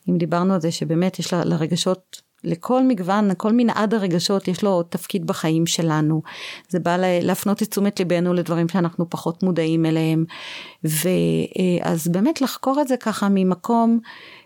אם 0.10 0.18
דיברנו 0.18 0.54
על 0.54 0.62
זה 0.62 0.72
שבאמת 0.72 1.20
יש 1.20 1.34
לרגשות 1.34 2.22
לכל 2.44 2.84
מגוון, 2.84 3.30
כל 3.38 3.54
מנעד 3.54 3.94
הרגשות 3.94 4.48
יש 4.48 4.64
לו 4.64 4.84
תפקיד 4.84 5.28
בחיים 5.28 5.66
שלנו. 5.66 6.22
זה 6.70 6.80
בא 6.80 6.98
להפנות 7.00 7.64
את 7.64 7.70
תשומת 7.70 8.00
ליבנו 8.00 8.34
לדברים 8.34 8.70
שאנחנו 8.70 9.10
פחות 9.10 9.44
מודעים 9.44 9.86
אליהם. 9.86 10.26
ואז 10.84 12.08
באמת 12.08 12.42
לחקור 12.42 12.82
את 12.82 12.88
זה 12.88 12.98
ככה 12.98 13.28
ממקום 13.32 14.00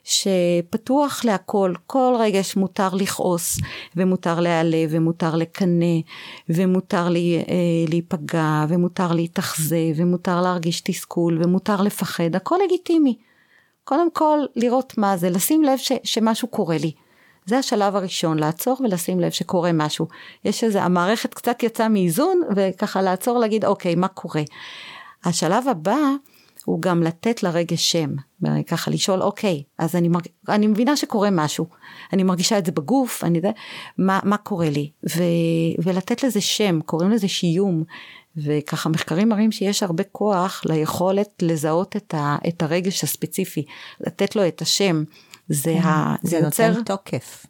שפתוח 0.03 1.25
להכל, 1.25 1.73
כל 1.87 2.15
רגש 2.19 2.55
מותר 2.55 2.89
לכעוס, 2.93 3.59
ומותר 3.95 4.39
להיעלב, 4.39 4.89
ומותר 4.91 5.35
לקנא, 5.35 5.95
ומותר 6.49 7.09
לי, 7.09 7.43
אה, 7.49 7.53
להיפגע, 7.89 8.65
ומותר 8.69 9.11
להתאכזב, 9.11 9.93
ומותר 9.95 10.41
להרגיש 10.41 10.81
תסכול, 10.81 11.39
ומותר 11.43 11.81
לפחד, 11.81 12.35
הכל 12.35 12.55
לגיטימי. 12.65 13.17
קודם 13.83 14.11
כל 14.11 14.39
לראות 14.55 14.97
מה 14.97 15.17
זה, 15.17 15.29
לשים 15.29 15.63
לב 15.63 15.77
ש, 15.77 15.91
שמשהו 16.03 16.47
קורה 16.47 16.77
לי. 16.77 16.91
זה 17.45 17.57
השלב 17.57 17.95
הראשון, 17.95 18.39
לעצור 18.39 18.77
ולשים 18.83 19.19
לב 19.19 19.29
שקורה 19.29 19.71
משהו. 19.73 20.07
יש 20.45 20.63
איזה, 20.63 20.83
המערכת 20.83 21.33
קצת 21.33 21.63
יצאה 21.63 21.89
מאיזון 21.89 22.41
וככה 22.55 23.01
לעצור 23.01 23.39
להגיד 23.39 23.65
אוקיי 23.65 23.95
מה 23.95 24.07
קורה. 24.07 24.41
השלב 25.23 25.67
הבא 25.67 25.97
הוא 26.65 26.81
גם 26.81 27.03
לתת 27.03 27.43
לרגש 27.43 27.91
שם, 27.91 28.09
ככה 28.67 28.91
לשאול 28.91 29.21
אוקיי 29.21 29.63
אז 29.79 29.95
אני, 29.95 30.07
מרג... 30.07 30.25
אני 30.49 30.67
מבינה 30.67 30.95
שקורה 30.95 31.29
משהו, 31.31 31.65
אני 32.13 32.23
מרגישה 32.23 32.57
את 32.57 32.65
זה 32.65 32.71
בגוף, 32.71 33.23
אני 33.23 33.37
יודע 33.37 33.51
מה, 33.97 34.19
מה 34.23 34.37
קורה 34.37 34.69
לי 34.69 34.91
ו... 35.09 35.23
ולתת 35.83 36.23
לזה 36.23 36.41
שם, 36.41 36.81
קוראים 36.81 37.11
לזה 37.11 37.27
שיום 37.27 37.83
וככה 38.37 38.89
מחקרים 38.89 39.29
מראים 39.29 39.51
שיש 39.51 39.83
הרבה 39.83 40.03
כוח 40.03 40.61
ליכולת 40.65 41.29
לזהות 41.41 41.95
את, 41.95 42.13
ה... 42.13 42.37
את 42.47 42.63
הרגש 42.63 43.03
הספציפי, 43.03 43.65
לתת 43.99 44.35
לו 44.35 44.47
את 44.47 44.61
השם. 44.61 45.03
זה, 45.49 45.75
כן, 45.81 45.87
ה, 45.87 46.15
זה, 46.23 46.29
זה 46.29 46.45
יוצר... 46.45 46.69
נותן 46.69 46.83
תוקף. 46.83 47.45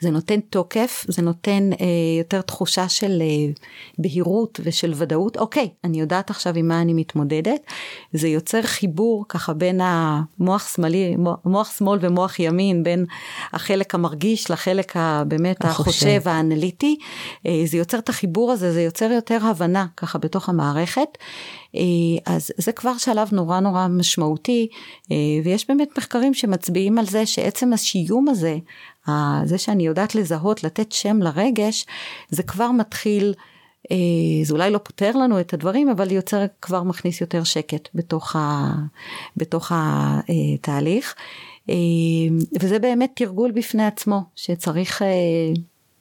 זה 0.00 0.10
נותן 0.10 0.40
תוקף, 0.40 1.04
זה 1.08 1.22
נותן 1.22 1.70
אה, 1.72 1.86
יותר 2.18 2.40
תחושה 2.40 2.88
של 2.88 3.22
אה, 3.22 3.52
בהירות 3.98 4.60
ושל 4.64 4.92
ודאות. 4.96 5.36
אוקיי, 5.36 5.68
אני 5.84 6.00
יודעת 6.00 6.30
עכשיו 6.30 6.54
עם 6.56 6.68
מה 6.68 6.80
אני 6.80 6.92
מתמודדת. 6.92 7.60
זה 8.12 8.28
יוצר 8.28 8.62
חיבור 8.62 9.24
ככה 9.28 9.52
בין 9.52 9.80
המוח 9.82 10.74
שמאלי, 10.74 11.16
מוח 11.44 11.78
שמאל 11.78 11.98
ומוח 12.02 12.38
ימין, 12.38 12.82
בין 12.82 13.04
החלק 13.52 13.94
המרגיש 13.94 14.50
לחלק 14.50 14.92
הבאמת 14.94 15.64
החושב, 15.64 15.80
החושב 15.80 16.28
האנליטי. 16.28 16.96
אה, 17.46 17.62
זה 17.66 17.76
יוצר 17.76 17.98
את 17.98 18.08
החיבור 18.08 18.52
הזה, 18.52 18.72
זה 18.72 18.82
יוצר 18.82 19.10
יותר 19.12 19.38
הבנה 19.46 19.86
ככה 19.96 20.18
בתוך 20.18 20.48
המערכת. 20.48 21.08
אה, 21.76 22.34
אז 22.34 22.50
זה 22.56 22.72
כבר 22.72 22.98
שלב 22.98 23.28
נורא 23.32 23.60
נורא 23.60 23.86
משמעותי, 23.88 24.68
אה, 25.12 25.16
ויש 25.44 25.68
באמת 25.68 25.98
מחקרים 25.98 26.34
שמצביעים 26.34 26.98
על 26.98 27.06
זה 27.06 27.26
שעצם 27.26 27.72
השיום 27.72 28.28
הזה, 28.28 28.58
זה 29.44 29.58
שאני 29.58 29.86
יודעת 29.86 30.14
לזהות, 30.14 30.64
לתת 30.64 30.92
שם 30.92 31.22
לרגש, 31.22 31.86
זה 32.28 32.42
כבר 32.42 32.70
מתחיל, 32.70 33.34
אה, 33.90 33.96
זה 34.42 34.52
אולי 34.52 34.70
לא 34.70 34.78
פותר 34.78 35.10
לנו 35.10 35.40
את 35.40 35.54
הדברים, 35.54 35.88
אבל 35.88 36.12
יוצר, 36.12 36.44
כבר 36.62 36.82
מכניס 36.82 37.20
יותר 37.20 37.44
שקט 37.44 37.88
בתוך, 37.94 38.36
ה, 38.36 38.72
בתוך 39.36 39.72
התהליך. 39.74 41.14
וזה 42.60 42.78
באמת 42.78 43.10
תרגול 43.14 43.50
בפני 43.50 43.86
עצמו, 43.86 44.22
שצריך 44.36 45.02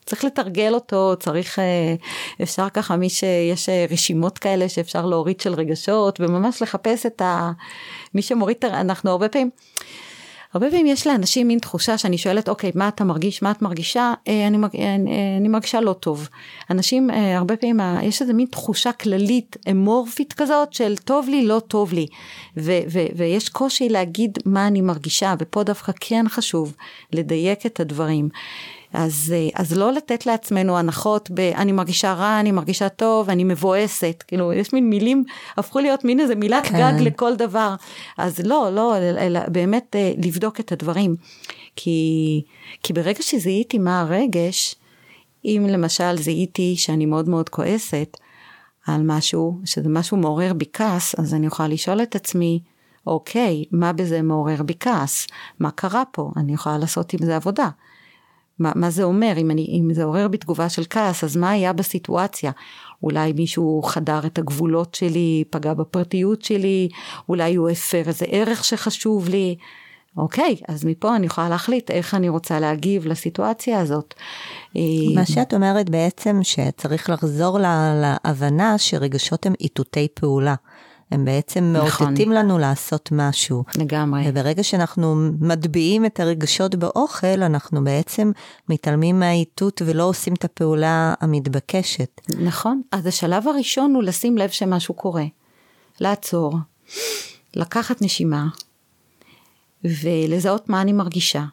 צריך 0.05 0.25
לתרגל 0.25 0.73
אותו, 0.73 1.13
צריך, 1.19 1.59
אה, 1.59 1.95
אפשר 2.43 2.69
ככה, 2.69 2.95
מי 2.95 3.09
שיש 3.09 3.69
אה, 3.69 3.85
רשימות 3.91 4.37
כאלה 4.37 4.69
שאפשר 4.69 5.05
להוריד 5.05 5.39
של 5.39 5.53
רגשות, 5.53 6.19
וממש 6.21 6.61
לחפש 6.61 7.05
את 7.05 7.21
ה... 7.21 7.51
מי 8.13 8.21
שמוריד, 8.21 8.57
אנחנו 8.65 9.11
הרבה 9.11 9.29
פעמים... 9.29 9.49
הרבה 10.53 10.69
פעמים 10.69 10.85
יש 10.85 11.07
לאנשים 11.07 11.47
מין 11.47 11.59
תחושה 11.59 11.97
שאני 11.97 12.17
שואלת, 12.17 12.49
אוקיי, 12.49 12.71
מה 12.75 12.87
אתה 12.87 13.03
מרגיש, 13.03 13.41
מה 13.41 13.51
את 13.51 13.61
מרגישה? 13.61 14.13
אה, 14.27 14.47
אני, 14.47 14.57
מרג... 14.57 14.71
אני 15.39 15.47
מרגישה 15.47 15.81
לא 15.81 15.93
טוב. 15.93 16.29
אנשים, 16.69 17.09
הרבה 17.09 17.55
פעמים, 17.55 17.79
יש 18.03 18.21
איזה 18.21 18.33
מין 18.33 18.47
תחושה 18.51 18.91
כללית, 18.91 19.57
אמורפית 19.71 20.33
כזאת, 20.33 20.73
של 20.73 20.97
טוב 20.97 21.29
לי, 21.29 21.45
לא 21.45 21.61
טוב 21.67 21.93
לי. 21.93 22.07
ו- 22.57 22.79
ו- 22.91 23.05
ויש 23.15 23.49
קושי 23.49 23.89
להגיד 23.89 24.37
מה 24.45 24.67
אני 24.67 24.81
מרגישה, 24.81 25.33
ופה 25.39 25.63
דווקא 25.63 25.91
כן 25.99 26.25
חשוב 26.29 26.75
לדייק 27.13 27.65
את 27.65 27.79
הדברים. 27.79 28.29
אז, 28.93 29.33
אה, 29.35 29.49
אז 29.61 29.77
לא 29.77 29.91
לתת 29.91 30.25
לעצמנו 30.25 30.77
הנחות 30.77 31.29
ב... 31.33 31.39
אני 31.39 31.71
מרגישה 31.71 32.13
רע, 32.13 32.39
אני 32.39 32.51
מרגישה 32.51 32.89
טוב, 32.89 33.29
אני 33.29 33.43
מבואסת, 33.43 34.23
כאילו 34.27 34.53
יש 34.53 34.73
מין 34.73 34.89
מילים, 34.89 35.23
הפכו 35.57 35.79
להיות 35.79 36.05
מין 36.05 36.19
איזה 36.19 36.35
מילת 36.35 36.65
כן. 36.65 36.77
גג 36.77 37.01
לכל 37.01 37.35
דבר. 37.35 37.75
אז 38.17 38.39
לא, 38.39 38.69
לא, 38.73 38.97
אלא 38.97 39.39
באמת 39.47 39.95
אה, 39.95 40.11
לבדוק 40.17 40.59
את 40.59 40.71
הדברים. 40.71 41.15
כי, 41.75 42.41
כי 42.83 42.93
ברגע 42.93 43.21
שזיהיתי 43.21 43.77
מה 43.77 44.01
הרגש, 44.01 44.75
אם 45.45 45.65
למשל 45.69 46.17
זיהיתי 46.17 46.75
שאני 46.77 47.05
מאוד 47.05 47.29
מאוד 47.29 47.49
כועסת 47.49 48.17
על 48.87 49.01
משהו, 49.05 49.59
שזה 49.65 49.89
משהו 49.89 50.17
מעורר 50.17 50.53
בי 50.53 50.65
כעס, 50.73 51.15
אז 51.19 51.33
אני 51.33 51.47
יכולה 51.47 51.67
לשאול 51.67 52.01
את 52.01 52.15
עצמי, 52.15 52.59
אוקיי, 53.07 53.63
מה 53.71 53.93
בזה 53.93 54.21
מעורר 54.21 54.63
בי 54.63 54.73
כעס? 54.79 55.27
מה 55.59 55.71
קרה 55.71 56.03
פה? 56.11 56.31
אני 56.37 56.53
יכולה 56.53 56.77
לעשות 56.77 57.13
עם 57.13 57.25
זה 57.25 57.35
עבודה. 57.35 57.69
מה, 58.59 58.71
מה 58.75 58.89
זה 58.89 59.03
אומר, 59.03 59.33
אם, 59.37 59.51
אני, 59.51 59.81
אם 59.81 59.93
זה 59.93 60.03
עורר 60.03 60.27
בתגובה 60.27 60.69
של 60.69 60.83
כעס, 60.89 61.23
אז 61.23 61.37
מה 61.37 61.49
היה 61.49 61.73
בסיטואציה? 61.73 62.51
אולי 63.03 63.33
מישהו 63.33 63.81
חדר 63.83 64.19
את 64.25 64.37
הגבולות 64.37 64.95
שלי, 64.95 65.43
פגע 65.49 65.73
בפרטיות 65.73 66.41
שלי, 66.41 66.89
אולי 67.29 67.55
הוא 67.55 67.69
הפר 67.69 68.03
איזה 68.07 68.25
ערך 68.29 68.65
שחשוב 68.65 69.29
לי. 69.29 69.55
אוקיי, 70.17 70.55
אז 70.67 70.85
מפה 70.85 71.15
אני 71.15 71.25
יכולה 71.25 71.49
להחליט 71.49 71.91
איך 71.91 72.15
אני 72.15 72.29
רוצה 72.29 72.59
להגיב 72.59 73.05
לסיטואציה 73.07 73.79
הזאת. 73.79 74.13
מה 75.15 75.25
שאת 75.25 75.53
אומרת 75.53 75.89
בעצם 75.89 76.39
שצריך 76.43 77.09
לחזור 77.09 77.59
להבנה 78.01 78.77
שרגשות 78.77 79.45
הם 79.45 79.53
איתותי 79.59 80.07
פעולה. 80.13 80.55
הם 81.13 81.25
בעצם 81.25 81.73
נכון. 81.77 82.07
מאותתים 82.07 82.31
לנו 82.31 82.57
לעשות 82.57 83.09
משהו. 83.11 83.63
לגמרי. 83.77 84.23
וברגע 84.27 84.63
שאנחנו 84.63 85.15
מטביעים 85.41 86.05
את 86.05 86.19
הרגשות 86.19 86.75
באוכל, 86.75 87.43
אנחנו 87.43 87.83
בעצם 87.83 88.31
מתעלמים 88.69 89.19
מהאיתות 89.19 89.81
ולא 89.85 90.03
עושים 90.03 90.33
את 90.33 90.45
הפעולה 90.45 91.13
המתבקשת. 91.21 92.21
נכון. 92.39 92.81
אז 92.91 93.07
השלב 93.07 93.47
הראשון 93.47 93.95
הוא 93.95 94.03
לשים 94.03 94.37
לב 94.37 94.49
שמשהו 94.49 94.93
קורה. 94.93 95.25
לעצור, 95.99 96.57
לקחת 97.55 98.01
נשימה, 98.01 98.47
ולזהות 99.83 100.69
מה 100.69 100.81
אני 100.81 100.93
מרגישה. 100.93 101.43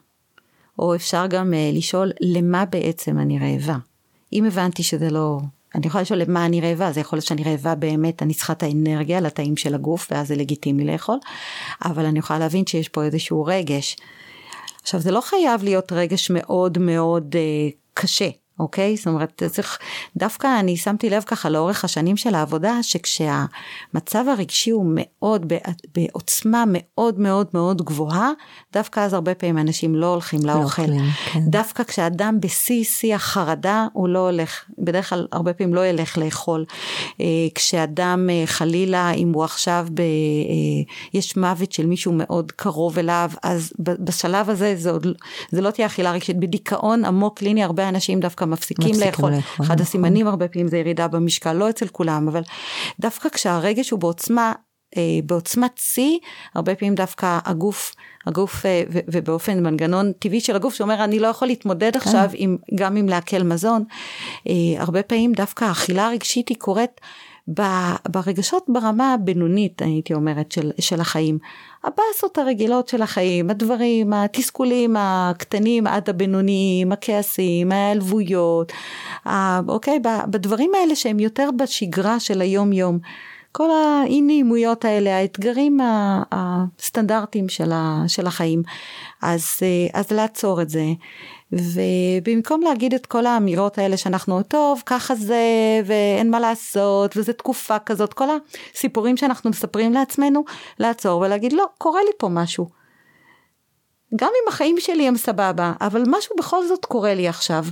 או 0.78 0.94
אפשר 0.94 1.26
גם 1.26 1.52
uh, 1.52 1.76
לשאול 1.76 2.11
למה 2.20 2.64
בעצם 2.64 3.18
אני 3.18 3.38
רעבה. 3.38 3.76
אם 4.32 4.44
הבנתי 4.44 4.82
שזה 4.82 5.11
לא 5.11 5.38
אני 5.74 5.86
יכולה 5.86 6.02
לשאול 6.02 6.18
למה 6.18 6.46
אני 6.46 6.60
רעבה, 6.60 6.92
זה 6.92 7.00
יכול 7.00 7.16
להיות 7.16 7.26
שאני 7.26 7.42
רעבה 7.44 7.74
באמת, 7.74 8.22
אני 8.22 8.34
צריכה 8.34 8.52
את 8.52 8.62
האנרגיה 8.62 9.20
לתאים 9.20 9.56
של 9.56 9.74
הגוף, 9.74 10.08
ואז 10.10 10.28
זה 10.28 10.36
לגיטימי 10.36 10.84
לאכול, 10.84 11.18
אבל 11.84 12.04
אני 12.04 12.18
יכולה 12.18 12.38
להבין 12.38 12.66
שיש 12.66 12.88
פה 12.88 13.04
איזשהו 13.04 13.44
רגש. 13.44 13.96
עכשיו 14.82 15.00
זה 15.00 15.10
לא 15.10 15.20
חייב 15.20 15.64
להיות 15.64 15.92
רגש 15.92 16.30
מאוד 16.30 16.78
מאוד 16.78 17.36
אה, 17.36 17.68
קשה, 17.94 18.28
אוקיי? 18.61 18.96
זאת 18.96 19.06
אומרת, 19.06 19.42
צריך, 19.50 19.78
דווקא 20.16 20.61
אני 20.61 20.76
שמתי 20.76 21.11
לב 21.11 21.22
ככה 21.22 21.48
לאורך 21.50 21.84
השנים 21.84 22.16
של 22.16 22.34
העבודה, 22.34 22.82
שכשהמצב 22.82 24.24
הרגשי 24.28 24.70
הוא 24.70 24.86
מאוד, 24.94 25.52
בעוצמה 25.94 26.64
מאוד 26.66 27.20
מאוד 27.20 27.46
מאוד 27.54 27.82
גבוהה, 27.82 28.30
דווקא 28.72 29.00
אז 29.00 29.14
הרבה 29.14 29.34
פעמים 29.34 29.58
אנשים 29.58 29.94
לא 29.94 30.06
הולכים 30.06 30.40
לא 30.44 30.52
לאוכל. 30.52 30.82
לא 30.82 30.96
כן. 31.32 31.40
דווקא 31.40 31.84
כשאדם 31.84 32.40
בשיא 32.40 32.84
שיא 32.84 33.14
החרדה, 33.14 33.86
הוא 33.92 34.08
לא 34.08 34.18
הולך, 34.18 34.64
בדרך 34.78 35.08
כלל 35.08 35.26
הרבה 35.32 35.52
פעמים 35.52 35.74
לא 35.74 35.86
ילך 35.86 36.18
לאכול. 36.18 36.64
אה, 37.20 37.26
כשאדם 37.54 38.28
אה, 38.30 38.42
חלילה, 38.46 39.11
אם 39.11 39.32
הוא 39.32 39.44
עכשיו, 39.44 39.86
ב, 39.94 40.00
אה, 40.00 40.06
יש 41.14 41.36
מוות 41.36 41.72
של 41.72 41.86
מישהו 41.86 42.12
מאוד 42.12 42.52
קרוב 42.52 42.98
אליו, 42.98 43.30
אז 43.42 43.72
בשלב 43.78 44.50
הזה 44.50 44.74
זה, 44.76 44.90
עוד, 44.90 45.06
זה 45.50 45.61
לא 45.61 45.70
תהיה 45.70 45.86
אכילה 45.86 46.12
רגשית. 46.12 46.36
בדיכאון 46.40 47.04
עמוק 47.04 47.38
קליני, 47.38 47.64
הרבה 47.64 47.88
אנשים 47.88 48.20
דווקא 48.20 48.44
מפסיקים, 48.51 48.90
מפסיקים 48.90 49.09
לאכול. 49.09 49.30
לאכול. 49.30 49.64
אחד 49.66 49.74
נכון. 49.74 49.80
הסימנים 49.80 50.26
הרבה 50.26 50.48
פעמים 50.48 50.68
זה 50.68 50.78
ירידה 50.78 51.09
במשקל, 51.09 51.53
לא 51.53 51.70
אצל 51.70 51.88
כולם, 51.88 52.28
אבל 52.28 52.42
דווקא 53.01 53.28
כשהרגש 53.28 53.90
הוא 53.90 54.01
בעוצמה, 54.01 54.53
אה, 54.96 55.03
בעוצמת 55.24 55.78
שיא, 55.78 56.18
הרבה 56.55 56.74
פעמים 56.74 56.94
דווקא 56.94 57.38
הגוף, 57.44 57.94
הגוף 58.26 58.66
אה, 58.66 58.82
ובאופן 58.88 59.62
מנגנון 59.62 60.12
טבעי 60.12 60.40
של 60.40 60.57
הגוף 60.57 60.74
שאומר 60.74 61.05
אני 61.05 61.18
לא 61.18 61.28
יכול 61.28 61.48
להתמודד 61.48 61.92
כן. 61.92 61.98
עכשיו 61.98 62.30
עם, 62.34 62.57
גם 62.74 62.96
עם 62.96 63.09
לעכל 63.09 63.42
מזון, 63.42 63.84
אה, 64.48 64.53
הרבה 64.78 65.03
פעמים 65.03 65.32
דווקא 65.32 65.64
האכילה 65.64 66.07
הרגשית 66.07 66.48
היא 66.48 66.57
קורית 66.57 67.01
ברגשות 68.09 68.64
ברמה 68.68 69.14
הבינונית 69.14 69.82
הייתי 69.82 70.14
אומרת 70.14 70.53
של, 70.53 70.70
של 70.80 71.01
החיים. 71.01 71.38
הבאסות 71.84 72.38
הרגילות 72.38 72.88
של 72.88 73.03
החיים, 73.03 73.51
הדברים, 73.51 74.12
התסכולים 74.12 74.97
הקטנים 74.99 75.86
עד 75.86 76.11
הבינוניים, 76.11 76.93
הכעסים, 76.93 77.72
ההיעלבויות, 77.72 78.72
אוקיי, 79.68 79.99
בדברים 80.30 80.70
האלה 80.80 80.97
שהם 80.97 81.20
יותר 81.20 81.49
בשגרה 81.59 82.20
של 82.20 82.41
היום 82.41 82.72
יום. 82.72 82.99
כל 83.53 83.68
האי 83.70 84.20
נעימויות 84.20 84.84
האלה, 84.84 85.16
האתגרים 85.16 85.78
הסטנדרטיים 86.32 87.49
של 88.07 88.26
החיים. 88.26 88.62
אז, 89.22 89.59
אז 89.93 90.11
לעצור 90.11 90.62
את 90.62 90.70
זה. 90.70 90.84
ובמקום 91.53 92.61
להגיד 92.61 92.94
את 92.94 93.07
כל 93.07 93.26
האמירות 93.26 93.78
האלה 93.78 93.96
שאנחנו 93.96 94.42
טוב 94.42 94.82
ככה 94.86 95.14
זה 95.14 95.44
ואין 95.84 96.30
מה 96.30 96.40
לעשות 96.40 97.16
וזה 97.16 97.32
תקופה 97.32 97.78
כזאת 97.78 98.14
כל 98.14 98.28
הסיפורים 98.74 99.16
שאנחנו 99.16 99.51
מספרים 99.51 99.92
לעצמנו 99.92 100.44
לעצור 100.78 101.20
ולהגיד 101.20 101.53
לא 101.53 101.66
קורה 101.78 102.01
לי 102.03 102.11
פה 102.18 102.28
משהו. 102.28 102.80
גם 104.16 104.28
אם 104.28 104.48
החיים 104.48 104.76
שלי 104.78 105.09
הם 105.09 105.16
סבבה 105.16 105.72
אבל 105.80 106.03
משהו 106.07 106.36
בכל 106.38 106.66
זאת 106.66 106.84
קורה 106.84 107.14
לי 107.14 107.28
עכשיו 107.28 107.64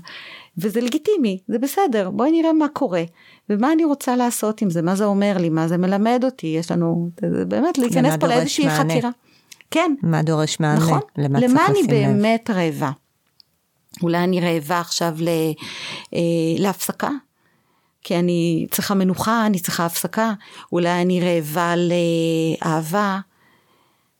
וזה 0.59 0.81
לגיטימי 0.81 1.39
זה 1.49 1.59
בסדר 1.59 2.11
בואי 2.11 2.31
נראה 2.31 2.53
מה 2.53 2.69
קורה 2.69 3.03
ומה 3.51 3.73
אני 3.73 3.85
רוצה 3.85 4.17
לעשות 4.17 4.63
עם 4.63 4.71
זה 4.71 4.83
מה 4.83 4.95
זה 4.95 5.05
אומר 5.05 5.37
לי 5.39 5.49
מה 5.49 5.69
זה 5.69 5.77
מלמד 5.77 6.21
אותי 6.25 6.47
יש 6.47 6.71
לנו 6.71 7.11
באמת 7.49 7.79
להיכנס 7.79 8.17
פה 8.21 8.27
לאיזושהי 8.27 8.71
חקירה. 8.71 9.11
כן. 9.71 9.95
מה 10.03 10.23
דורש 10.23 10.61
מענה? 10.61 10.79
נכון. 10.79 11.01
למה 11.19 11.67
אני 11.67 11.83
באמת 11.89 12.51
רעבה. 12.51 12.91
אולי 14.03 14.25
אני 14.25 14.41
רעבה 14.41 14.81
עכשיו 14.81 15.15
ל, 15.19 15.29
אה, 16.15 16.21
להפסקה, 16.59 17.11
כי 18.03 18.19
אני 18.19 18.67
צריכה 18.71 18.95
מנוחה, 18.95 19.47
אני 19.47 19.59
צריכה 19.59 19.87
הפסקה, 19.87 20.33
אולי 20.73 21.03
אני 21.03 21.21
רעבה 21.21 21.75
לאהבה, 21.77 23.19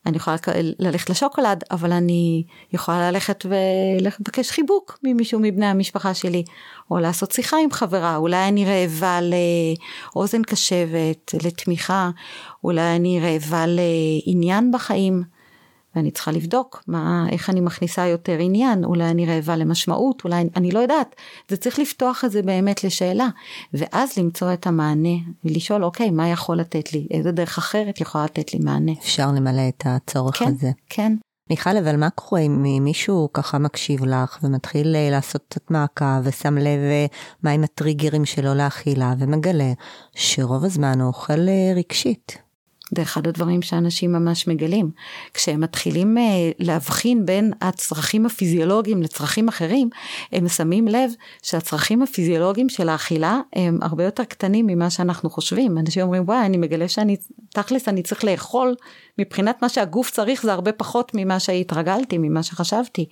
אני 0.05 0.17
יכולה 0.17 0.35
ללכת 0.79 1.09
לשוקולד, 1.09 1.63
אבל 1.71 1.91
אני 1.91 2.43
יכולה 2.73 3.11
ללכת 3.11 3.45
ולבקש 3.45 4.51
חיבוק 4.51 4.99
ממישהו 5.03 5.39
מבני 5.39 5.65
המשפחה 5.65 6.13
שלי, 6.13 6.43
או 6.91 6.99
לעשות 6.99 7.31
שיחה 7.31 7.57
עם 7.63 7.71
חברה, 7.71 8.15
אולי 8.15 8.47
אני 8.47 8.65
רעבה 8.65 9.19
לאוזן 10.15 10.43
קשבת, 10.43 11.33
לתמיכה, 11.43 12.09
אולי 12.63 12.95
אני 12.95 13.19
רעבה 13.19 13.65
לעניין 13.67 14.71
בחיים. 14.71 15.38
ואני 15.95 16.11
צריכה 16.11 16.31
לבדוק 16.31 16.83
מה, 16.87 17.25
איך 17.31 17.49
אני 17.49 17.61
מכניסה 17.61 18.07
יותר 18.07 18.37
עניין, 18.39 18.83
אולי 18.83 19.09
אני 19.09 19.25
רעבה 19.25 19.55
למשמעות, 19.55 20.23
אולי 20.23 20.43
אני 20.55 20.71
לא 20.71 20.79
יודעת, 20.79 21.15
זה 21.49 21.57
צריך 21.57 21.79
לפתוח 21.79 22.25
את 22.25 22.31
זה 22.31 22.41
באמת 22.41 22.83
לשאלה, 22.83 23.27
ואז 23.73 24.17
למצוא 24.17 24.53
את 24.53 24.67
המענה, 24.67 25.17
ולשאול 25.45 25.83
אוקיי, 25.83 26.09
מה 26.09 26.29
יכול 26.29 26.57
לתת 26.57 26.93
לי, 26.93 27.07
איזה 27.11 27.31
דרך 27.31 27.57
אחרת 27.57 28.01
יכולה 28.01 28.25
לתת 28.25 28.53
לי 28.53 28.59
מענה. 28.59 28.91
אפשר 28.91 29.31
למלא 29.31 29.67
את 29.69 29.83
הצורך 29.85 30.35
כן, 30.35 30.47
הזה. 30.47 30.71
כן. 30.89 31.13
מיכל, 31.49 31.77
אבל 31.77 31.95
מה 31.95 32.09
קורה 32.09 32.41
אם 32.41 32.83
מישהו 32.83 33.29
ככה 33.33 33.57
מקשיב 33.57 34.05
לך 34.05 34.39
ומתחיל 34.43 34.95
אה, 34.95 35.09
לעשות 35.11 35.41
קצת 35.49 35.71
מעקב 35.71 36.05
ושם 36.23 36.57
לב 36.57 36.79
אה, 36.79 37.05
מה 37.43 37.51
עם 37.51 37.63
הטריגרים 37.63 38.25
שלו 38.25 38.53
לאכילה 38.53 39.13
ומגלה 39.19 39.73
שרוב 40.15 40.65
הזמן 40.65 41.01
הוא 41.01 41.07
אוכל 41.07 41.49
אה, 41.49 41.73
רגשית? 41.75 42.48
זה 42.95 43.01
אחד 43.01 43.27
הדברים 43.27 43.61
שאנשים 43.61 44.11
ממש 44.11 44.47
מגלים. 44.47 44.91
כשהם 45.33 45.61
מתחילים 45.61 46.17
אה, 46.17 46.23
להבחין 46.59 47.25
בין 47.25 47.53
הצרכים 47.61 48.25
הפיזיולוגיים 48.25 49.01
לצרכים 49.01 49.47
אחרים, 49.47 49.89
הם 50.31 50.47
שמים 50.47 50.87
לב 50.87 51.11
שהצרכים 51.43 52.01
הפיזיולוגיים 52.01 52.69
של 52.69 52.89
האכילה 52.89 53.39
הם 53.53 53.79
הרבה 53.81 54.03
יותר 54.03 54.23
קטנים 54.23 54.67
ממה 54.67 54.89
שאנחנו 54.89 55.29
חושבים. 55.29 55.77
אנשים 55.77 56.01
אומרים 56.01 56.23
וואי 56.23 56.45
אני 56.45 56.57
מגלה 56.57 56.87
שאני, 56.87 57.17
תכלס 57.49 57.87
אני 57.87 58.03
צריך 58.03 58.23
לאכול, 58.23 58.75
מבחינת 59.17 59.61
מה 59.61 59.69
שהגוף 59.69 60.11
צריך 60.11 60.43
זה 60.43 60.53
הרבה 60.53 60.71
פחות 60.71 61.11
ממה 61.15 61.39
שהתרגלתי, 61.39 62.17
ממה 62.17 62.43
שחשבתי. 62.43 63.05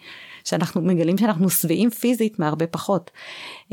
שאנחנו 0.47 0.81
מגלים 0.81 1.17
שאנחנו 1.17 1.49
שבעים 1.49 1.89
פיזית 1.89 2.39
מהרבה 2.39 2.67
פחות. 2.67 3.11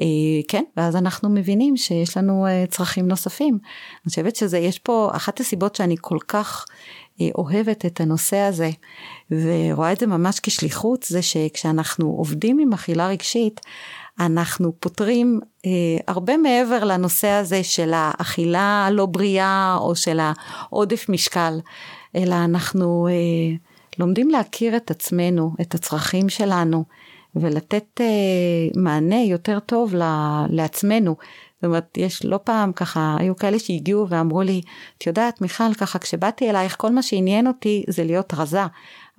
אה, 0.01 0.05
כן, 0.49 0.65
ואז 0.77 0.97
אנחנו 0.97 1.29
מבינים 1.29 1.77
שיש 1.77 2.17
לנו 2.17 2.47
אה, 2.47 2.65
צרכים 2.69 3.09
נוספים. 3.09 3.59
אני 3.65 4.11
חושבת 4.11 4.37
שזה, 4.37 4.59
יש 4.59 4.79
פה, 4.79 5.11
אחת 5.13 5.41
הסיבות 5.41 5.75
שאני 5.75 5.97
כל 6.01 6.19
כך 6.29 6.67
אה, 7.21 7.29
אוהבת 7.35 7.87
את 7.87 8.01
הנושא 8.01 8.37
הזה, 8.37 8.71
ורואה 9.31 9.93
את 9.93 10.01
זה 10.01 10.07
ממש 10.07 10.41
כשליחות, 10.43 11.03
זה 11.03 11.23
שכשאנחנו 11.23 12.11
עובדים 12.11 12.59
עם 12.59 12.73
אכילה 12.73 13.09
רגשית, 13.09 13.61
אנחנו 14.21 14.73
פותרים 14.81 15.41
אה, 15.67 15.71
הרבה 16.09 16.37
מעבר 16.37 16.85
לנושא 16.85 17.29
הזה 17.29 17.65
של 17.65 17.93
האכילה 17.95 18.87
הלא 18.87 19.07
בריאה 19.07 19.77
או 19.81 19.97
של 19.97 20.21
העודף 20.21 21.09
משקל, 21.09 21.61
אלא 22.17 22.35
אנחנו 22.35 23.09
אה, 23.09 23.57
לומדים 23.99 24.31
להכיר 24.31 24.77
את 24.77 24.91
עצמנו, 24.91 25.53
את 25.61 25.75
הצרכים 25.75 26.29
שלנו, 26.29 26.85
ולתת 27.37 28.01
אה, 28.01 28.81
מענה 28.83 29.23
יותר 29.23 29.59
טוב 29.61 29.95
לעצמנו. 30.51 31.17
זאת 31.55 31.65
אומרת, 31.65 31.99
יש 31.99 32.25
לא 32.25 32.39
פעם 32.45 32.73
ככה, 32.73 33.17
היו 33.19 33.37
כאלה 33.37 33.59
שהגיעו 33.59 34.09
ואמרו 34.09 34.43
לי, 34.43 34.61
את 34.99 35.07
יודעת 35.07 35.41
מיכל, 35.41 35.75
ככה 35.75 35.99
כשבאתי 35.99 36.51
אלייך, 36.51 36.77
כל 36.79 36.91
מה 36.91 37.03
שעניין 37.03 37.47
אותי 37.47 37.85
זה 37.89 38.05
להיות 38.05 38.35
רזה. 38.35 38.63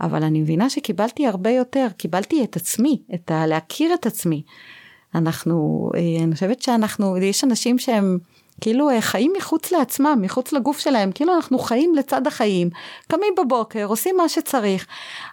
אבל 0.01 0.23
אני 0.23 0.41
מבינה 0.41 0.69
שקיבלתי 0.69 1.28
הרבה 1.28 1.49
יותר, 1.49 1.88
קיבלתי 1.97 2.43
את 2.43 2.55
עצמי, 2.55 3.01
את 3.13 3.32
ה... 3.32 3.47
להכיר 3.47 3.93
את 3.93 4.05
עצמי. 4.05 4.43
אנחנו, 5.15 5.89
אה, 5.95 6.23
אני 6.23 6.34
חושבת 6.34 6.61
שאנחנו, 6.61 7.17
יש 7.17 7.43
אנשים 7.43 7.80
שהם 7.80 8.17
כאילו 8.62 8.89
אה, 8.89 9.01
חיים 9.01 9.34
מחוץ 9.38 9.72
לעצמם, 9.72 10.18
מחוץ 10.22 10.53
לגוף 10.53 10.80
שלהם, 10.80 11.12
כאילו 11.12 11.36
אנחנו 11.36 11.60
חיים 11.60 11.95
לצד 11.95 12.28
החיים, 12.28 12.70
קמים 13.08 13.34
בבוקר, 13.38 13.86
עושים 13.86 14.18
מה 14.18 14.30
שצריך, 14.30 14.86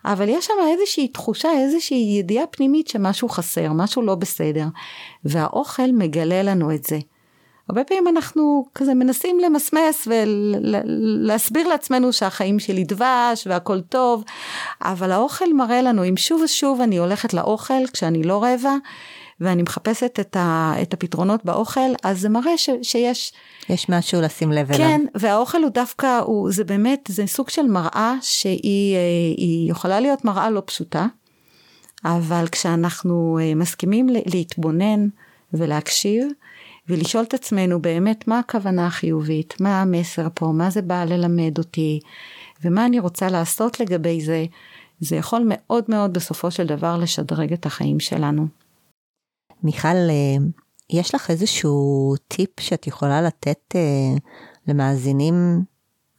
אבל 0.05 0.29
יש 0.29 0.47
שם 0.47 0.55
איזושהי 0.73 1.09
תחושה, 1.09 1.49
איזושהי 1.59 2.16
ידיעה 2.18 2.47
פנימית 2.47 2.89
שמשהו 2.89 3.29
חסר, 3.29 3.73
משהו 3.73 4.03
לא 4.03 4.14
בסדר, 4.14 4.66
והאוכל 5.25 5.93
מגלה 5.93 6.43
לנו 6.43 6.75
את 6.75 6.85
זה. 6.85 6.99
הרבה 7.68 7.85
פעמים 7.85 8.09
אנחנו 8.09 8.66
כזה 8.75 8.95
מנסים 8.95 9.41
למסמס 9.41 10.09
ולהסביר 10.09 11.68
לעצמנו 11.68 12.12
שהחיים 12.12 12.59
שלי 12.59 12.85
דבש 12.85 13.47
והכל 13.47 13.81
טוב, 13.81 14.25
אבל 14.83 15.12
האוכל 15.12 15.53
מראה 15.53 15.83
לנו, 15.83 16.09
אם 16.09 16.16
שוב 16.16 16.41
ושוב 16.45 16.81
אני 16.81 16.97
הולכת 16.97 17.35
לאוכל 17.35 17.87
כשאני 17.93 18.23
לא 18.23 18.43
רעבה, 18.43 18.77
ואני 19.43 19.62
מחפשת 19.62 20.20
את, 20.20 20.36
ה, 20.36 20.74
את 20.82 20.95
הפתרונות 20.95 21.45
באוכל, 21.45 21.80
אז 22.03 22.20
זה 22.20 22.28
מראה 22.28 22.59
ש, 22.59 22.70
שיש... 22.82 23.32
יש 23.68 23.88
משהו 23.88 24.20
לשים 24.20 24.53
לב 24.53 24.72
אליו. 24.72 24.86
כן, 24.86 25.01
והאוכל 25.14 25.62
הוא 25.62 25.70
דווקא, 25.70 26.18
הוא, 26.18 26.53
זה 26.53 26.64
באמת, 26.64 27.11
זה 27.12 27.26
סוג 27.26 27.51
של 27.51 27.62
מראה 27.62 28.14
שהיא 28.22 28.97
אה, 28.97 29.70
יכולה 29.70 30.01
להיות 30.01 30.24
מראה 30.24 30.51
לא 30.51 30.62
פשוטה, 30.66 31.07
אבל 32.05 32.45
כשאנחנו 32.53 33.38
אה, 33.43 33.55
מסכימים 33.55 34.09
להתבונן 34.26 35.09
ולהקשיב, 35.53 36.28
ולשאול 36.88 37.24
את 37.24 37.34
עצמנו 37.34 37.82
באמת 37.82 38.28
מה 38.28 38.38
הכוונה 38.38 38.86
החיובית, 38.86 39.61
מה 39.61 39.82
המסר 39.82 40.28
פה, 40.34 40.47
מה 40.47 40.70
זה 40.70 40.82
בא 40.82 41.05
ללמד 41.05 41.59
אותי, 41.59 42.01
ומה 42.64 42.86
אני 42.86 43.01
רוצה 43.01 43.28
לעשות 43.28 43.80
לגבי 43.80 44.20
זה, 44.20 44.45
זה 45.01 45.16
יכול 45.16 45.43
מאוד 45.47 45.84
מאוד 45.88 46.12
בסופו 46.12 46.51
של 46.51 46.66
דבר 46.66 46.97
לשדרג 46.97 47.53
את 47.53 47.66
החיים 47.66 48.01
שלנו. 48.01 48.62
מיכל, 49.63 49.89
אה, 49.89 50.37
יש 50.91 51.15
לך 51.15 51.31
איזשהו 51.31 52.15
טיפ 52.29 52.61
שאת 52.61 52.87
יכולה 52.87 53.23
לתת 53.23 53.75
אה, 53.75 54.15
למאזינים 54.67 55.65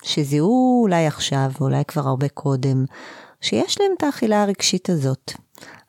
שזיהו 0.04 0.82
אולי 0.82 1.08
עכשיו, 1.08 1.52
ואולי 1.60 1.86
כבר 1.86 2.08
הרבה 2.08 2.28
קודם, 2.30 2.86
שיש 3.42 3.82
להם 3.82 3.92
את 3.98 4.04
האכילה 4.04 4.44
הרגשית 4.44 4.90
הזאת? 4.90 5.34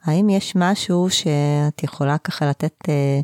האם 0.04 0.28
יש 0.28 0.52
משהו 0.56 1.10
שאת 1.10 1.82
יכולה 1.82 2.18
ככה 2.18 2.46
לתת 2.46 2.74
אה, 2.88 3.20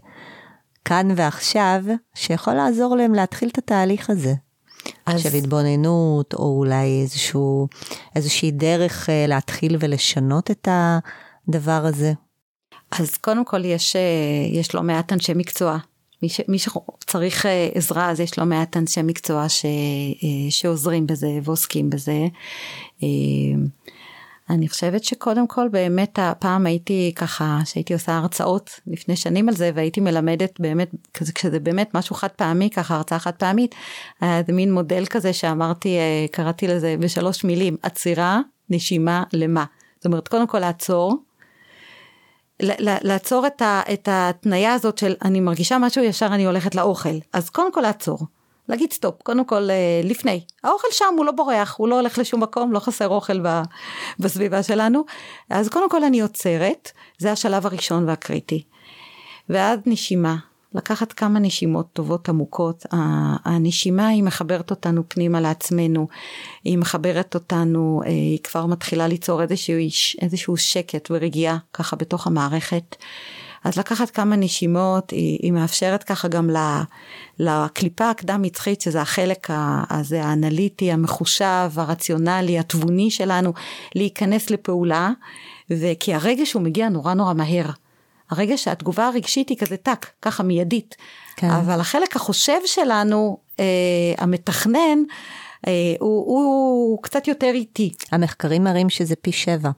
כאן 0.84 1.08
ועכשיו, 1.16 1.84
שיכול 2.14 2.54
לעזור 2.54 2.96
להם 2.96 3.14
להתחיל 3.14 3.48
את 3.48 3.58
התהליך 3.58 4.10
הזה? 4.10 4.34
אז... 5.06 5.22
של 5.22 5.36
התבוננות, 5.38 6.34
או 6.34 6.58
אולי 6.58 7.00
איזשהו, 7.02 7.68
איזושהי 8.16 8.50
דרך 8.50 9.08
להתחיל 9.28 9.76
ולשנות 9.80 10.50
את 10.50 10.68
הדבר 11.48 11.86
הזה? 11.86 12.12
אז 12.90 13.16
קודם 13.16 13.44
כל 13.44 13.64
יש, 13.64 13.96
אה, 13.96 14.00
יש 14.52 14.74
לא 14.74 14.82
מעט 14.82 15.12
אנשי 15.12 15.32
מקצוע. 15.34 15.78
מי, 16.22 16.28
ש, 16.28 16.40
מי 16.48 16.58
שצריך 16.58 17.46
אה, 17.46 17.68
עזרה 17.74 18.10
אז 18.10 18.20
יש 18.20 18.38
לא 18.38 18.44
מעט 18.44 18.76
אנשי 18.76 19.02
מקצוע 19.02 19.48
ש, 19.48 19.64
אה, 19.64 20.50
שעוזרים 20.50 21.06
בזה 21.06 21.38
ועוסקים 21.44 21.90
בזה. 21.90 22.26
אני 24.50 24.68
חושבת 24.68 25.04
שקודם 25.04 25.46
כל 25.46 25.68
באמת 25.68 26.18
הפעם 26.22 26.66
הייתי 26.66 27.12
ככה 27.16 27.58
שהייתי 27.64 27.92
עושה 27.92 28.16
הרצאות 28.16 28.70
לפני 28.86 29.16
שנים 29.16 29.48
על 29.48 29.54
זה 29.54 29.70
והייתי 29.74 30.00
מלמדת 30.00 30.60
באמת 30.60 30.90
כזה 31.14 31.32
כשזה 31.32 31.60
באמת 31.60 31.94
משהו 31.94 32.16
חד 32.16 32.28
פעמי 32.28 32.70
ככה 32.70 32.96
הרצאה 32.96 33.18
חד 33.18 33.34
פעמית 33.34 33.74
היה 34.20 34.42
מין 34.48 34.72
מודל 34.72 35.06
כזה 35.06 35.32
שאמרתי 35.32 35.96
קראתי 36.30 36.68
לזה 36.68 36.96
בשלוש 37.00 37.44
מילים 37.44 37.76
עצירה 37.82 38.40
נשימה 38.70 39.22
למה 39.32 39.64
זאת 39.96 40.06
אומרת 40.06 40.28
קודם 40.28 40.46
כל 40.46 40.58
לעצור 40.58 41.22
לעצור 43.02 43.46
את, 43.46 43.62
ה, 43.62 43.82
את 43.92 44.08
התניה 44.12 44.72
הזאת 44.74 44.98
של 44.98 45.14
אני 45.24 45.40
מרגישה 45.40 45.78
משהו 45.78 46.04
ישר 46.04 46.26
אני 46.26 46.46
הולכת 46.46 46.74
לאוכל. 46.74 47.18
אז 47.32 47.50
קודם 47.50 47.72
כל 47.72 47.80
לעצור. 47.80 48.18
להגיד 48.68 48.92
סטופ 48.92 49.22
קודם 49.22 49.44
כל 49.44 49.70
אה, 49.70 50.00
לפני. 50.04 50.40
האוכל 50.64 50.88
שם 50.90 51.14
הוא 51.16 51.24
לא 51.24 51.32
בורח 51.32 51.74
הוא 51.78 51.88
לא 51.88 51.94
הולך 51.94 52.18
לשום 52.18 52.42
מקום 52.42 52.72
לא 52.72 52.78
חסר 52.78 53.08
אוכל 53.08 53.40
בסביבה 54.18 54.62
שלנו. 54.62 55.04
אז 55.50 55.68
קודם 55.68 55.90
כל 55.90 56.04
אני 56.04 56.20
עוצרת 56.20 56.90
זה 57.18 57.32
השלב 57.32 57.66
הראשון 57.66 58.08
והקריטי. 58.08 58.62
ואז 59.48 59.78
נשימה 59.86 60.36
לקחת 60.74 61.12
כמה 61.12 61.38
נשימות 61.38 61.86
טובות 61.92 62.28
עמוקות. 62.28 62.86
הנשימה 63.44 64.08
היא 64.08 64.22
מחברת 64.22 64.70
אותנו 64.70 65.02
פנימה 65.08 65.40
לעצמנו, 65.40 66.08
היא 66.64 66.78
מחברת 66.78 67.34
אותנו, 67.34 68.02
אה, 68.06 68.10
היא 68.10 68.38
כבר 68.42 68.66
מתחילה 68.66 69.08
ליצור 69.08 69.42
איזשהו, 69.42 69.76
איזשהו 70.22 70.56
שקט 70.56 71.10
ורגיעה 71.10 71.58
ככה 71.72 71.96
בתוך 71.96 72.26
המערכת. 72.26 72.96
אז 73.64 73.78
לקחת 73.78 74.10
כמה 74.10 74.36
נשימות, 74.36 75.10
היא, 75.10 75.38
היא 75.42 75.52
מאפשרת 75.52 76.02
ככה 76.04 76.28
גם 76.28 76.50
לקליפה 77.38 78.10
הקדם 78.10 78.42
מצחית, 78.42 78.80
שזה 78.80 79.00
החלק 79.00 79.48
הזה 79.90 80.24
האנליטי, 80.24 80.92
המחושב, 80.92 81.70
הרציונלי, 81.76 82.58
התבוני 82.58 83.10
שלנו, 83.10 83.52
להיכנס 83.94 84.50
לפעולה, 84.50 85.10
וכי 85.70 86.14
הרגש 86.14 86.52
הוא 86.52 86.62
מגיע 86.62 86.88
נורא 86.88 87.14
נורא 87.14 87.34
מהר. 87.34 87.70
הרגע 88.30 88.56
שהתגובה 88.56 89.06
הרגשית 89.06 89.48
היא 89.48 89.58
כזה 89.58 89.76
טאק, 89.76 90.10
ככה 90.22 90.42
מיידית. 90.42 90.96
כן. 91.36 91.50
אבל 91.50 91.80
החלק 91.80 92.16
החושב 92.16 92.60
שלנו, 92.66 93.38
אה, 93.60 93.64
המתכנן, 94.18 94.98
אה, 95.66 95.72
הוא, 96.00 96.24
הוא 96.26 97.02
קצת 97.02 97.28
יותר 97.28 97.50
איטי. 97.54 97.92
המחקרים 98.12 98.64
מראים 98.64 98.90
שזה 98.90 99.16
פי 99.16 99.32
שבע. 99.32 99.70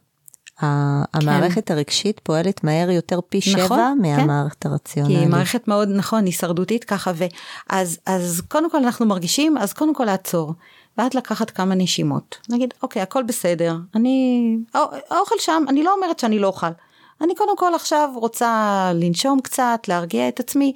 המערכת 1.15 1.67
כן. 1.67 1.75
הרגשית 1.75 2.21
פועלת 2.23 2.65
מהר 2.65 2.91
יותר 2.91 3.21
פי 3.29 3.39
נכון, 3.39 3.67
שבע 3.67 3.77
כן. 3.77 3.99
מהמערכת 4.03 4.63
כן. 4.63 4.69
הרציונלית. 4.69 5.17
כי 5.17 5.23
היא 5.23 5.31
מערכת 5.31 5.69
מאוד, 5.69 5.89
נכון, 5.89 6.25
הישרדותית 6.25 6.85
ככה, 6.85 7.13
ואז 7.15 7.99
אז 8.07 8.43
קודם 8.49 8.71
כל 8.71 8.79
אנחנו 8.79 9.07
מרגישים, 9.07 9.59
אז 9.59 9.73
קודם 9.73 9.95
כל 9.95 10.05
לעצור. 10.05 10.53
ואז 10.99 11.15
לקחת 11.15 11.51
כמה 11.51 11.75
נשימות. 11.75 12.39
נגיד, 12.49 12.75
אוקיי, 12.83 13.03
הכל 13.03 13.23
בסדר, 13.23 13.77
אני, 13.95 14.57
האוכל 15.11 15.35
שם, 15.39 15.65
אני 15.69 15.83
לא 15.83 15.95
אומרת 15.95 16.19
שאני 16.19 16.39
לא 16.39 16.47
אוכל. 16.47 16.67
אני 17.23 17.35
קודם 17.35 17.57
כל 17.57 17.75
עכשיו 17.75 18.09
רוצה 18.14 18.91
לנשום 18.95 19.41
קצת, 19.41 19.81
להרגיע 19.89 20.29
את 20.29 20.41
עצמי 20.41 20.73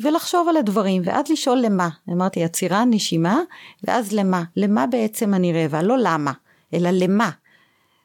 ולחשוב 0.00 0.48
על 0.48 0.56
הדברים 0.56 1.02
ואז 1.04 1.30
לשאול 1.30 1.58
למה. 1.58 1.88
אמרתי 2.12 2.44
עצירה, 2.44 2.84
נשימה 2.84 3.40
ואז 3.84 4.12
למה. 4.12 4.42
למה 4.56 4.86
בעצם 4.86 5.34
אני 5.34 5.52
רעבה? 5.52 5.82
לא 5.82 5.98
למה, 5.98 6.32
אלא 6.74 6.90
למה. 6.90 7.30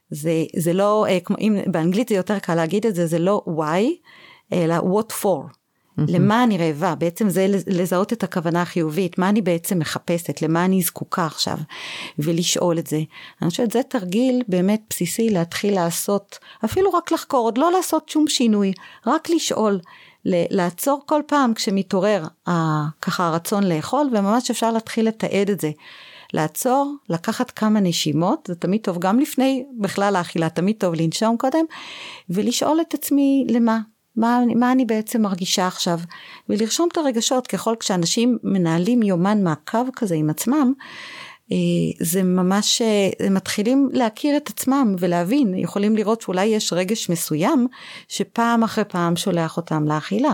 זה, 0.10 0.32
זה 0.56 0.74
לא, 0.74 1.06
אה, 1.10 1.18
אם 1.40 1.58
באנגלית 1.68 2.10
זה 2.10 2.16
יותר 2.16 2.40
קל 2.40 2.56
להגיד 2.56 2.86
את 2.86 2.96
זה, 2.96 3.08
זה 3.08 3.20
לא 3.20 3.42
why, 3.48 4.10
אלא 4.54 4.76
what 4.76 5.14
for. 5.24 5.63
למה 5.98 6.44
אני 6.44 6.58
רעבה? 6.58 6.96
בעצם 6.96 7.30
זה 7.30 7.48
לזהות 7.68 8.14
את 8.14 8.24
הכוונה 8.24 8.62
החיובית, 8.62 9.18
מה 9.18 9.30
אני 9.30 9.42
בעצם 9.42 9.80
מחפשת, 9.80 10.42
למה 10.42 10.66
אני 10.66 10.82
זקוקה 10.82 11.26
עכשיו, 11.26 11.58
ולשאול 12.20 12.80
את 12.80 12.88
זה. 12.88 13.02
אני 13.42 13.50
חושבת 13.50 13.72
זה 13.72 13.82
תרגיל 13.84 14.42
באמת 14.48 14.82
בסיסי 14.90 15.30
להתחיל 15.30 15.76
לעשות, 15.76 16.40
אפילו 16.66 16.94
רק 16.94 17.12
לחקור, 17.12 17.46
עוד 17.46 17.58
לא 17.58 17.72
לעשות 17.72 18.10
שום 18.10 18.28
שינוי, 18.28 18.74
רק 19.08 19.30
לשאול. 19.30 19.80
לעצור 20.26 21.04
כל 21.06 21.22
פעם 21.28 21.54
כשמתעורר 21.54 22.26
ככה 23.02 23.28
הרצון 23.28 23.64
לאכול 23.64 24.10
וממש 24.12 24.52
אפשר 24.52 24.72
להתחיל 24.72 25.08
לתעד 25.08 25.50
את 25.50 25.60
זה. 25.60 25.72
לעצור, 26.34 26.96
לקחת 27.10 27.52
כמה 27.52 27.80
נשימות, 27.80 28.40
זה 28.48 28.56
תמיד 28.56 28.82
טוב 28.82 29.00
גם 29.00 29.20
לפני 29.20 29.66
בכלל 29.80 30.16
האכילה, 30.16 30.50
תמיד 30.50 30.76
טוב 30.80 30.94
לנשום 30.94 31.38
קודם, 31.38 31.66
ולשאול 32.30 32.82
את 32.82 32.94
עצמי 32.94 33.46
למה, 33.50 33.80
מה, 34.16 34.40
מה 34.56 34.72
אני 34.72 34.86
בעצם 34.86 35.22
מרגישה 35.22 35.68
עכשיו, 35.68 36.00
ולרשום 36.50 36.90
את 36.92 36.98
הרגשות 36.98 37.48
ככל 37.48 37.76
כשאנשים 37.80 38.38
מנהלים 38.44 39.04
יומן 39.04 39.44
מעקב 39.44 39.86
כזה 39.96 40.16
עם 40.16 40.30
עצמם, 40.30 40.74
אה, 41.52 41.58
זה 42.00 42.24
ממש, 42.24 42.82
אה, 42.82 43.10
הם 43.26 43.34
מתחילים 43.34 43.90
להכיר 43.94 44.38
את 44.38 44.50
עצמם 44.50 44.96
ולהבין, 45.00 45.54
יכולים 45.58 45.96
לראות 45.96 46.22
שאולי 46.22 46.46
יש 46.46 46.74
רגש 46.74 47.10
מסוים 47.10 47.68
שפעם 48.08 48.64
אחרי 48.64 48.84
פעם 48.84 49.16
שולח 49.16 49.58
אותם 49.58 49.88
לאכילה. 49.88 50.34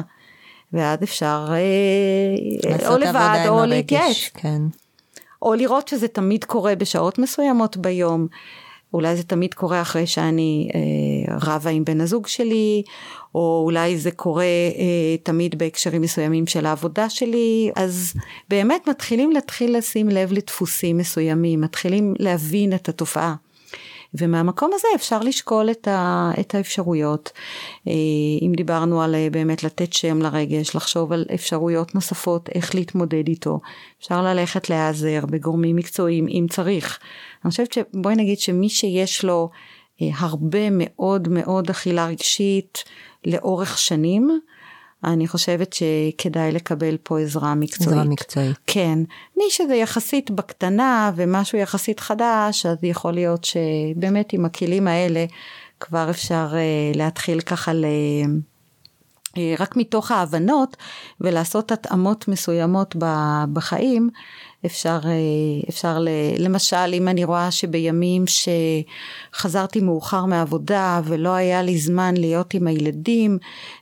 ואז 0.73 1.03
אפשר 1.03 1.47
אה, 1.49 2.89
או 2.89 2.97
לבד 2.97 3.45
או 3.47 3.65
להתייעץ. 3.65 4.29
כן. 4.33 4.61
או 5.41 5.53
לראות 5.53 5.87
שזה 5.87 6.07
תמיד 6.07 6.43
קורה 6.43 6.75
בשעות 6.75 7.19
מסוימות 7.19 7.77
ביום. 7.77 8.27
אולי 8.93 9.15
זה 9.15 9.23
תמיד 9.23 9.53
קורה 9.53 9.81
אחרי 9.81 10.07
שאני 10.07 10.69
אה, 10.75 11.35
רבה 11.41 11.69
עם 11.69 11.85
בן 11.85 12.01
הזוג 12.01 12.27
שלי, 12.27 12.83
או 13.35 13.61
אולי 13.65 13.97
זה 13.97 14.11
קורה 14.11 14.43
אה, 14.43 15.17
תמיד 15.23 15.57
בהקשרים 15.57 16.01
מסוימים 16.01 16.47
של 16.47 16.65
העבודה 16.65 17.09
שלי, 17.09 17.71
אז 17.75 18.13
באמת 18.49 18.89
מתחילים 18.89 19.31
להתחיל 19.31 19.77
לשים 19.77 20.09
לב 20.09 20.31
לדפוסים 20.31 20.97
מסוימים, 20.97 21.61
מתחילים 21.61 22.13
להבין 22.19 22.73
את 22.73 22.89
התופעה. 22.89 23.35
ומהמקום 24.13 24.71
הזה 24.73 24.87
אפשר 24.95 25.19
לשקול 25.19 25.71
את, 25.71 25.87
ה, 25.87 26.31
את 26.39 26.55
האפשרויות. 26.55 27.31
אה, 27.87 27.93
אם 28.41 28.51
דיברנו 28.55 29.01
על 29.01 29.15
אה, 29.15 29.27
באמת 29.31 29.63
לתת 29.63 29.93
שם 29.93 30.21
לרגש, 30.21 30.75
לחשוב 30.75 31.13
על 31.13 31.25
אפשרויות 31.33 31.95
נוספות, 31.95 32.49
איך 32.55 32.75
להתמודד 32.75 33.27
איתו. 33.27 33.59
אפשר 33.99 34.21
ללכת 34.21 34.69
להיעזר 34.69 35.25
בגורמים 35.25 35.75
מקצועיים 35.75 36.27
אם 36.27 36.45
צריך. 36.49 36.99
אני 37.43 37.51
חושבת 37.51 37.73
שבואי 37.73 38.15
נגיד 38.15 38.39
שמי 38.39 38.69
שיש 38.69 39.25
לו 39.25 39.49
אה, 40.01 40.07
הרבה 40.17 40.69
מאוד 40.71 41.27
מאוד 41.27 41.69
אכילה 41.69 42.07
רגשית 42.07 42.83
לאורך 43.25 43.77
שנים, 43.77 44.39
אני 45.03 45.27
חושבת 45.27 45.73
שכדאי 45.73 46.51
לקבל 46.51 46.97
פה 47.03 47.19
עזרה 47.19 47.55
מקצועית. 47.55 47.89
עזרה 47.89 48.03
מקצועית. 48.03 48.57
כן. 48.67 48.99
מי 49.37 49.43
שזה 49.49 49.75
יחסית 49.75 50.31
בקטנה 50.31 51.11
ומשהו 51.15 51.57
יחסית 51.57 51.99
חדש, 51.99 52.65
אז 52.65 52.77
יכול 52.83 53.13
להיות 53.13 53.43
שבאמת 53.43 54.33
עם 54.33 54.45
הכלים 54.45 54.87
האלה 54.87 55.25
כבר 55.79 56.09
אפשר 56.09 56.47
uh, 56.51 56.97
להתחיל 56.97 57.41
ככה 57.41 57.73
ל... 57.73 57.85
Uh, 57.85 59.39
רק 59.59 59.77
מתוך 59.77 60.11
ההבנות 60.11 60.77
ולעשות 61.21 61.71
התאמות 61.71 62.27
מסוימות 62.27 62.95
בחיים, 63.53 64.09
אפשר, 64.65 64.99
אה, 65.05 65.11
אפשר 65.69 65.97
למשל 66.37 66.93
אם 66.93 67.07
אני 67.07 67.23
רואה 67.23 67.51
שבימים 67.51 68.23
שחזרתי 68.27 69.79
מאוחר 69.79 70.25
מהעבודה 70.25 71.01
ולא 71.03 71.29
היה 71.29 71.61
לי 71.61 71.77
זמן 71.77 72.17
להיות 72.17 72.53
עם 72.53 72.67
הילדים 72.67 73.37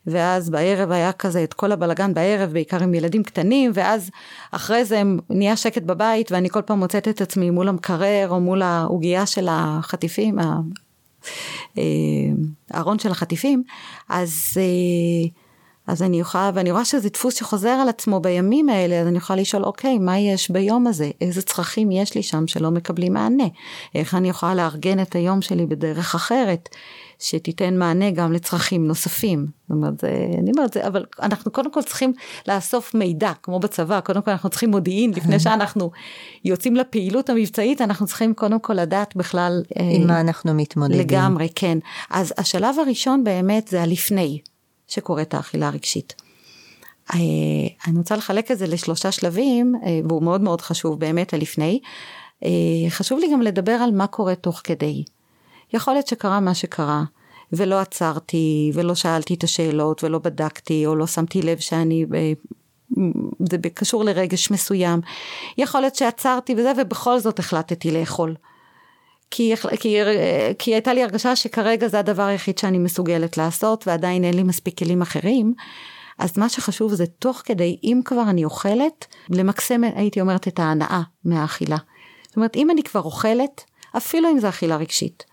ואז 0.07 0.49
בערב 0.49 0.91
היה 0.91 1.11
כזה 1.11 1.43
את 1.43 1.53
כל 1.53 1.71
הבלגן 1.71 2.13
בערב 2.13 2.53
בעיקר 2.53 2.83
עם 2.83 2.93
ילדים 2.93 3.23
קטנים 3.23 3.71
ואז 3.73 4.11
אחרי 4.51 4.85
זה 4.85 5.01
נהיה 5.29 5.55
שקט 5.55 5.83
בבית 5.83 6.31
ואני 6.31 6.49
כל 6.49 6.61
פעם 6.61 6.79
מוצאת 6.79 7.07
את 7.07 7.21
עצמי 7.21 7.49
מול 7.49 7.67
המקרר 7.67 8.29
או 8.29 8.39
מול 8.39 8.61
העוגייה 8.61 9.25
של 9.25 9.47
החטיפים, 9.51 10.39
אה, 10.39 11.83
הארון 12.71 12.99
של 12.99 13.11
החטיפים 13.11 13.63
אז 14.09 14.33
אה, 14.57 15.46
אז 15.87 16.03
אני 16.03 16.19
יכולה, 16.19 16.51
ואני 16.53 16.71
רואה 16.71 16.85
שזה 16.85 17.09
דפוס 17.09 17.35
שחוזר 17.35 17.69
על 17.69 17.89
עצמו 17.89 18.19
בימים 18.19 18.69
האלה, 18.69 19.01
אז 19.01 19.07
אני 19.07 19.17
יכולה 19.17 19.41
לשאול, 19.41 19.63
אוקיי, 19.63 19.97
מה 19.97 20.19
יש 20.19 20.51
ביום 20.51 20.87
הזה? 20.87 21.11
איזה 21.21 21.41
צרכים 21.41 21.91
יש 21.91 22.15
לי 22.15 22.23
שם 22.23 22.47
שלא 22.47 22.71
מקבלים 22.71 23.13
מענה? 23.13 23.47
איך 23.95 24.15
אני 24.15 24.29
יכולה 24.29 24.55
לארגן 24.55 25.01
את 25.01 25.15
היום 25.15 25.41
שלי 25.41 25.65
בדרך 25.65 26.15
אחרת, 26.15 26.69
שתיתן 27.19 27.77
מענה 27.77 28.11
גם 28.11 28.33
לצרכים 28.33 28.87
נוספים? 28.87 29.47
זאת 29.67 29.71
אומרת, 29.71 29.99
זה, 29.99 30.09
אני 30.39 30.51
אומרת, 30.55 30.73
זה, 30.73 30.87
אבל 30.87 31.05
אנחנו 31.21 31.51
קודם 31.51 31.71
כל 31.71 31.81
צריכים 31.81 32.13
לאסוף 32.47 32.95
מידע, 32.95 33.31
כמו 33.43 33.59
בצבא, 33.59 33.99
קודם 33.99 34.21
כל 34.21 34.31
אנחנו 34.31 34.49
צריכים 34.49 34.71
מודיעין, 34.71 35.11
לפני 35.15 35.39
שאנחנו 35.39 35.91
יוצאים 36.45 36.75
לפעילות 36.75 37.29
המבצעית, 37.29 37.81
אנחנו 37.81 38.07
צריכים 38.07 38.33
קודם 38.33 38.59
כל 38.59 38.73
לדעת 38.73 39.15
בכלל... 39.15 39.63
עם 39.75 40.01
אה, 40.01 40.07
מה 40.07 40.21
אנחנו 40.21 40.53
מתמודדים. 40.53 40.99
לגמרי, 40.99 41.49
כן. 41.55 41.77
אז 42.09 42.33
השלב 42.37 42.75
הראשון 42.79 43.23
באמת 43.23 43.67
זה 43.67 43.81
הלפני. 43.81 44.39
שקורית 44.87 45.33
האכילה 45.33 45.67
הרגשית. 45.67 46.15
אה, 47.13 47.19
אני 47.87 47.97
רוצה 47.97 48.15
לחלק 48.15 48.51
את 48.51 48.57
זה 48.57 48.67
לשלושה 48.67 49.11
שלבים, 49.11 49.75
אה, 49.85 49.99
והוא 50.09 50.23
מאוד 50.23 50.41
מאוד 50.41 50.61
חשוב 50.61 50.99
באמת 50.99 51.33
הלפני. 51.33 51.79
אה, 52.43 52.49
חשוב 52.89 53.19
לי 53.19 53.31
גם 53.33 53.41
לדבר 53.41 53.71
על 53.71 53.91
מה 53.91 54.07
קורה 54.07 54.35
תוך 54.35 54.61
כדי. 54.63 55.03
יכול 55.73 55.93
להיות 55.93 56.07
שקרה 56.07 56.39
מה 56.39 56.53
שקרה, 56.53 57.03
ולא 57.53 57.79
עצרתי, 57.79 58.71
ולא 58.73 58.95
שאלתי 58.95 59.33
את 59.33 59.43
השאלות, 59.43 60.03
ולא 60.03 60.19
בדקתי, 60.19 60.85
או 60.85 60.95
לא 60.95 61.07
שמתי 61.07 61.41
לב 61.41 61.57
שאני, 61.57 62.05
זה 63.49 63.57
קשור 63.73 64.03
לרגש 64.03 64.51
מסוים. 64.51 65.01
יכול 65.57 65.81
להיות 65.81 65.95
שעצרתי 65.95 66.53
וזה, 66.53 66.71
ובכל 66.77 67.19
זאת 67.19 67.39
החלטתי 67.39 67.91
לאכול. 67.91 68.35
כי, 69.31 69.53
כי, 69.79 69.97
כי 70.59 70.73
הייתה 70.73 70.93
לי 70.93 71.03
הרגשה 71.03 71.35
שכרגע 71.35 71.87
זה 71.87 71.99
הדבר 71.99 72.23
היחיד 72.23 72.57
שאני 72.57 72.77
מסוגלת 72.77 73.37
לעשות 73.37 73.87
ועדיין 73.87 74.23
אין 74.23 74.33
לי 74.33 74.43
מספיק 74.43 74.77
כלים 74.77 75.01
אחרים. 75.01 75.53
אז 76.19 76.37
מה 76.37 76.49
שחשוב 76.49 76.93
זה 76.93 77.05
תוך 77.05 77.41
כדי, 77.45 77.77
אם 77.83 78.01
כבר 78.05 78.23
אני 78.29 78.45
אוכלת, 78.45 79.05
למקסם, 79.29 79.81
הייתי 79.95 80.21
אומרת, 80.21 80.47
את 80.47 80.59
ההנאה 80.59 81.01
מהאכילה. 81.25 81.77
זאת 82.27 82.35
אומרת, 82.35 82.55
אם 82.55 82.71
אני 82.71 82.83
כבר 82.83 83.01
אוכלת, 83.01 83.63
אפילו 83.97 84.29
אם 84.31 84.39
זו 84.39 84.49
אכילה 84.49 84.75
רגשית, 84.75 85.23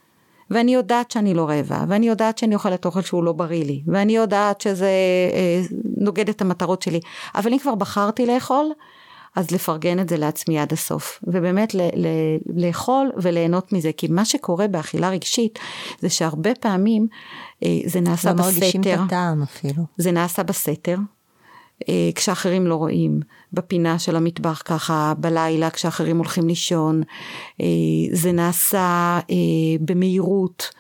ואני 0.50 0.74
יודעת 0.74 1.10
שאני 1.10 1.34
לא 1.34 1.48
רעבה, 1.48 1.84
ואני 1.88 2.08
יודעת 2.08 2.38
שאני 2.38 2.54
אוכלת 2.54 2.86
אוכל 2.86 3.02
שהוא 3.02 3.24
לא 3.24 3.32
בריא 3.32 3.64
לי, 3.64 3.82
ואני 3.86 4.16
יודעת 4.16 4.60
שזה 4.60 4.90
אה, 5.32 5.60
נוגד 5.96 6.28
את 6.28 6.40
המטרות 6.40 6.82
שלי, 6.82 7.00
אבל 7.34 7.52
אם 7.52 7.58
כבר 7.58 7.74
בחרתי 7.74 8.26
לאכול, 8.26 8.72
אז 9.36 9.50
לפרגן 9.50 9.98
את 9.98 10.08
זה 10.08 10.16
לעצמי 10.16 10.58
עד 10.58 10.72
הסוף, 10.72 11.20
ובאמת 11.22 11.74
ל- 11.74 11.80
ל- 11.94 12.64
לאכול 12.66 13.10
וליהנות 13.16 13.72
מזה, 13.72 13.90
כי 13.96 14.08
מה 14.08 14.24
שקורה 14.24 14.68
באכילה 14.68 15.08
רגשית, 15.10 15.58
זה 16.00 16.10
שהרבה 16.10 16.54
פעמים 16.54 17.06
אה, 17.64 17.68
זה 17.86 18.00
נעשה 18.00 18.28
לא 18.28 18.34
בסתר. 18.34 18.48
לא 18.48 18.54
מרגישים 18.54 18.80
את 18.80 18.86
הטעם 19.06 19.42
אפילו. 19.42 19.82
זה 19.96 20.12
נעשה 20.12 20.42
בסתר. 20.42 20.96
אה, 21.88 22.10
כשאחרים 22.14 22.66
לא 22.66 22.74
רואים, 22.74 23.20
בפינה 23.52 23.98
של 23.98 24.16
המטבח 24.16 24.62
ככה, 24.64 25.12
בלילה 25.18 25.70
כשאחרים 25.70 26.18
הולכים 26.18 26.48
לישון, 26.48 27.02
אה, 27.60 27.66
זה 28.12 28.32
נעשה 28.32 29.18
אה, 29.30 29.36
במהירות, 29.80 30.70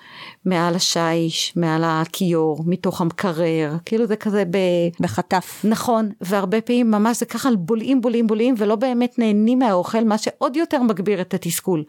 מעל 0.44 0.74
השיש, 0.74 1.52
מעל 1.56 1.84
הכיור, 1.84 2.62
מתוך 2.66 3.00
המקרר, 3.00 3.76
כאילו 3.84 4.06
זה 4.06 4.16
כזה 4.16 4.44
ב... 4.50 4.58
בחטף. 5.00 5.64
נכון, 5.64 6.10
והרבה 6.20 6.60
פעמים 6.60 6.90
ממש 6.90 7.18
זה 7.18 7.26
ככה 7.26 7.48
בולעים 7.58 8.00
בולעים 8.00 8.26
בולעים 8.26 8.54
ולא 8.58 8.76
באמת 8.76 9.18
נהנים 9.18 9.58
מהאוכל, 9.58 10.04
מה 10.04 10.18
שעוד 10.18 10.56
יותר 10.56 10.82
מגביר 10.82 11.20
את 11.20 11.34
התסכול. 11.34 11.84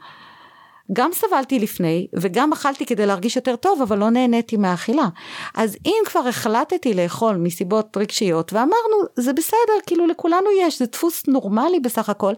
גם 0.93 1.09
סבלתי 1.13 1.59
לפני 1.59 2.07
וגם 2.13 2.53
אכלתי 2.53 2.86
כדי 2.86 3.05
להרגיש 3.05 3.36
יותר 3.36 3.55
טוב 3.55 3.81
אבל 3.81 3.97
לא 3.97 4.09
נהניתי 4.09 4.57
מהאכילה. 4.57 5.07
אז 5.53 5.77
אם 5.86 5.97
כבר 6.05 6.27
החלטתי 6.27 6.93
לאכול 6.93 7.36
מסיבות 7.36 7.97
רגשיות 7.97 8.53
ואמרנו 8.53 8.97
זה 9.15 9.33
בסדר 9.33 9.73
כאילו 9.86 10.07
לכולנו 10.07 10.47
יש 10.61 10.79
זה 10.79 10.86
דפוס 10.86 11.27
נורמלי 11.27 11.79
בסך 11.79 12.09
הכל 12.09 12.33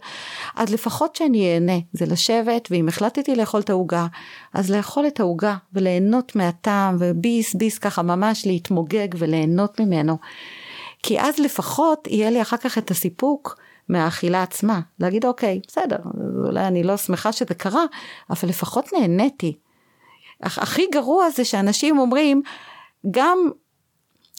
אז 0.55 0.73
לפחות 0.73 1.15
שאני 1.15 1.53
אהנה 1.53 1.77
זה 1.93 2.05
לשבת 2.05 2.67
ואם 2.71 2.87
החלטתי 2.87 3.35
לאכול 3.35 3.59
את 3.59 3.69
העוגה 3.69 4.07
אז 4.53 4.71
לאכול 4.71 5.07
את 5.07 5.19
העוגה 5.19 5.55
וליהנות 5.73 6.35
מהטעם 6.35 6.95
וביס 6.99 7.53
ביס 7.53 7.77
ככה 7.77 8.01
ממש 8.01 8.45
להתמוגג 8.45 9.07
וליהנות 9.17 9.79
ממנו. 9.79 10.17
כי 11.03 11.19
אז 11.19 11.39
לפחות 11.39 12.07
יהיה 12.07 12.29
לי 12.29 12.41
אחר 12.41 12.57
כך 12.57 12.77
את 12.77 12.91
הסיפוק 12.91 13.55
מהאכילה 13.89 14.43
עצמה. 14.43 14.79
להגיד 14.99 15.25
אוקיי, 15.25 15.59
בסדר, 15.67 15.97
אולי 16.45 16.67
אני 16.67 16.83
לא 16.83 16.97
שמחה 16.97 17.31
שזה 17.31 17.53
קרה, 17.53 17.83
אבל 18.29 18.49
לפחות 18.49 18.93
נהניתי. 18.93 19.57
הכי 20.41 20.85
גרוע 20.93 21.29
זה 21.29 21.45
שאנשים 21.45 21.99
אומרים, 21.99 22.41
גם, 23.11 23.37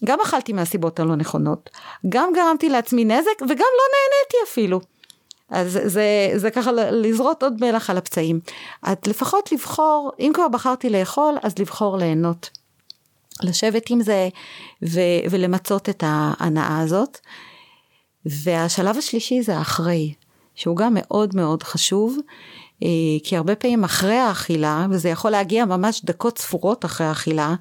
גם 0.04 0.18
אכלתי 0.20 0.52
מהסיבות 0.52 1.00
הלא 1.00 1.16
נכונות, 1.16 1.70
גם 2.08 2.30
גרמתי 2.34 2.68
לעצמי 2.68 3.04
נזק 3.04 3.42
וגם 3.42 3.48
לא 3.48 3.84
נהניתי 3.94 4.50
אפילו. 4.50 4.80
אז 5.50 5.72
זה, 5.72 5.88
זה, 5.88 6.30
זה 6.34 6.50
ככה 6.50 6.72
לזרות 6.72 7.42
עוד 7.42 7.60
מלח 7.60 7.90
על 7.90 7.98
הפצעים. 7.98 8.40
אז 8.82 8.96
לפחות 9.06 9.52
לבחור, 9.52 10.12
אם 10.18 10.30
כבר 10.34 10.48
בחרתי 10.48 10.90
לאכול, 10.90 11.34
אז 11.42 11.58
לבחור 11.58 11.96
ליהנות. 11.96 12.50
לשבת 13.42 13.90
עם 13.90 14.02
זה 14.02 14.28
ו, 14.82 15.00
ולמצות 15.30 15.88
את 15.88 16.04
ההנאה 16.06 16.80
הזאת. 16.80 17.18
והשלב 18.28 18.96
השלישי 18.98 19.42
זה 19.42 19.56
האחרי, 19.56 20.14
שהוא 20.54 20.76
גם 20.76 20.94
מאוד 20.94 21.36
מאוד 21.36 21.62
חשוב, 21.62 22.18
אה, 22.82 22.88
כי 23.24 23.36
הרבה 23.36 23.54
פעמים 23.54 23.84
אחרי 23.84 24.16
האכילה, 24.16 24.86
וזה 24.90 25.08
יכול 25.08 25.30
להגיע 25.30 25.64
ממש 25.64 26.04
דקות 26.04 26.38
ספורות 26.38 26.84
אחרי 26.84 27.06
האכילה, 27.06 27.54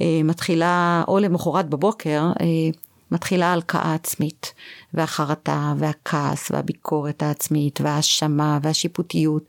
אה, 0.00 0.20
מתחילה, 0.24 1.04
או 1.08 1.18
למחרת 1.18 1.68
בבוקר, 1.68 2.22
אה, 2.40 2.46
מתחילה 3.10 3.52
הלקאה 3.52 3.94
עצמית, 3.94 4.54
והחרטה, 4.94 5.74
והכעס, 5.78 6.50
והביקורת 6.50 7.22
העצמית, 7.22 7.80
וההאשמה, 7.80 8.58
והשיפוטיות. 8.62 9.42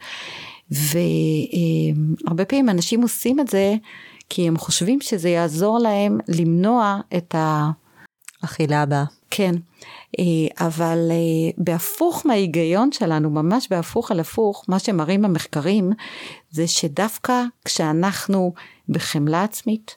והרבה 0.72 2.46
פעמים 2.46 2.70
אנשים 2.70 3.02
עושים 3.02 3.40
את 3.40 3.48
זה 3.48 3.76
כי 4.30 4.48
הם 4.48 4.58
חושבים 4.58 5.02
שזה 5.02 5.30
יעזור 5.30 5.80
להם 5.80 6.18
למנוע 6.28 7.00
את 7.18 7.36
האכילה 8.44 8.82
הבאה. 8.82 9.19
כן, 9.32 9.56
אה, 10.20 10.68
אבל 10.68 11.08
אה, 11.12 11.52
בהפוך 11.58 12.26
מההיגיון 12.26 12.92
שלנו, 12.92 13.30
ממש 13.30 13.68
בהפוך 13.70 14.12
על 14.12 14.20
הפוך, 14.20 14.66
מה 14.68 14.80
שמראים 14.80 15.26
המחקרים 15.26 15.92
זה 16.52 16.68
שדווקא 16.68 17.44
כשאנחנו 17.66 18.54
בחמלה 18.90 19.44
עצמית 19.44 19.96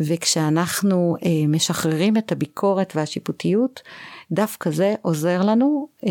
וכשאנחנו 0.00 1.16
אה, 1.24 1.46
משחררים 1.48 2.16
את 2.16 2.32
הביקורת 2.32 2.92
והשיפוטיות, 2.96 3.80
דווקא 4.32 4.70
זה 4.70 4.94
עוזר 5.02 5.42
לנו 5.42 5.88
אה, 6.06 6.10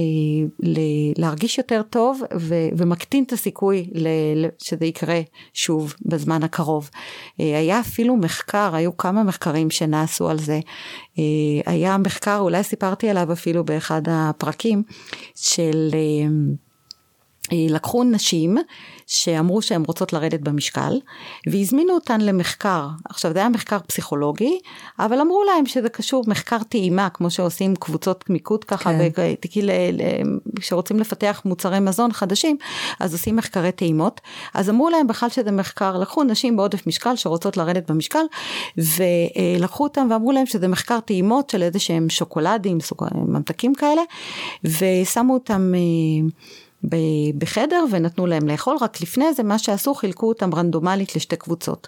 להרגיש 1.18 1.58
יותר 1.58 1.82
טוב 1.90 2.22
ו- 2.38 2.70
ומקטין 2.78 3.24
את 3.24 3.32
הסיכוי 3.32 3.90
ל- 3.94 4.48
שזה 4.58 4.86
יקרה 4.86 5.22
שוב 5.54 5.94
בזמן 6.06 6.44
הקרוב. 6.44 6.90
אה, 7.40 7.58
היה 7.58 7.80
אפילו 7.80 8.16
מחקר, 8.16 8.76
היו 8.76 8.98
כמה 8.98 9.24
מחקרים 9.24 9.70
שנעשו 9.70 10.30
על 10.30 10.40
זה. 10.40 10.60
אה, 11.20 11.24
היה 11.66 11.98
מחקר, 11.98 12.38
אולי 12.40 12.64
סיפרתי 12.64 13.10
עליו 13.10 13.34
אפילו 13.34 13.64
באחד 13.64 14.02
הפרקים, 14.08 14.84
של... 15.36 15.90
אה, 15.94 16.30
לקחו 17.52 18.04
נשים 18.04 18.58
שאמרו 19.08 19.62
שהן 19.62 19.84
רוצות 19.88 20.14
לרדת 20.14 20.40
במשקל 20.40 21.00
והזמינו 21.48 21.94
אותן 21.94 22.22
למחקר. 22.22 22.88
עכשיו 23.10 23.34
זה 23.34 23.40
היה 23.40 23.50
מחקר 23.50 23.78
פסיכולוגי, 23.88 24.60
אבל 25.00 25.22
אמרו 25.22 25.44
להם 25.44 25.66
שזה 25.66 25.90
קשור 25.90 26.24
מחקר 26.28 26.58
טעימה 26.70 27.10
כמו 27.10 27.30
שעושים 27.30 27.76
קבוצות 27.76 28.30
מיקוד 28.30 28.64
ככה, 28.64 28.92
כן. 29.16 29.34
כשרוצים 30.60 31.00
לפתח 31.00 31.42
מוצרי 31.46 31.80
מזון 31.80 32.12
חדשים 32.14 32.58
אז 33.00 33.14
עושים 33.14 33.36
מחקרי 33.36 33.72
טעימות. 33.72 34.22
אז 34.54 34.70
אמרו 34.70 34.90
להם 34.90 35.08
בכלל 35.08 35.30
שזה 35.30 35.52
מחקר, 35.52 35.98
לקחו 35.98 36.24
נשים 36.24 36.58
בעודף 36.58 36.88
משקל 36.88 37.16
שרוצות 37.16 37.58
לרדת 37.58 37.92
במשקל 37.92 38.24
ולקחו 38.78 39.84
אותם 39.84 40.08
ואמרו 40.12 40.32
להם 40.32 40.46
שזה 40.46 40.68
מחקר 40.68 41.00
טעימות 41.00 41.50
של 41.50 41.64
איזה 41.64 41.80
שהם 41.80 42.10
שוקולדים, 42.10 42.78
ממתקים 43.16 43.76
כאלה 43.76 44.02
ושמו 44.64 45.34
אותם 45.34 45.74
אה, 45.76 46.30
בחדר 47.38 47.86
ונתנו 47.92 48.28
להם 48.28 48.48
לאכול, 48.48 48.78
רק 48.82 49.02
לפני 49.02 49.34
זה 49.34 49.44
מה 49.44 49.60
שעשו 49.60 49.94
חילקו 49.94 50.28
אותם 50.28 50.56
רנדומלית 50.56 51.16
לשתי 51.16 51.36
קבוצות. 51.36 51.88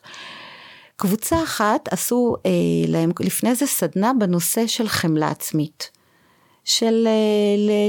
קבוצה 0.96 1.44
אחת 1.44 1.88
עשו 1.92 2.36
אה, 2.46 2.52
להם 2.88 3.12
לפני 3.20 3.56
זה 3.56 3.66
סדנה 3.66 4.12
בנושא 4.20 4.68
של 4.68 4.88
חמלה 4.88 5.30
עצמית. 5.30 5.97
של 6.68 7.08
אה, 7.08 7.12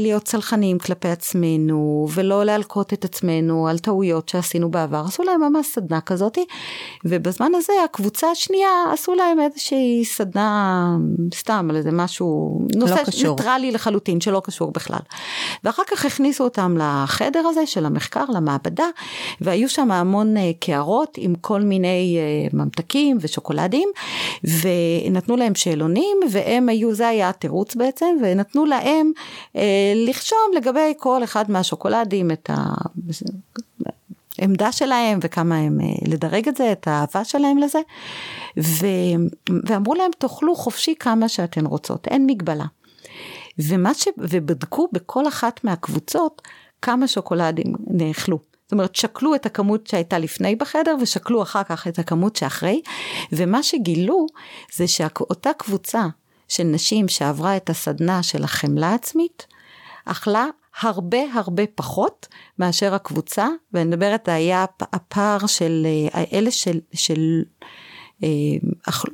להיות 0.01 0.23
צלחנים 0.23 0.79
כלפי 0.79 1.09
עצמנו 1.09 2.09
ולא 2.15 2.45
להלקות 2.45 2.93
את 2.93 3.05
עצמנו 3.05 3.69
על 3.69 3.79
טעויות 3.79 4.29
שעשינו 4.29 4.71
בעבר 4.71 5.05
עשו 5.07 5.23
להם 5.23 5.41
ממש 5.41 5.67
סדנה 5.67 6.01
כזאתי 6.01 6.45
ובזמן 7.05 7.53
הזה 7.55 7.73
הקבוצה 7.85 8.31
השנייה 8.31 8.69
עשו 8.93 9.15
להם 9.15 9.41
איזושהי 9.41 10.05
סדנה 10.05 10.97
סתם 11.35 11.67
על 11.71 11.77
איזה 11.77 11.93
משהו 11.93 12.61
לא 12.75 12.81
נושא 12.81 13.05
קשור. 13.05 13.31
ניטרלי 13.31 13.71
לחלוטין 13.71 14.21
שלא 14.21 14.43
קשור 14.45 14.71
בכלל 14.71 15.01
ואחר 15.65 15.83
כך 15.87 16.05
הכניסו 16.05 16.45
אותם 16.45 16.77
לחדר 16.79 17.47
הזה 17.47 17.67
של 17.67 17.87
המחקר 17.87 18.25
למעבדה 18.29 18.87
והיו 19.41 19.69
שם 19.69 19.91
המון 19.91 20.37
אה, 20.37 20.51
קערות 20.61 21.15
עם 21.17 21.35
כל 21.41 21.61
מיני 21.61 22.19
אה, 22.19 22.59
ממתקים 22.59 23.19
ושוקולדים 23.21 23.89
ונתנו 24.45 25.37
להם 25.37 25.55
שאלונים 25.55 26.17
והם 26.31 26.69
היו 26.69 26.95
זה 26.95 27.09
היה 27.09 27.29
התירוץ 27.29 27.75
בעצם 27.75 28.07
ונתנו 28.23 28.68
להם 28.69 29.13
אה, 29.57 29.93
לחשוב 29.97 30.39
לגבי 30.57 30.95
כל 30.99 31.25
אחד 31.25 31.51
מהשוקולדים 31.51 32.31
את 32.31 32.51
העמדה 34.39 34.73
שלהם 34.73 35.19
וכמה 35.23 35.57
הם, 35.57 35.81
אה, 35.81 35.87
לדרג 36.09 36.49
את 36.49 36.57
זה, 36.57 36.73
את 36.73 36.89
האהבה 36.89 37.25
שלהם 37.25 37.59
לזה, 37.59 37.81
ו, 38.59 38.87
ואמרו 39.65 39.95
להם 39.95 40.11
תאכלו 40.19 40.57
חופשי 40.57 40.95
כמה 41.01 41.29
שאתן 41.29 41.67
רוצות, 41.67 42.09
אין 42.09 42.27
מגבלה. 42.27 42.65
ומה 43.59 43.95
ש... 43.95 44.09
ובדקו 44.19 44.89
בכל 44.93 45.29
אחת 45.29 45.65
מהקבוצות 45.65 46.43
כמה 46.83 47.09
שוקולדים 47.09 47.75
נאכלו. 47.87 48.39
זאת 48.69 48.73
אומרת, 48.73 48.97
שקלו 48.97 49.35
את 49.35 49.47
הכמות 49.47 49.87
שהייתה 49.87 50.19
לפני 50.19 50.57
בחדר 50.57 50.97
ושקלו 51.01 51.43
אחר 51.43 51.63
כך 51.63 51.87
את 51.87 51.99
הכמות 51.99 52.37
שאחרי, 52.37 52.83
ומה 53.33 53.63
שגילו 53.63 54.27
זה 54.75 54.89
שאותה 54.89 55.51
קבוצה 55.53 56.07
של 56.49 56.65
נשים 56.65 57.09
שעברה 57.09 57.57
את 57.57 57.71
הסדנה 57.71 58.23
של 58.23 58.45
החמלה 58.45 58.95
עצמית, 58.95 59.47
אכלה 60.05 60.47
הרבה 60.81 61.19
הרבה 61.35 61.63
פחות 61.75 62.27
מאשר 62.59 62.95
הקבוצה, 62.95 63.49
ואני 63.73 63.85
מדברת, 63.85 64.29
היה 64.29 64.65
הפער 64.81 65.47
של 65.47 65.87
אה, 66.15 66.25
אלה 66.33 66.51
של, 66.51 66.81
של 66.93 67.43
אה, 68.23 68.29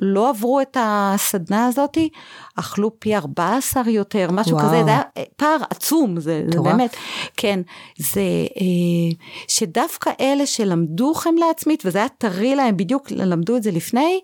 לא 0.01 0.29
עברו 0.29 0.61
את 0.61 0.77
הסדנה 0.79 1.67
הזאתי, 1.67 2.09
אכלו 2.55 2.99
פי 2.99 3.15
14 3.15 3.89
יותר, 3.89 4.31
משהו 4.31 4.57
וואו. 4.57 4.67
כזה, 4.67 4.83
זה 4.83 4.89
היה 4.89 5.01
אה, 5.17 5.23
פער 5.35 5.57
עצום, 5.69 6.19
זה, 6.19 6.43
זה 6.53 6.61
באמת, 6.61 6.95
כן, 7.37 7.59
זה 7.97 8.21
שדווקא 9.47 10.11
אלה 10.19 10.45
שלמדו 10.45 11.13
חמלה 11.13 11.49
עצמית, 11.49 11.83
וזה 11.85 11.99
היה 11.99 12.09
טרי 12.09 12.55
להם, 12.55 12.77
בדיוק 12.77 13.11
למדו 13.11 13.57
את 13.57 13.63
זה 13.63 13.71
לפני, 13.71 14.19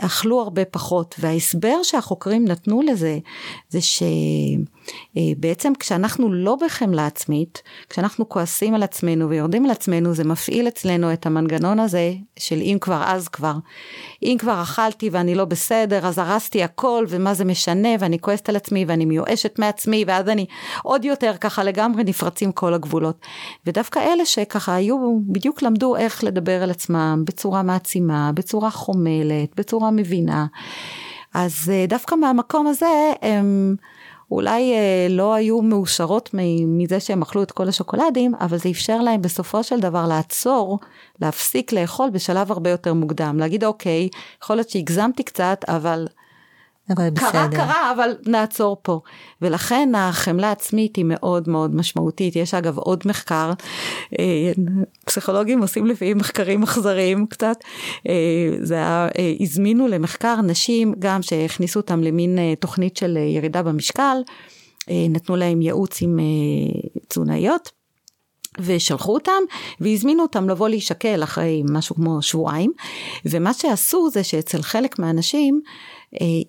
אכלו 0.00 0.40
הרבה 0.40 0.64
פחות 0.64 1.14
וההסבר 1.18 1.82
שהחוקרים 1.82 2.44
נתנו 2.48 2.82
לזה 2.82 3.18
זה 3.68 3.78
שבעצם 5.18 5.72
כשאנחנו 5.78 6.32
לא 6.32 6.56
בחמלה 6.64 7.06
עצמית 7.06 7.62
כשאנחנו 7.88 8.28
כועסים 8.28 8.74
על 8.74 8.82
עצמנו 8.82 9.28
ויורדים 9.28 9.64
על 9.64 9.70
עצמנו 9.70 10.14
זה 10.14 10.24
מפעיל 10.24 10.68
אצלנו 10.68 11.12
את 11.12 11.26
המנגנון 11.26 11.80
הזה 11.80 12.12
של 12.38 12.60
אם 12.60 12.78
כבר 12.80 13.02
אז 13.06 13.28
כבר 13.28 13.54
אם 14.22 14.36
כבר 14.38 14.62
אכלתי 14.62 15.08
ואני 15.10 15.34
לא 15.34 15.44
בסדר 15.44 16.06
אז 16.06 16.18
הרסתי 16.18 16.62
הכל 16.62 17.04
ומה 17.08 17.34
זה 17.34 17.44
משנה 17.44 17.88
ואני 18.00 18.18
כועסת 18.18 18.48
על 18.48 18.56
עצמי 18.56 18.84
ואני 18.88 19.04
מיואשת 19.04 19.58
מעצמי 19.58 20.04
ואז 20.06 20.28
אני 20.28 20.46
עוד 20.82 21.04
יותר 21.04 21.32
ככה 21.40 21.64
לגמרי 21.64 22.04
נפרצים 22.04 22.52
כל 22.52 22.74
הגבולות 22.74 23.26
ודווקא 23.66 23.98
אלה 23.98 24.26
שככה 24.26 24.74
היו 24.74 25.18
בדיוק 25.26 25.62
למדו 25.62 25.96
איך 25.96 26.24
לדבר 26.24 26.62
על 26.62 26.70
עצמם 26.70 27.22
בצורה 27.26 27.62
מעצימה 27.62 28.30
בצורה 28.34 28.70
חומלת 28.70 29.56
בצורה 29.56 29.90
מבינה. 29.90 30.46
אז 31.34 31.70
אה, 31.72 31.84
דווקא 31.88 32.14
מהמקום 32.14 32.66
הזה 32.66 33.12
הם 33.22 33.76
אולי 34.30 34.72
אה, 34.72 35.06
לא 35.10 35.34
היו 35.34 35.62
מאושרות 35.62 36.30
מזה 36.66 37.00
שהם 37.00 37.22
אכלו 37.22 37.42
את 37.42 37.52
כל 37.52 37.68
השוקולדים, 37.68 38.34
אבל 38.34 38.56
זה 38.56 38.70
אפשר 38.70 39.00
להם 39.00 39.22
בסופו 39.22 39.62
של 39.62 39.80
דבר 39.80 40.06
לעצור, 40.06 40.78
להפסיק 41.20 41.72
לאכול 41.72 42.10
בשלב 42.10 42.52
הרבה 42.52 42.70
יותר 42.70 42.94
מוקדם. 42.94 43.36
להגיד 43.38 43.64
אוקיי, 43.64 44.08
יכול 44.42 44.56
להיות 44.56 44.70
שהגזמתי 44.70 45.22
קצת, 45.22 45.64
אבל 45.68 46.06
הכל 46.90 47.10
בסדר. 47.10 47.30
קרה 47.30 47.48
קרה 47.48 47.92
אבל 47.96 48.10
נעצור 48.26 48.76
פה 48.82 49.00
ולכן 49.42 49.92
החמלה 49.96 50.48
העצמית 50.48 50.96
היא 50.96 51.04
מאוד 51.08 51.48
מאוד 51.48 51.74
משמעותית 51.74 52.36
יש 52.36 52.54
אגב 52.54 52.78
עוד 52.78 53.02
מחקר 53.06 53.52
אה, 54.18 54.52
פסיכולוגים 55.04 55.62
עושים 55.62 55.86
לפעמים 55.86 56.18
מחקרים 56.18 56.62
אכזריים 56.62 57.26
קצת 57.26 57.56
אה, 58.08 58.14
זה 58.62 58.74
היה 58.74 59.08
אה, 59.18 59.32
הזמינו 59.40 59.88
למחקר 59.88 60.40
נשים 60.40 60.94
גם 60.98 61.22
שהכניסו 61.22 61.80
אותם 61.80 62.02
למין 62.02 62.38
תוכנית 62.60 62.96
של 62.96 63.16
ירידה 63.16 63.62
במשקל 63.62 64.16
נתנו 65.10 65.36
להם 65.36 65.62
ייעוץ 65.62 66.02
עם 66.02 66.18
תזונאיות. 67.08 67.78
ושלחו 68.60 69.14
אותם 69.14 69.42
והזמינו 69.80 70.22
אותם 70.22 70.48
לבוא 70.48 70.68
להישקל 70.68 71.22
אחרי 71.22 71.62
משהו 71.70 71.94
כמו 71.94 72.22
שבועיים 72.22 72.72
ומה 73.24 73.52
שעשו 73.52 74.10
זה 74.10 74.24
שאצל 74.24 74.62
חלק 74.62 74.98
מהאנשים 74.98 75.60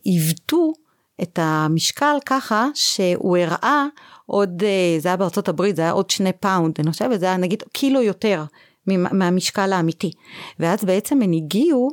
עיוותו 0.03 0.73
את 1.21 1.39
המשקל 1.41 2.15
ככה 2.25 2.67
שהוא 2.73 3.37
הראה 3.37 3.85
עוד, 4.25 4.63
אה, 4.63 4.99
זה 4.99 5.09
היה 5.09 5.17
בארצות 5.17 5.49
הברית, 5.49 5.75
זה 5.75 5.81
היה 5.81 5.91
עוד 5.91 6.09
שני 6.09 6.33
פאונד, 6.33 6.75
אני 6.79 6.91
חושבת, 6.91 7.19
זה 7.19 7.25
היה 7.25 7.37
נגיד 7.37 7.63
קילו 7.73 8.01
יותר 8.01 8.43
מהמשקל 8.87 9.73
האמיתי. 9.73 10.11
ואז 10.59 10.83
בעצם 10.83 11.21
הם 11.21 11.31
הגיעו 11.31 11.89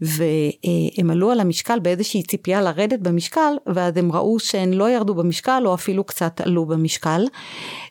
והם 0.00 1.10
עלו 1.10 1.30
על 1.30 1.40
המשקל 1.40 1.78
באיזושהי 1.78 2.22
ציפייה 2.22 2.62
לרדת 2.62 3.00
במשקל, 3.00 3.54
ואז 3.74 3.96
הם 3.96 4.12
ראו 4.12 4.38
שהן 4.38 4.72
לא 4.72 4.90
ירדו 4.90 5.14
במשקל 5.14 5.62
או 5.66 5.74
אפילו 5.74 6.04
קצת 6.04 6.40
עלו 6.40 6.66
במשקל, 6.66 7.24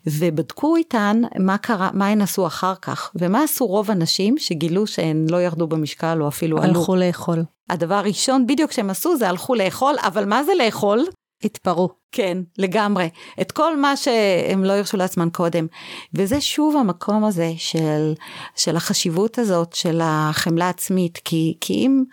ובדקו 0.07 0.75
איתן 0.75 1.21
מה 1.39 1.57
קרה, 1.57 1.89
מה 1.93 2.07
הן 2.07 2.21
עשו 2.21 2.47
אחר 2.47 2.73
כך, 2.81 3.11
ומה 3.15 3.43
עשו 3.43 3.65
רוב 3.65 3.91
הנשים 3.91 4.37
שגילו 4.37 4.87
שהן 4.87 5.25
לא 5.29 5.41
ירדו 5.41 5.67
במשקל 5.67 6.21
או 6.21 6.27
אפילו 6.27 6.57
עלו. 6.57 6.79
הלכו 6.79 6.95
לאכול. 6.95 7.43
הדבר 7.69 7.95
הראשון 7.95 8.47
בדיוק 8.47 8.71
שהם 8.71 8.89
עשו 8.89 9.17
זה 9.17 9.29
הלכו 9.29 9.55
לאכול, 9.55 9.95
אבל 10.07 10.25
מה 10.25 10.43
זה 10.43 10.51
לאכול? 10.65 11.05
התפרעו. 11.45 11.89
כן, 12.11 12.37
לגמרי. 12.57 13.09
את 13.41 13.51
כל 13.51 13.77
מה 13.77 13.97
שהם 13.97 14.63
לא 14.63 14.73
הרשו 14.73 14.97
לעצמם 14.97 15.29
קודם. 15.29 15.67
וזה 16.13 16.41
שוב 16.41 16.77
המקום 16.77 17.23
הזה 17.23 17.51
של, 17.57 18.13
של 18.55 18.75
החשיבות 18.75 19.37
הזאת 19.37 19.73
של 19.73 19.99
החמלה 20.03 20.69
עצמית, 20.69 21.19
כי, 21.25 21.57
כי 21.61 21.73
אם, 21.73 22.03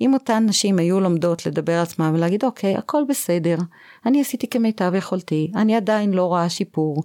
אם 0.00 0.14
אותן 0.14 0.44
נשים 0.48 0.78
היו 0.78 1.00
לומדות 1.00 1.46
לדבר 1.46 1.72
על 1.72 1.82
עצמם 1.82 2.12
ולהגיד 2.14 2.44
אוקיי, 2.44 2.76
הכל 2.76 3.02
בסדר, 3.08 3.56
אני 4.06 4.20
עשיתי 4.20 4.46
כמיטב 4.50 4.92
יכולתי, 4.94 5.52
אני 5.56 5.76
עדיין 5.76 6.12
לא 6.12 6.24
רואה 6.24 6.48
שיפור, 6.48 7.02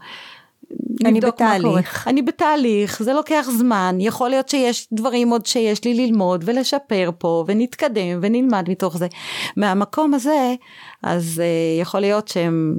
אני 1.05 1.21
בתהליך. 1.21 2.07
אני 2.07 2.21
בתהליך, 2.21 3.03
זה 3.03 3.13
לוקח 3.13 3.47
זמן, 3.57 3.97
יכול 3.99 4.29
להיות 4.29 4.49
שיש 4.49 4.87
דברים 4.93 5.29
עוד 5.29 5.45
שיש 5.45 5.83
לי 5.83 5.93
ללמוד 5.93 6.43
ולשפר 6.47 7.09
פה 7.17 7.43
ונתקדם 7.47 8.19
ונלמד 8.21 8.69
מתוך 8.69 8.97
זה. 8.97 9.07
מהמקום 9.57 10.13
הזה, 10.13 10.55
אז 11.03 11.41
uh, 11.41 11.81
יכול 11.81 11.99
להיות 11.99 12.27
שהם 12.27 12.75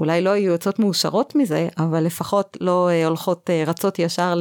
אולי 0.00 0.22
לא 0.22 0.30
יהיו 0.30 0.52
יוצאות 0.52 0.78
מאושרות 0.78 1.34
מזה, 1.34 1.68
אבל 1.78 2.04
לפחות 2.04 2.56
לא 2.60 2.88
uh, 2.88 3.06
הולכות 3.06 3.50
uh, 3.50 3.68
רצות 3.68 3.98
ישר 3.98 4.40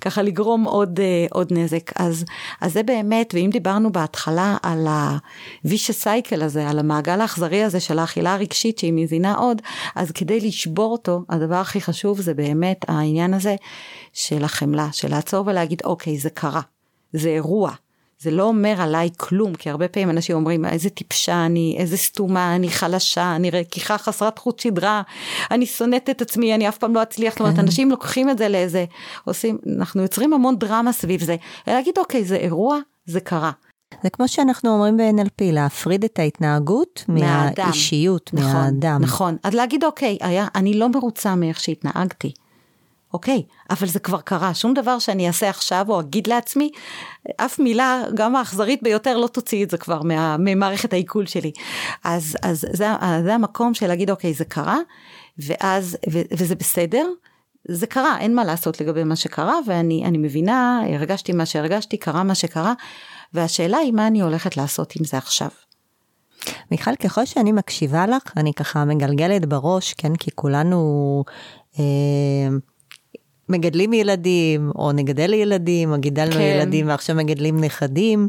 ככה 0.00 0.22
לגרום 0.22 0.64
עוד, 0.64 0.98
uh, 0.98 1.02
עוד 1.30 1.52
נזק. 1.52 2.00
אז, 2.00 2.24
אז 2.60 2.72
זה 2.72 2.82
באמת, 2.82 3.34
ואם 3.34 3.50
דיברנו 3.52 3.92
בהתחלה 3.92 4.56
על 4.62 4.86
ה-vicious 4.86 6.04
cycle 6.04 6.44
הזה, 6.44 6.68
על 6.68 6.78
המעגל 6.78 7.20
האכזרי 7.20 7.62
הזה 7.64 7.80
של 7.80 7.98
האכילה 7.98 8.34
הרגשית 8.34 8.78
שהיא 8.78 8.92
מזינה 8.92 9.34
עוד, 9.34 9.62
אז 9.94 10.10
כדי 10.10 10.40
לשבור 10.40 10.92
אותו, 10.92 11.24
הדבר 11.28 11.54
הכי 11.54 11.80
חשוב 11.80 12.20
זה 12.20 12.34
באמת 12.34 12.84
העניין 12.88 13.34
הזה 13.34 13.56
של 14.12 14.44
החמלה, 14.44 14.88
של 14.92 15.10
לעצור 15.10 15.46
ולהגיד, 15.46 15.82
אוקיי, 15.84 16.18
זה 16.18 16.30
קרה, 16.30 16.60
זה 17.12 17.28
אירוע. 17.28 17.72
זה 18.22 18.30
לא 18.30 18.42
אומר 18.42 18.74
עליי 18.78 19.10
כלום, 19.16 19.54
כי 19.54 19.70
הרבה 19.70 19.88
פעמים 19.88 20.10
אנשים 20.10 20.36
אומרים, 20.36 20.64
איזה 20.64 20.90
טיפשה 20.90 21.46
אני, 21.46 21.76
איזה 21.78 21.96
סתומה, 21.96 22.56
אני 22.56 22.68
חלשה, 22.68 23.36
אני 23.36 23.50
רקיחה 23.50 23.98
חסרת 23.98 24.38
חוט 24.38 24.58
שדרה, 24.58 25.02
אני 25.50 25.66
שונאת 25.66 26.10
את 26.10 26.22
עצמי, 26.22 26.54
אני 26.54 26.68
אף 26.68 26.78
פעם 26.78 26.94
לא 26.94 27.02
אצליח, 27.02 27.32
זאת 27.32 27.40
אומרת, 27.40 27.54
כן. 27.54 27.60
אנשים 27.60 27.90
לוקחים 27.90 28.30
את 28.30 28.38
זה 28.38 28.48
לאיזה, 28.48 28.84
עושים, 29.24 29.58
אנחנו 29.78 30.02
יוצרים 30.02 30.32
המון 30.32 30.58
דרמה 30.58 30.92
סביב 30.92 31.22
זה, 31.22 31.36
להגיד, 31.66 31.98
אוקיי, 31.98 32.24
זה 32.24 32.36
אירוע, 32.36 32.78
זה 33.06 33.20
קרה. 33.20 33.50
זה 34.02 34.10
כמו 34.10 34.28
שאנחנו 34.28 34.70
אומרים 34.70 34.96
ב-NLP, 34.96 35.52
להפריד 35.52 36.04
את 36.04 36.18
ההתנהגות 36.18 37.04
מהאדם. 37.08 37.64
מהאישיות, 37.66 38.30
נכון, 38.32 38.52
מהאדם. 38.52 39.02
נכון, 39.02 39.36
אז 39.42 39.54
להגיד, 39.54 39.84
אוקיי, 39.84 40.18
היה, 40.20 40.46
אני 40.54 40.74
לא 40.74 40.88
מרוצה 40.88 41.34
מאיך 41.34 41.60
שהתנהגתי. 41.60 42.32
אוקיי, 43.14 43.42
אבל 43.70 43.86
זה 43.86 43.98
כבר 43.98 44.20
קרה, 44.20 44.54
שום 44.54 44.74
דבר 44.74 44.98
שאני 44.98 45.28
אעשה 45.28 45.48
עכשיו 45.48 45.86
או 45.88 46.00
אגיד 46.00 46.26
לעצמי, 46.26 46.70
אף 47.36 47.58
מילה, 47.58 48.02
גם 48.14 48.36
האכזרית 48.36 48.82
ביותר, 48.82 49.18
לא 49.18 49.26
תוציא 49.26 49.64
את 49.64 49.70
זה 49.70 49.78
כבר 49.78 50.02
מה, 50.02 50.36
ממערכת 50.38 50.92
העיכול 50.92 51.26
שלי. 51.26 51.52
אז, 52.04 52.36
אז 52.42 52.66
זה, 52.72 52.86
זה 53.24 53.34
המקום 53.34 53.74
של 53.74 53.86
להגיד, 53.86 54.10
אוקיי, 54.10 54.34
זה 54.34 54.44
קרה, 54.44 54.78
ואז, 55.38 55.96
ו, 56.12 56.20
וזה 56.32 56.54
בסדר, 56.54 57.06
זה 57.68 57.86
קרה, 57.86 58.18
אין 58.18 58.34
מה 58.34 58.44
לעשות 58.44 58.80
לגבי 58.80 59.04
מה 59.04 59.16
שקרה, 59.16 59.58
ואני 59.66 60.18
מבינה, 60.18 60.82
הרגשתי 60.94 61.32
מה 61.32 61.46
שהרגשתי, 61.46 61.96
קרה 61.96 62.22
מה 62.22 62.34
שקרה, 62.34 62.74
והשאלה 63.34 63.78
היא 63.78 63.92
מה 63.92 64.06
אני 64.06 64.20
הולכת 64.20 64.56
לעשות 64.56 64.92
עם 64.96 65.04
זה 65.04 65.18
עכשיו. 65.18 65.48
מיכל, 66.70 66.96
ככל 66.96 67.24
שאני 67.24 67.52
מקשיבה 67.52 68.06
לך, 68.06 68.22
אני 68.36 68.52
ככה 68.54 68.84
מגלגלת 68.84 69.46
בראש, 69.46 69.94
כן, 69.94 70.16
כי 70.16 70.30
כולנו... 70.34 71.24
אה, 71.78 71.84
מגדלים 73.48 73.92
ילדים, 73.92 74.70
או 74.74 74.92
נגדל 74.92 75.32
ילדים, 75.32 75.92
או 75.92 75.98
גידלנו 76.00 76.32
כן. 76.32 76.40
ילדים 76.40 76.88
ועכשיו 76.88 77.16
מגדלים 77.16 77.60
נכדים, 77.60 78.28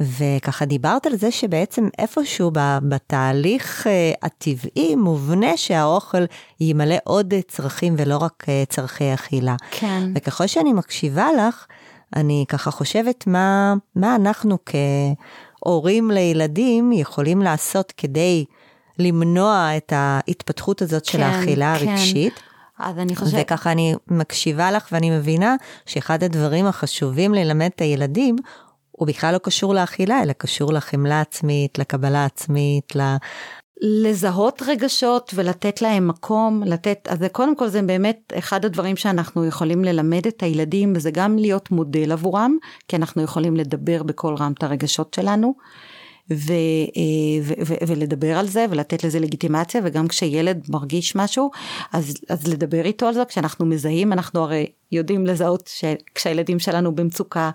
וככה 0.00 0.64
דיברת 0.64 1.06
על 1.06 1.16
זה 1.16 1.30
שבעצם 1.30 1.88
איפשהו 1.98 2.50
בתהליך 2.82 3.86
אה, 3.86 4.12
הטבעי 4.22 4.94
מובנה 4.96 5.56
שהאוכל 5.56 6.24
ימלא 6.60 6.96
עוד 7.04 7.34
צרכים 7.48 7.94
ולא 7.98 8.16
רק 8.16 8.44
אה, 8.48 8.64
צרכי 8.68 9.14
אכילה. 9.14 9.56
כן. 9.70 10.10
וככל 10.14 10.46
שאני 10.46 10.72
מקשיבה 10.72 11.28
לך, 11.38 11.66
אני 12.16 12.44
ככה 12.48 12.70
חושבת 12.70 13.26
מה, 13.26 13.74
מה 13.96 14.16
אנחנו 14.16 14.58
כהורים 14.66 16.10
לילדים 16.10 16.92
יכולים 16.92 17.42
לעשות 17.42 17.92
כדי 17.96 18.44
למנוע 18.98 19.70
את 19.76 19.92
ההתפתחות 19.96 20.82
הזאת 20.82 21.04
של 21.04 21.18
כן, 21.18 21.24
האכילה 21.24 21.76
כן. 21.78 21.88
הרגשית. 21.88 22.40
אז 22.78 22.98
אני 22.98 23.16
חושבת... 23.16 23.40
וככה 23.42 23.72
אני 23.72 23.94
מקשיבה 24.08 24.70
לך 24.70 24.88
ואני 24.92 25.10
מבינה 25.10 25.56
שאחד 25.86 26.22
הדברים 26.22 26.66
החשובים 26.66 27.34
ללמד 27.34 27.70
את 27.74 27.80
הילדים, 27.80 28.36
הוא 28.90 29.08
בכלל 29.08 29.32
לא 29.32 29.38
קשור 29.38 29.74
לאכילה, 29.74 30.22
אלא 30.22 30.32
קשור 30.32 30.72
לחמלה 30.72 31.20
עצמית, 31.20 31.78
לקבלה 31.78 32.24
עצמית, 32.24 32.96
ל... 32.96 33.16
לזהות 33.80 34.62
רגשות 34.66 35.32
ולתת 35.34 35.82
להם 35.82 36.08
מקום, 36.08 36.62
לתת, 36.66 37.08
אז 37.10 37.18
קודם 37.32 37.56
כל 37.56 37.68
זה 37.68 37.82
באמת 37.82 38.32
אחד 38.38 38.64
הדברים 38.64 38.96
שאנחנו 38.96 39.46
יכולים 39.46 39.84
ללמד 39.84 40.26
את 40.26 40.42
הילדים, 40.42 40.92
וזה 40.96 41.10
גם 41.10 41.38
להיות 41.38 41.70
מודל 41.70 42.12
עבורם, 42.12 42.56
כי 42.88 42.96
אנחנו 42.96 43.22
יכולים 43.22 43.56
לדבר 43.56 44.02
בקול 44.02 44.34
רם 44.34 44.52
את 44.52 44.62
הרגשות 44.62 45.14
שלנו. 45.14 45.54
ו, 46.30 46.52
אה, 46.96 47.42
ו, 47.42 47.52
ו, 47.66 47.74
ולדבר 47.86 48.38
על 48.38 48.46
זה 48.46 48.66
ולתת 48.70 49.04
לזה 49.04 49.20
לגיטימציה 49.20 49.80
וגם 49.84 50.08
כשילד 50.08 50.66
מרגיש 50.68 51.16
משהו 51.16 51.50
אז, 51.92 52.14
אז 52.28 52.46
לדבר 52.46 52.84
איתו 52.84 53.06
על 53.06 53.14
זה 53.14 53.24
כשאנחנו 53.24 53.66
מזהים 53.66 54.12
אנחנו 54.12 54.40
הרי 54.40 54.66
יודעים 54.92 55.26
לזהות 55.26 55.70
כשהילדים 56.14 56.58
שלנו 56.58 56.94
במצוקה, 56.94 57.50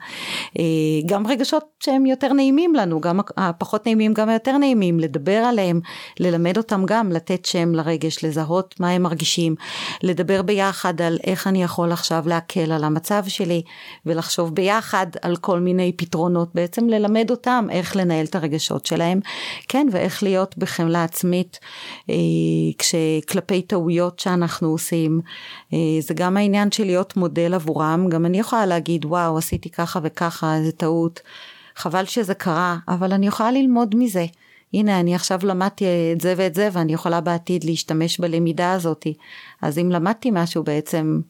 אה, 0.59 0.63
גם 1.05 1.27
רגשות 1.27 1.63
שהם 1.79 2.05
יותר 2.05 2.33
נעימים 2.33 2.75
לנו, 2.75 3.01
גם 3.01 3.19
הפחות 3.37 3.85
נעימים, 3.85 4.13
גם 4.13 4.29
היותר 4.29 4.57
נעימים, 4.57 4.99
לדבר 4.99 5.37
עליהם, 5.37 5.79
ללמד 6.19 6.57
אותם 6.57 6.85
גם, 6.85 7.11
לתת 7.11 7.45
שם 7.45 7.75
לרגש, 7.75 8.23
לזהות 8.23 8.75
מה 8.79 8.89
הם 8.89 9.01
מרגישים, 9.01 9.55
לדבר 10.03 10.41
ביחד 10.41 11.01
על 11.01 11.17
איך 11.23 11.47
אני 11.47 11.63
יכול 11.63 11.91
עכשיו 11.91 12.23
להקל 12.27 12.71
על 12.71 12.83
המצב 12.83 13.23
שלי, 13.27 13.61
ולחשוב 14.05 14.55
ביחד 14.55 15.07
על 15.21 15.35
כל 15.35 15.59
מיני 15.59 15.91
פתרונות, 15.97 16.55
בעצם 16.55 16.89
ללמד 16.89 17.31
אותם 17.31 17.67
איך 17.71 17.95
לנהל 17.95 18.25
את 18.25 18.35
הרגשות 18.35 18.85
שלהם, 18.85 19.19
כן, 19.67 19.87
ואיך 19.91 20.23
להיות 20.23 20.57
בחמלה 20.57 21.03
עצמית, 21.03 21.59
אה, 22.09 22.15
כשכלפי 22.77 23.61
טעויות 23.61 24.19
שאנחנו 24.19 24.67
עושים, 24.67 25.21
אה, 25.73 25.77
זה 25.99 26.13
גם 26.13 26.37
העניין 26.37 26.71
של 26.71 26.85
להיות 26.85 27.17
מודל 27.21 27.53
עבורם, 27.53 28.09
גם 28.09 28.25
אני 28.25 28.39
יכולה 28.39 28.65
להגיד 28.65 29.05
וואו 29.05 29.37
עשיתי 29.37 29.69
ככה 29.69 29.99
וככה 30.03 30.55
איזה 30.55 30.71
טעות, 30.71 31.19
חבל 31.75 32.05
שזה 32.05 32.33
קרה, 32.33 32.77
אבל 32.87 33.13
אני 33.13 33.27
יכולה 33.27 33.51
ללמוד 33.51 33.95
מזה. 33.95 34.25
הנה 34.73 34.99
אני 34.99 35.15
עכשיו 35.15 35.39
למדתי 35.43 35.85
את 36.13 36.21
זה 36.21 36.33
ואת 36.37 36.55
זה 36.55 36.69
ואני 36.71 36.93
יכולה 36.93 37.21
בעתיד 37.21 37.63
להשתמש 37.63 38.19
בלמידה 38.19 38.73
הזאתי. 38.73 39.13
אז 39.61 39.77
אם 39.77 39.91
למדתי 39.91 40.29
משהו 40.33 40.63
בעצם 40.63 41.21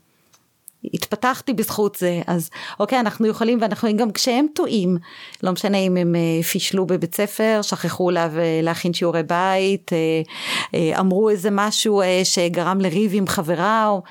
התפתחתי 0.93 1.53
בזכות 1.53 1.95
זה 1.95 2.21
אז 2.27 2.49
אוקיי 2.79 2.99
אנחנו 2.99 3.27
יכולים 3.27 3.57
ואנחנו 3.61 3.97
גם 3.97 4.11
כשהם 4.11 4.45
טועים 4.55 4.97
לא 5.43 5.51
משנה 5.51 5.77
אם 5.77 5.97
הם 5.97 6.15
אה, 6.15 6.43
פישלו 6.43 6.85
בבית 6.85 7.15
ספר 7.15 7.59
שכחו 7.61 8.11
לה, 8.11 8.27
להכין 8.63 8.93
שיעורי 8.93 9.23
בית 9.23 9.93
אה, 9.93 9.97
אה, 10.73 10.99
אמרו 10.99 11.29
איזה 11.29 11.49
משהו 11.51 12.01
שגרם 12.23 12.81
לריב 12.81 13.11
עם 13.15 13.27
חברה 13.27 13.87
או 13.87 14.01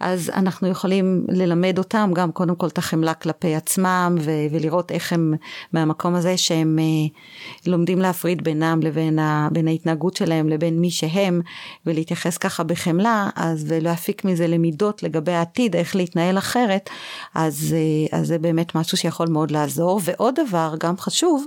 אז 0.00 0.30
אנחנו 0.34 0.68
יכולים 0.68 1.24
ללמד 1.28 1.78
אותם 1.78 2.10
גם 2.14 2.32
קודם 2.32 2.56
כל 2.56 2.66
את 2.66 2.78
החמלה 2.78 3.14
כלפי 3.14 3.54
עצמם 3.54 4.16
ו- 4.20 4.46
ולראות 4.50 4.92
איך 4.92 5.12
הם 5.12 5.34
מהמקום 5.72 6.14
הזה 6.14 6.36
שהם 6.36 6.78
uh, 6.78 7.68
לומדים 7.70 7.98
להפריד 7.98 8.44
בינם 8.44 8.80
לבין 8.82 9.18
ה- 9.18 9.48
בין 9.52 9.68
ההתנהגות 9.68 10.16
שלהם 10.16 10.48
לבין 10.48 10.80
מי 10.80 10.90
שהם 10.90 11.40
ולהתייחס 11.86 12.38
ככה 12.38 12.62
בחמלה 12.62 13.28
אז 13.36 13.64
ולהפיק 13.68 14.24
מזה 14.24 14.46
למידות 14.46 15.02
לגבי 15.02 15.32
העתיד 15.32 15.76
איך 15.76 15.96
להתנהל 15.96 16.38
אחרת 16.38 16.90
אז, 17.34 17.76
uh, 18.10 18.16
אז 18.16 18.26
זה 18.26 18.38
באמת 18.38 18.74
משהו 18.74 18.96
שיכול 18.96 19.28
מאוד 19.28 19.50
לעזור. 19.50 20.00
ועוד 20.04 20.34
דבר 20.46 20.74
גם 20.80 20.96
חשוב 20.96 21.44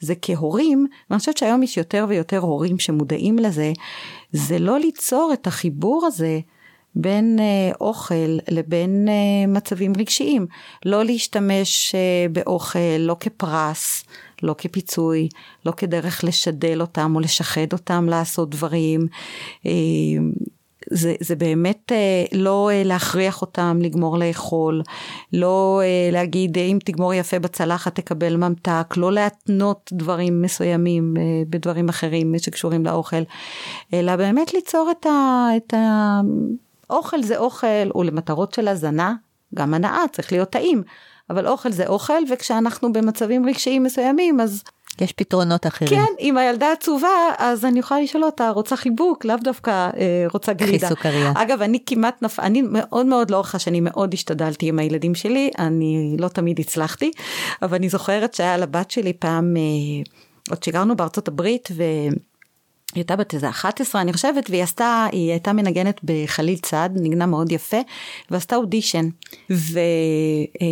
זה 0.00 0.14
כהורים 0.22 0.86
ואני 1.10 1.18
חושבת 1.18 1.36
שהיום 1.36 1.62
יש 1.62 1.76
יותר 1.76 2.06
ויותר 2.08 2.38
הורים 2.38 2.78
שמודעים 2.78 3.38
לזה 3.38 3.72
זה 4.32 4.58
לא 4.58 4.78
ליצור 4.78 5.30
את 5.32 5.46
החיבור 5.46 6.06
הזה 6.06 6.40
בין 6.94 7.38
אה, 7.40 7.72
אוכל 7.80 8.38
לבין 8.48 9.08
אה, 9.08 9.46
מצבים 9.46 9.92
רגשיים. 9.98 10.46
לא 10.84 11.04
להשתמש 11.04 11.94
אה, 11.94 12.26
באוכל 12.32 12.98
לא 12.98 13.16
כפרס, 13.20 14.04
לא 14.42 14.54
כפיצוי, 14.58 15.28
לא 15.66 15.72
כדרך 15.72 16.24
לשדל 16.24 16.80
אותם 16.80 17.12
או 17.14 17.20
לשחד 17.20 17.72
אותם 17.72 18.06
לעשות 18.08 18.50
דברים. 18.50 19.06
זה, 20.90 21.14
זה 21.20 21.36
באמת 21.36 21.92
לא 22.32 22.70
להכריח 22.74 23.42
אותם 23.42 23.78
לגמור 23.80 24.18
לאכול, 24.18 24.82
לא 25.32 25.80
להגיד 26.12 26.58
אם 26.58 26.78
תגמור 26.84 27.14
יפה 27.14 27.38
בצלחת 27.38 27.94
תקבל 27.94 28.36
ממתק, 28.36 28.94
לא 28.96 29.12
להתנות 29.12 29.90
דברים 29.92 30.42
מסוימים 30.42 31.14
בדברים 31.50 31.88
אחרים 31.88 32.34
שקשורים 32.38 32.84
לאוכל, 32.84 33.22
אלא 33.94 34.16
באמת 34.16 34.54
ליצור 34.54 34.90
את 34.90 35.06
ה... 35.06 35.46
את 35.56 35.74
ה 35.74 36.20
אוכל 36.90 37.22
זה 37.22 37.38
אוכל, 37.38 37.88
הוא 37.92 38.04
למטרות 38.04 38.54
של 38.54 38.68
הזנה, 38.68 39.14
גם 39.54 39.74
הנאה 39.74 40.04
צריך 40.12 40.32
להיות 40.32 40.50
טעים, 40.50 40.82
אבל 41.30 41.48
אוכל 41.48 41.72
זה 41.72 41.86
אוכל, 41.86 42.22
וכשאנחנו 42.30 42.92
במצבים 42.92 43.46
רגשיים 43.46 43.82
מסוימים, 43.82 44.40
אז... 44.40 44.62
יש 45.00 45.12
פתרונות 45.12 45.66
אחרים. 45.66 45.90
כן, 45.90 46.12
אם 46.20 46.38
הילדה 46.38 46.72
עצובה, 46.72 47.08
אז 47.38 47.64
אני 47.64 47.78
יכולה 47.78 48.00
לשאול 48.00 48.24
אותה, 48.24 48.50
רוצה 48.50 48.76
חיבוק? 48.76 49.24
לאו 49.24 49.36
דווקא 49.36 49.70
אה, 49.70 50.26
רוצה 50.32 50.52
גלידה. 50.52 50.86
קחי 50.86 50.88
סוכריה. 50.88 51.32
אגב, 51.36 51.62
אני 51.62 51.78
כמעט 51.86 52.22
נפ... 52.22 52.40
אני 52.40 52.62
מאוד 52.62 53.06
מאוד 53.06 53.30
לאורך 53.30 53.54
השנים 53.54 53.84
מאוד 53.84 54.14
השתדלתי 54.14 54.68
עם 54.68 54.78
הילדים 54.78 55.14
שלי, 55.14 55.50
אני 55.58 56.16
לא 56.18 56.28
תמיד 56.28 56.60
הצלחתי, 56.60 57.10
אבל 57.62 57.76
אני 57.76 57.88
זוכרת 57.88 58.34
שהיה 58.34 58.56
לבת 58.56 58.90
שלי 58.90 59.12
פעם, 59.12 59.56
אה, 59.56 59.62
עוד 60.50 60.62
שגרנו 60.62 60.96
בארצות 60.96 61.28
הברית, 61.28 61.68
ו... 61.72 61.82
היא 62.94 63.00
הייתה 63.00 63.16
בת 63.16 63.34
איזה 63.34 63.48
11 63.48 64.00
אני 64.00 64.12
חושבת 64.12 64.50
והיא 64.50 64.62
עשתה 64.62 65.06
היא 65.12 65.30
הייתה 65.30 65.52
מנגנת 65.52 66.00
בחליל 66.04 66.58
צד 66.58 66.90
נגנה 66.94 67.26
מאוד 67.26 67.52
יפה 67.52 67.76
ועשתה 68.30 68.56
אודישן 68.56 69.08
ו, 69.50 69.78
אה, 70.60 70.66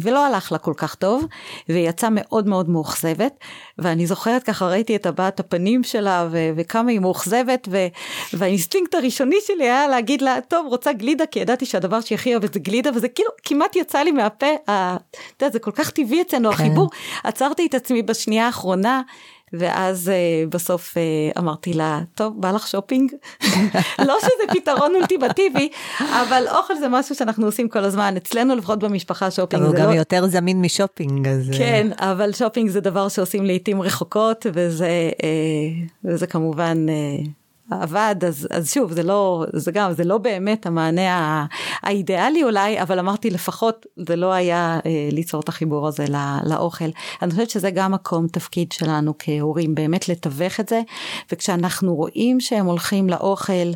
ולא 0.00 0.26
הלך 0.26 0.52
לה 0.52 0.58
כל 0.58 0.72
כך 0.76 0.94
טוב 0.94 1.24
והיא 1.68 1.88
יצאה 1.88 2.10
מאוד 2.12 2.48
מאוד 2.48 2.68
מאוכזבת 2.68 3.38
ואני 3.78 4.06
זוכרת 4.06 4.42
ככה 4.42 4.66
ראיתי 4.68 4.96
את 4.96 5.06
הבעת 5.06 5.40
הפנים 5.40 5.84
שלה 5.84 6.28
ו, 6.30 6.50
וכמה 6.56 6.90
היא 6.90 7.00
מאוכזבת 7.00 7.68
ו, 7.70 7.86
והאינסטינקט 8.32 8.94
הראשוני 8.94 9.36
שלי 9.46 9.64
היה 9.64 9.88
להגיד 9.88 10.22
לה 10.22 10.38
טוב 10.48 10.66
רוצה 10.66 10.92
גלידה 10.92 11.26
כי 11.26 11.38
ידעתי 11.38 11.66
שהדבר 11.66 12.00
שהכי 12.00 12.32
אוהבת 12.32 12.54
זה 12.54 12.60
גלידה 12.60 12.90
וזה 12.94 13.08
כאילו 13.08 13.30
כמעט 13.44 13.76
יצא 13.76 13.98
לי 13.98 14.12
מהפה, 14.12 14.46
אתה 14.64 14.96
יודע, 15.40 15.52
זה 15.52 15.58
כל 15.58 15.70
כך 15.70 15.90
טבעי 15.90 16.22
אצלנו 16.22 16.52
כן. 16.52 16.54
החיבור 16.54 16.90
עצרתי 17.24 17.66
את 17.66 17.74
עצמי 17.74 18.02
בשנייה 18.02 18.46
האחרונה 18.46 19.02
ואז 19.58 20.10
uh, 20.10 20.50
בסוף 20.50 20.94
uh, 20.94 21.38
אמרתי 21.38 21.72
לה, 21.72 22.00
טוב, 22.14 22.40
בא 22.40 22.50
לך 22.50 22.66
שופינג? 22.66 23.12
לא 24.08 24.16
שזה 24.20 24.60
פתרון 24.60 24.94
אולטימטיבי, 24.94 25.68
אבל 26.00 26.44
אוכל 26.50 26.74
זה 26.74 26.88
משהו 26.88 27.14
שאנחנו 27.14 27.46
עושים 27.46 27.68
כל 27.68 27.84
הזמן, 27.84 28.16
אצלנו 28.16 28.56
לפחות 28.56 28.78
במשפחה 28.78 29.30
שופינג. 29.30 29.62
אבל 29.62 29.72
הוא 29.72 29.80
גם 29.80 29.90
לא... 29.90 29.94
יותר 29.94 30.26
זמין 30.26 30.60
משופינג, 30.60 31.28
אז... 31.28 31.50
כן, 31.58 31.86
אבל 31.98 32.32
שופינג 32.32 32.70
זה 32.70 32.80
דבר 32.80 33.08
שעושים 33.08 33.44
לעיתים 33.44 33.82
רחוקות, 33.82 34.46
וזה, 34.54 35.10
uh, 35.16 35.90
וזה 36.04 36.26
כמובן... 36.26 36.86
Uh, 36.88 37.43
עבד, 37.70 38.16
אז, 38.26 38.48
אז 38.50 38.72
שוב, 38.72 38.92
זה 38.92 39.02
לא, 39.02 39.44
זה 39.52 39.72
גם, 39.72 39.92
זה 39.92 40.04
לא 40.04 40.18
באמת 40.18 40.66
המענה 40.66 41.46
האידיאלי 41.82 42.44
אולי, 42.44 42.82
אבל 42.82 42.98
אמרתי 42.98 43.30
לפחות 43.30 43.86
זה 44.08 44.16
לא 44.16 44.32
היה 44.32 44.78
אה, 44.86 45.08
ליצור 45.12 45.40
את 45.40 45.48
החיבור 45.48 45.88
הזה 45.88 46.04
לא, 46.08 46.18
לאוכל. 46.44 46.88
אני 47.22 47.30
חושבת 47.30 47.50
שזה 47.50 47.70
גם 47.70 47.92
מקום 47.92 48.26
תפקיד 48.28 48.72
שלנו 48.72 49.14
כהורים, 49.18 49.74
באמת 49.74 50.08
לתווך 50.08 50.60
את 50.60 50.68
זה, 50.68 50.80
וכשאנחנו 51.32 51.94
רואים 51.94 52.40
שהם 52.40 52.66
הולכים 52.66 53.08
לאוכל, 53.08 53.70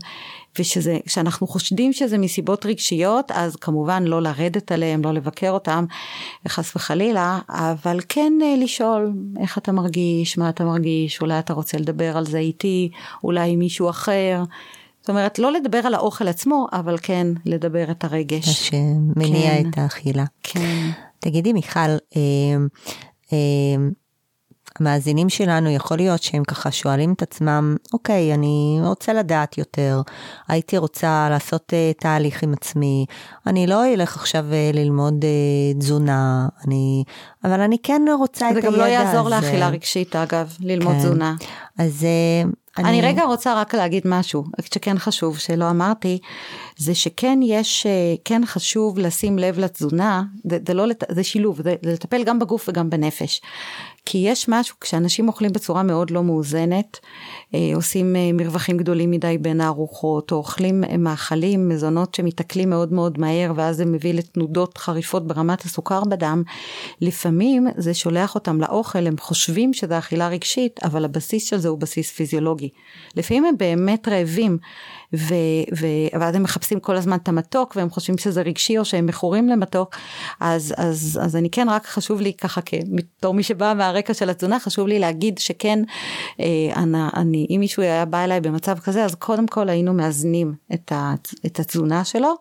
ושזה, 0.58 0.98
כשאנחנו 1.06 1.46
חושדים 1.46 1.92
שזה 1.92 2.18
מסיבות 2.18 2.66
רגשיות, 2.66 3.30
אז 3.30 3.56
כמובן 3.56 4.04
לא 4.04 4.22
לרדת 4.22 4.72
עליהם, 4.72 5.02
לא 5.04 5.12
לבקר 5.12 5.50
אותם, 5.50 5.84
חס 6.48 6.76
וחלילה, 6.76 7.38
אבל 7.48 8.00
כן 8.08 8.32
אה, 8.42 8.54
לשאול 8.58 9.12
איך 9.40 9.58
אתה 9.58 9.72
מרגיש, 9.72 10.38
מה 10.38 10.48
אתה 10.48 10.64
מרגיש, 10.64 11.20
אולי 11.20 11.38
אתה 11.38 11.52
רוצה 11.52 11.78
לדבר 11.78 12.16
על 12.16 12.26
זה 12.26 12.38
איתי, 12.38 12.90
אולי 13.24 13.50
עם 13.50 13.58
מישהו 13.58 13.90
אחר. 13.90 14.42
זאת 15.00 15.10
אומרת, 15.10 15.38
לא 15.38 15.52
לדבר 15.52 15.78
על 15.78 15.94
האוכל 15.94 16.28
עצמו, 16.28 16.66
אבל 16.72 16.96
כן 17.02 17.26
לדבר 17.44 17.90
את 17.90 18.04
הרגש. 18.04 18.48
שמניע 18.68 19.50
כן. 19.50 19.68
את 19.68 19.78
האכילה. 19.78 20.24
כן. 20.42 20.90
תגידי, 21.18 21.52
מיכל, 21.52 21.80
אה, 21.80 22.20
אה, 23.32 23.76
המאזינים 24.80 25.28
שלנו, 25.28 25.70
יכול 25.70 25.96
להיות 25.96 26.22
שהם 26.22 26.44
ככה 26.44 26.70
שואלים 26.70 27.12
את 27.12 27.22
עצמם, 27.22 27.76
אוקיי, 27.92 28.34
אני 28.34 28.78
רוצה 28.84 29.12
לדעת 29.12 29.58
יותר, 29.58 30.02
הייתי 30.48 30.78
רוצה 30.78 31.28
לעשות 31.30 31.72
uh, 31.72 32.00
תהליך 32.00 32.42
עם 32.42 32.52
עצמי, 32.52 33.06
אני 33.46 33.66
לא 33.66 33.86
אלך 33.86 34.16
עכשיו 34.16 34.44
uh, 34.50 34.76
ללמוד 34.76 35.24
uh, 35.24 35.78
תזונה, 35.78 36.48
אני, 36.66 37.04
אבל 37.44 37.60
אני 37.60 37.76
כן 37.82 38.02
רוצה 38.18 38.50
את 38.50 38.56
הידע 38.56 38.68
הזה. 38.68 38.76
זה 38.76 38.76
גם 38.76 38.84
לא 38.84 38.90
יעזור 38.90 39.28
לאכילה 39.28 39.68
רגשית, 39.68 40.16
אגב, 40.16 40.56
ללמוד 40.60 40.92
כן. 40.92 40.98
תזונה. 40.98 41.34
אז... 41.78 42.06
Uh, 42.46 42.52
אני... 42.78 42.88
אני 42.88 43.00
רגע 43.00 43.24
רוצה 43.24 43.60
רק 43.60 43.74
להגיד 43.74 44.02
משהו 44.06 44.44
שכן 44.74 44.98
חשוב 44.98 45.38
שלא 45.38 45.70
אמרתי, 45.70 46.18
זה 46.76 46.94
שכן 46.94 47.38
יש, 47.42 47.86
כן 48.24 48.42
חשוב 48.46 48.98
לשים 48.98 49.38
לב 49.38 49.58
לתזונה, 49.58 50.22
זה, 50.50 50.58
זה, 50.66 50.74
לא, 50.74 50.84
זה 51.08 51.24
שילוב, 51.24 51.62
זה, 51.62 51.74
זה 51.84 51.92
לטפל 51.92 52.24
גם 52.24 52.38
בגוף 52.38 52.68
וגם 52.68 52.90
בנפש. 52.90 53.40
כי 54.10 54.18
יש 54.18 54.48
משהו, 54.48 54.76
כשאנשים 54.80 55.28
אוכלים 55.28 55.52
בצורה 55.52 55.82
מאוד 55.82 56.10
לא 56.10 56.22
מאוזנת, 56.22 56.98
אה, 57.54 57.70
עושים 57.74 58.16
אה, 58.16 58.30
מרווחים 58.32 58.76
גדולים 58.76 59.10
מדי 59.10 59.38
בין 59.38 59.60
הארוחות, 59.60 60.32
או 60.32 60.36
אוכלים 60.36 60.84
אה, 60.84 60.96
מאכלים, 60.96 61.68
מזונות 61.68 62.14
שמתעכלים 62.14 62.70
מאוד 62.70 62.92
מאוד 62.92 63.20
מהר, 63.20 63.52
ואז 63.56 63.76
זה 63.76 63.84
מביא 63.84 64.14
לתנודות 64.14 64.78
חריפות 64.78 65.26
ברמת 65.26 65.64
הסוכר 65.64 66.04
בדם, 66.04 66.42
לפעמים 67.00 67.66
זה 67.76 67.94
שולח 67.94 68.34
אותם 68.34 68.60
לאוכל, 68.60 69.06
הם 69.06 69.14
חושבים 69.20 69.72
שזה 69.72 69.98
אכילה 69.98 70.28
רגשית, 70.28 70.80
אבל 70.84 71.04
הבסיס 71.04 71.44
של 71.44 71.58
זה 71.58 71.68
הוא 71.68 71.78
בסיס 71.78 72.10
פיזיולוגי. 72.10 72.68
לפעמים 73.16 73.44
הם 73.44 73.56
באמת 73.58 74.08
רעבים, 74.08 74.58
ו, 75.16 75.34
ו, 75.78 75.86
ואז 76.20 76.34
הם 76.34 76.42
מחפשים 76.42 76.80
כל 76.80 76.96
הזמן 76.96 77.16
את 77.16 77.28
המתוק, 77.28 77.76
והם 77.76 77.90
חושבים 77.90 78.18
שזה 78.18 78.42
רגשי, 78.42 78.78
או 78.78 78.84
שהם 78.84 79.06
מכורים 79.06 79.48
למתוק, 79.48 79.96
אז, 80.40 80.74
אז, 80.76 81.20
אז 81.22 81.36
אני 81.36 81.50
כן, 81.50 81.68
רק 81.70 81.86
חשוב 81.86 82.20
לי 82.20 82.32
ככה, 82.32 82.60
בתור 82.96 83.34
מי 83.34 83.42
שבאה 83.42 83.74
מהרקע 83.98 84.14
של 84.14 84.30
התזונה, 84.30 84.60
חשוב 84.60 84.86
לי 84.86 84.98
להגיד 84.98 85.38
שכן, 85.38 85.82
אני, 86.76 86.98
אני, 87.16 87.46
אם 87.50 87.56
מישהו 87.60 87.82
היה 87.82 88.04
בא 88.04 88.24
אליי 88.24 88.40
במצב 88.40 88.78
כזה, 88.78 89.04
אז 89.04 89.14
קודם 89.14 89.46
כל 89.46 89.68
היינו 89.68 89.94
מאזנים 89.94 90.54
את, 90.74 90.92
ה, 90.92 91.14
את 91.46 91.60
התזונה 91.60 92.04
שלו. 92.04 92.34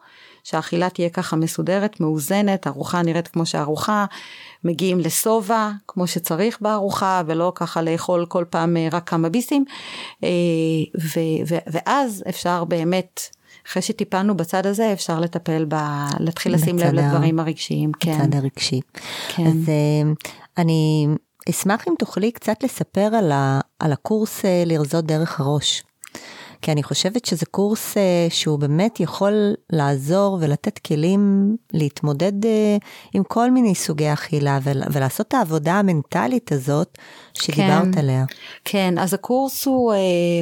שהאכילה 0.47 0.89
תהיה 0.89 1.09
ככה 1.09 1.35
מסודרת, 1.35 1.99
מאוזנת, 1.99 2.67
ארוחה 2.67 3.01
נראית 3.01 3.27
כמו 3.27 3.45
שארוחה, 3.45 4.05
מגיעים 4.63 4.99
לשובע 4.99 5.71
כמו 5.87 6.07
שצריך 6.07 6.57
בארוחה, 6.61 7.21
ולא 7.25 7.51
ככה 7.55 7.81
לאכול 7.81 8.25
כל 8.25 8.45
פעם 8.49 8.77
אה, 8.77 8.87
רק 8.91 9.09
כמה 9.09 9.29
ביסים, 9.29 9.65
אה, 10.23 10.29
ואז 11.67 12.23
אפשר 12.29 12.63
באמת 12.63 13.21
אחרי 13.67 13.81
שטיפלנו 13.81 14.37
בצד 14.37 14.65
הזה, 14.65 14.93
אפשר 14.93 15.19
לטפל 15.19 15.65
ב... 15.67 15.75
להתחיל 16.19 16.53
לשים 16.53 16.77
לב 16.77 16.93
לדברים 16.93 17.39
הרגשיים. 17.39 17.91
כן. 17.99 18.17
בצד 18.19 18.35
הרגשי. 18.35 18.81
כן. 19.27 19.47
אז 19.47 19.69
אה, 19.69 20.11
אני 20.57 21.07
אשמח 21.49 21.87
אם 21.87 21.93
תוכלי 21.99 22.31
קצת 22.31 22.63
לספר 22.63 23.09
על, 23.15 23.31
ה... 23.31 23.59
על 23.79 23.91
הקורס 23.91 24.45
לרזות 24.65 25.05
דרך 25.05 25.39
הראש. 25.39 25.83
כי 26.61 26.71
אני 26.71 26.83
חושבת 26.83 27.25
שזה 27.25 27.45
קורס 27.45 27.97
אה, 27.97 28.27
שהוא 28.29 28.59
באמת 28.59 28.99
יכול 28.99 29.53
לעזור 29.69 30.37
ולתת 30.41 30.79
כלים 30.79 31.55
להתמודד 31.73 32.45
אה, 32.45 32.77
עם 33.13 33.23
כל 33.23 33.51
מיני 33.51 33.75
סוגי 33.75 34.13
אכילה 34.13 34.59
ולעשות 34.63 35.27
את 35.27 35.33
העבודה 35.33 35.73
המנטלית 35.73 36.51
הזאת 36.51 36.97
שדיברת 37.33 37.93
כן, 37.93 37.99
עליה. 37.99 38.25
כן, 38.65 38.97
אז 38.99 39.13
הקורס 39.13 39.65
הוא, 39.65 39.93
אה, 39.93 39.97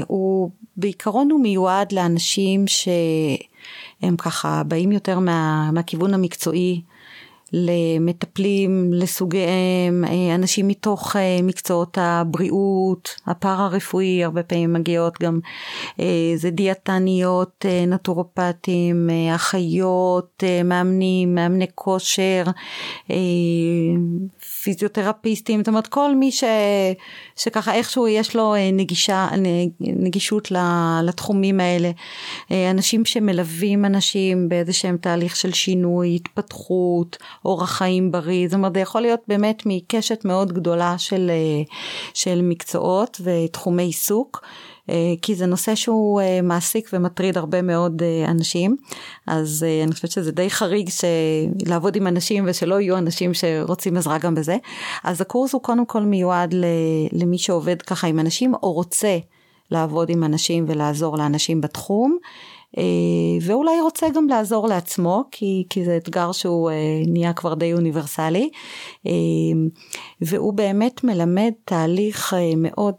הוא 0.08 0.50
בעיקרון 0.78 1.32
הוא 1.32 1.40
מיועד 1.40 1.92
לאנשים 1.92 2.66
שהם 2.68 4.18
ככה 4.18 4.64
באים 4.64 4.92
יותר 4.92 5.20
מה, 5.20 5.70
מהכיוון 5.72 6.14
המקצועי. 6.14 6.82
למטפלים 7.56 8.94
לסוגיהם, 8.94 10.04
אה, 10.08 10.36
אנשים 10.36 10.68
מתוך 10.68 11.16
אה, 11.16 11.40
מקצועות 11.44 11.98
הבריאות, 12.02 13.16
הפארה-רפואי, 13.28 14.24
הרבה 14.24 14.44
פעמים 14.44 14.74
מגיעות 14.74 15.14
גם, 15.22 15.40
אה, 16.00 16.34
זה 16.36 16.50
דיאטניות, 16.50 17.66
נטורופטים, 17.88 19.10
אחיות, 19.36 20.44
מאמנים, 20.66 21.36
מאמני 21.36 21.68
כושר, 21.76 22.44
פיזיותרפיסטים, 24.66 25.60
זאת 25.60 25.68
אומרת 25.68 25.88
כל 25.88 26.16
מי 26.16 26.32
ש, 26.32 26.44
שככה 27.36 27.74
איכשהו 27.74 28.08
יש 28.08 28.36
לו 28.36 28.54
נגישה, 28.74 29.28
נגישות 29.80 30.52
לתחומים 31.04 31.60
האלה, 31.60 31.92
אנשים 32.52 33.06
שמלווים 33.06 33.86
אנשים 33.86 34.50
באיזה 34.50 34.74
שהם 34.74 34.98
תהליך 34.98 35.36
של 35.36 35.54
שינוי, 35.54 36.16
התפתחות, 36.16 37.18
אורח 37.46 37.72
חיים 37.72 38.12
בריא, 38.12 38.48
זאת 38.48 38.54
אומרת 38.54 38.74
זה 38.74 38.80
יכול 38.80 39.02
להיות 39.02 39.20
באמת 39.28 39.64
מקשת 39.66 40.26
מאוד 40.26 40.54
גדולה 40.54 40.98
של, 40.98 41.32
של 42.14 42.42
מקצועות 42.42 43.22
ותחומי 43.24 43.84
עיסוק. 43.84 44.42
כי 45.22 45.36
זה 45.36 45.46
נושא 45.46 45.76
שהוא 45.76 46.22
מעסיק 46.44 46.90
ומטריד 46.94 47.38
הרבה 47.38 47.62
מאוד 47.62 48.02
אנשים, 48.28 48.78
אז 49.28 49.66
אני 49.84 49.92
חושבת 49.92 50.12
שזה 50.12 50.32
די 50.32 50.50
חריג 50.50 50.90
לעבוד 51.66 51.96
עם 51.96 52.08
אנשים 52.08 52.44
ושלא 52.48 52.82
יהיו 52.82 52.98
אנשים 52.98 53.34
שרוצים 53.34 53.98
עזרה 53.98 54.18
גם 54.18 54.36
בזה. 54.36 54.58
אז 55.04 55.22
הקורס 55.22 55.54
הוא 55.54 55.62
קודם 55.62 55.86
כל 55.86 56.02
מיועד 56.02 56.56
למי 57.12 57.38
שעובד 57.38 57.82
ככה 57.82 58.08
עם 58.08 58.20
אנשים 58.20 58.54
או 58.54 58.74
רוצה 58.74 59.18
לעבוד 59.72 60.10
עם 60.10 60.24
אנשים 60.24 60.66
ולעזור 60.68 61.18
לאנשים 61.18 61.62
בתחום. 61.62 62.18
אה, 62.78 62.84
ואולי 63.42 63.82
רוצה 63.82 64.08
גם 64.16 64.28
לעזור 64.28 64.68
לעצמו, 64.68 65.24
כי, 65.32 65.64
כי 65.70 65.86
זה 65.86 65.98
אתגר 65.98 66.32
שהוא 66.32 66.70
אה, 66.70 66.76
נהיה 67.08 67.34
כבר 67.34 67.54
די 67.54 67.74
אוניברסלי, 67.74 68.50
אה, 69.08 69.12
והוא 70.22 70.54
באמת 70.54 71.04
מלמד 71.04 71.52
תהליך 71.66 72.36
מאוד 72.58 72.96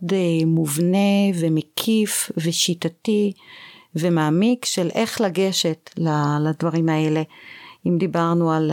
מובנה 0.46 1.32
ומקיף 1.34 2.30
ושיטתי 2.36 3.32
ומעמיק 3.94 4.64
של 4.64 4.88
איך 4.94 5.20
לגשת 5.20 5.90
לדברים 6.40 6.88
האלה. 6.88 7.22
אם 7.86 7.98
דיברנו 7.98 8.52
על 8.52 8.72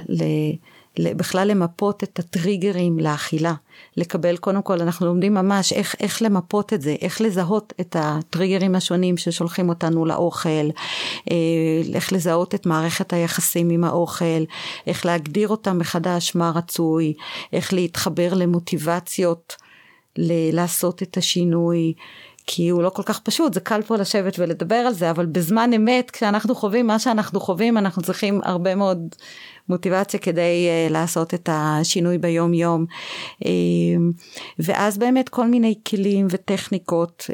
בכלל 0.99 1.47
למפות 1.47 2.03
את 2.03 2.19
הטריגרים 2.19 2.99
לאכילה, 2.99 3.53
לקבל 3.97 4.37
קודם 4.37 4.61
כל 4.61 4.81
אנחנו 4.81 5.05
לומדים 5.05 5.33
ממש 5.33 5.73
איך, 5.73 5.95
איך 5.99 6.21
למפות 6.21 6.73
את 6.73 6.81
זה, 6.81 6.95
איך 7.01 7.21
לזהות 7.21 7.73
את 7.81 7.95
הטריגרים 7.99 8.75
השונים 8.75 9.17
ששולחים 9.17 9.69
אותנו 9.69 10.05
לאוכל, 10.05 10.49
אה, 11.31 11.35
איך 11.93 12.13
לזהות 12.13 12.55
את 12.55 12.65
מערכת 12.65 13.13
היחסים 13.13 13.69
עם 13.69 13.83
האוכל, 13.83 14.43
איך 14.87 15.05
להגדיר 15.05 15.47
אותם 15.47 15.77
מחדש 15.77 16.35
מה 16.35 16.51
רצוי, 16.55 17.13
איך 17.53 17.73
להתחבר 17.73 18.33
למוטיבציות 18.33 19.55
ל- 20.17 20.55
לעשות 20.55 21.03
את 21.03 21.17
השינוי, 21.17 21.93
כי 22.47 22.69
הוא 22.69 22.83
לא 22.83 22.89
כל 22.89 23.03
כך 23.03 23.19
פשוט, 23.19 23.53
זה 23.53 23.59
קל 23.59 23.81
פה 23.81 23.95
לשבת 23.95 24.39
ולדבר 24.39 24.75
על 24.75 24.93
זה, 24.93 25.11
אבל 25.11 25.25
בזמן 25.25 25.73
אמת, 25.73 26.11
כשאנחנו 26.11 26.55
חווים 26.55 26.87
מה 26.87 26.99
שאנחנו 26.99 27.39
חווים, 27.39 27.77
אנחנו 27.77 28.01
צריכים 28.01 28.41
הרבה 28.43 28.75
מאוד 28.75 29.15
מוטיבציה 29.70 30.20
כדי 30.20 30.68
uh, 30.89 30.93
לעשות 30.93 31.34
את 31.34 31.49
השינוי 31.51 32.18
ביום 32.18 32.53
יום. 32.53 32.86
Uh, 33.43 33.47
ואז 34.59 34.97
באמת 34.97 35.30
כל 35.30 35.47
מיני 35.47 35.76
כלים 35.88 36.28
וטכניקות, 36.30 37.26
uh, 37.30 37.34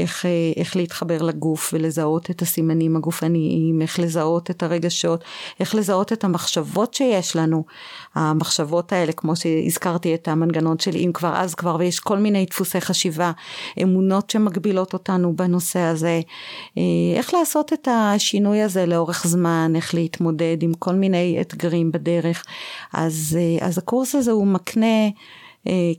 איך, 0.00 0.24
uh, 0.24 0.58
איך 0.58 0.76
להתחבר 0.76 1.22
לגוף 1.22 1.70
ולזהות 1.72 2.30
את 2.30 2.42
הסימנים 2.42 2.96
הגופניים, 2.96 3.82
איך 3.82 3.98
לזהות 3.98 4.50
את 4.50 4.62
הרגשות, 4.62 5.24
איך 5.60 5.74
לזהות 5.74 6.12
את 6.12 6.24
המחשבות 6.24 6.94
שיש 6.94 7.36
לנו. 7.36 7.64
המחשבות 8.16 8.92
האלה, 8.92 9.12
כמו 9.12 9.36
שהזכרתי 9.36 10.14
את 10.14 10.28
המנגנון 10.28 10.78
של 10.78 10.96
אם 10.96 11.10
כבר 11.14 11.36
אז 11.36 11.54
כבר, 11.54 11.76
ויש 11.78 12.00
כל 12.00 12.18
מיני 12.18 12.46
דפוסי 12.50 12.80
חשיבה, 12.80 13.32
אמונות 13.82 14.30
שמגבילות 14.30 14.92
אותנו 14.92 15.36
בנושא 15.36 15.80
הזה, 15.80 16.20
איך 17.16 17.34
לעשות 17.34 17.72
את 17.72 17.88
השינוי 17.90 18.62
הזה 18.62 18.86
לאורך 18.86 19.26
זמן, 19.26 19.72
איך 19.76 19.94
להתמודד 19.94 20.56
עם 20.60 20.74
כל 20.74 20.94
מיני 20.94 21.38
אתגרים 21.40 21.92
בדרך. 21.92 22.44
אז, 22.92 23.38
אז 23.60 23.78
הקורס 23.78 24.14
הזה 24.14 24.30
הוא 24.30 24.46
מקנה 24.46 24.86
אה, 24.86 25.08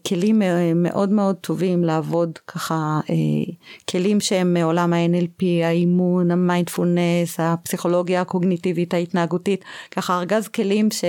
כלים 0.08 0.42
מאוד 0.76 1.10
מאוד 1.10 1.36
טובים 1.36 1.84
לעבוד 1.84 2.38
ככה, 2.48 3.00
אה, 3.10 3.54
כלים 3.90 4.20
שהם 4.20 4.54
מעולם 4.54 4.94
ה-NLP, 4.94 5.44
האימון, 5.64 6.32
המיינדפולנס, 6.32 7.40
הפסיכולוגיה 7.40 8.22
הקוגניטיבית, 8.22 8.94
ההתנהגותית, 8.94 9.66
ככה 9.92 10.18
ארגז 10.18 10.48
כלים 10.48 10.92
ש, 10.92 11.04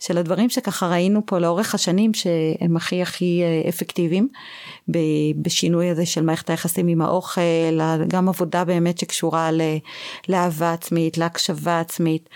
של 0.00 0.18
הדברים 0.18 0.50
שככה 0.50 0.88
ראינו 0.88 1.20
פה 1.26 1.38
לאורך 1.38 1.74
השנים 1.74 2.14
שהם 2.14 2.76
הכי 2.76 3.02
הכי 3.02 3.42
אה, 3.42 3.68
אפקטיביים 3.68 4.28
בשינוי 5.42 5.88
הזה 5.88 6.06
של 6.06 6.22
מערכת 6.22 6.50
היחסים 6.50 6.88
עם 6.88 7.02
האוכל, 7.02 7.80
גם 8.08 8.28
עבודה 8.28 8.64
באמת 8.64 8.98
שקשורה 8.98 9.50
לאהבה 10.28 10.72
עצמית, 10.72 11.18
להקשבה 11.18 11.80
עצמית. 11.80 12.28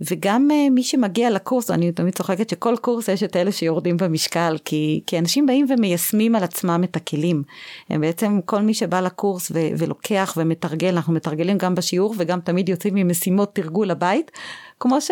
וגם 0.00 0.48
uh, 0.50 0.70
מי 0.70 0.82
שמגיע 0.82 1.30
לקורס, 1.30 1.70
אני 1.70 1.92
תמיד 1.92 2.14
צוחקת 2.14 2.48
שכל 2.48 2.74
קורס 2.80 3.08
יש 3.08 3.22
את 3.22 3.36
אלה 3.36 3.52
שיורדים 3.52 3.96
במשקל, 3.96 4.56
כי, 4.64 5.00
כי 5.06 5.18
אנשים 5.18 5.46
באים 5.46 5.66
ומיישמים 5.68 6.34
על 6.34 6.44
עצמם 6.44 6.80
את 6.84 6.96
הכלים. 6.96 7.42
הם 7.90 8.00
בעצם 8.00 8.40
כל 8.44 8.62
מי 8.62 8.74
שבא 8.74 9.00
לקורס 9.00 9.50
ו, 9.54 9.58
ולוקח 9.78 10.34
ומתרגל, 10.36 10.88
אנחנו 10.88 11.12
מתרגלים 11.12 11.58
גם 11.58 11.74
בשיעור 11.74 12.14
וגם 12.18 12.40
תמיד 12.40 12.68
יוצאים 12.68 12.94
ממשימות 12.94 13.54
תרגול 13.54 13.86
לבית, 13.86 14.30
כמו, 14.80 15.00
ש, 15.00 15.10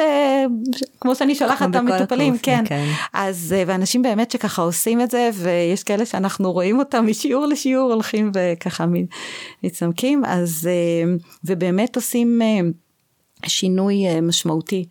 כמו 1.00 1.14
שאני 1.14 1.34
שולחת 1.34 1.70
את 1.70 1.74
המטופלים, 1.74 2.34
הקורס, 2.34 2.42
כן. 2.42 2.64
כן. 2.66 2.86
אז, 3.12 3.54
uh, 3.58 3.68
ואנשים 3.68 4.02
באמת 4.02 4.30
שככה 4.30 4.62
עושים 4.62 5.00
את 5.00 5.10
זה, 5.10 5.30
ויש 5.34 5.82
כאלה 5.82 6.06
שאנחנו 6.06 6.52
רואים 6.52 6.78
אותם 6.78 7.06
משיעור 7.06 7.46
לשיעור 7.46 7.92
הולכים 7.92 8.30
וככה 8.34 8.84
מצמקים, 9.62 10.24
אז, 10.24 10.68
uh, 10.68 11.24
ובאמת 11.44 11.96
עושים... 11.96 12.40
שינוי 13.46 14.06
אה, 14.06 14.20
משמעותי 14.20 14.84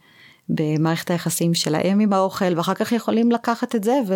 במערכת 0.50 1.12
היחסים 1.12 1.54
שלהם 1.54 2.00
עם 2.00 2.14
האוכל 2.14 2.58
ואחר 2.58 2.74
כך 2.74 2.92
יכולים 2.92 3.32
לקחת 3.32 3.76
את 3.76 3.84
זה 3.84 4.00
ו, 4.08 4.14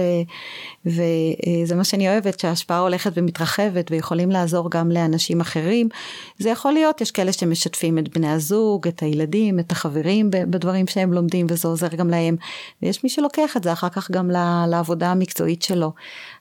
וזה 0.85 1.75
מה 1.75 1.83
שאני 1.83 2.09
אוהבת 2.09 2.39
שההשפעה 2.39 2.79
הולכת 2.79 3.11
ומתרחבת 3.13 3.91
ויכולים 3.91 4.31
לעזור 4.31 4.71
גם 4.71 4.91
לאנשים 4.91 5.41
אחרים. 5.41 5.89
זה 6.37 6.49
יכול 6.49 6.73
להיות, 6.73 7.01
יש 7.01 7.11
כאלה 7.11 7.33
שמשתפים 7.33 7.97
את 7.97 8.17
בני 8.17 8.31
הזוג, 8.31 8.87
את 8.87 9.03
הילדים, 9.03 9.59
את 9.59 9.71
החברים 9.71 10.29
בדברים 10.31 10.87
שהם 10.87 11.13
לומדים 11.13 11.45
וזה 11.49 11.67
עוזר 11.67 11.87
גם 11.87 12.09
להם. 12.09 12.35
ויש 12.81 13.03
מי 13.03 13.09
שלוקח 13.09 13.57
את 13.57 13.63
זה 13.63 13.73
אחר 13.73 13.89
כך 13.89 14.11
גם 14.11 14.31
לעבודה 14.67 15.11
המקצועית 15.11 15.61
שלו. 15.61 15.91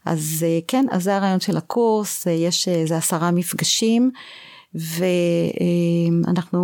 אז 0.05 0.45
אה, 0.47 0.59
כן, 0.69 0.87
אז 0.91 1.03
זה 1.03 1.17
הרעיון 1.17 1.41
של 1.41 1.57
הקורס, 1.57 2.27
אה, 2.27 2.33
יש 2.33 2.69
איזה 2.69 2.97
עשרה 2.97 3.31
מפגשים. 3.31 4.11
ואנחנו 6.27 6.63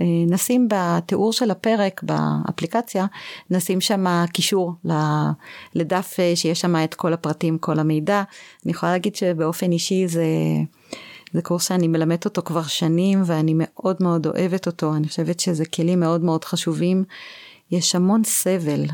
אה, 0.00 0.04
נשים 0.26 0.68
בתיאור 0.70 1.32
של 1.32 1.50
הפרק 1.50 2.02
באפליקציה, 2.02 3.06
נשים 3.50 3.80
שם 3.80 4.24
קישור 4.32 4.72
לדף 5.74 6.16
אה, 6.18 6.32
שיש 6.36 6.60
שם 6.60 6.76
את 6.84 6.94
כל 6.94 7.12
הפרטים, 7.12 7.58
כל 7.58 7.78
המידע. 7.78 8.22
אני 8.64 8.72
יכולה 8.72 8.92
להגיד 8.92 9.16
שבאופן 9.16 9.72
אישי 9.72 10.08
זה... 10.08 10.24
זה 11.32 11.42
קורס 11.42 11.68
שאני 11.68 11.88
מלמדת 11.88 12.24
אותו 12.24 12.42
כבר 12.42 12.62
שנים 12.62 13.22
ואני 13.26 13.54
מאוד 13.56 13.96
מאוד 14.00 14.26
אוהבת 14.26 14.66
אותו, 14.66 14.94
אני 14.94 15.08
חושבת 15.08 15.40
שזה 15.40 15.64
כלים 15.64 16.00
מאוד 16.00 16.24
מאוד 16.24 16.44
חשובים. 16.44 17.04
יש 17.70 17.94
המון 17.94 18.24
סבל 18.24 18.84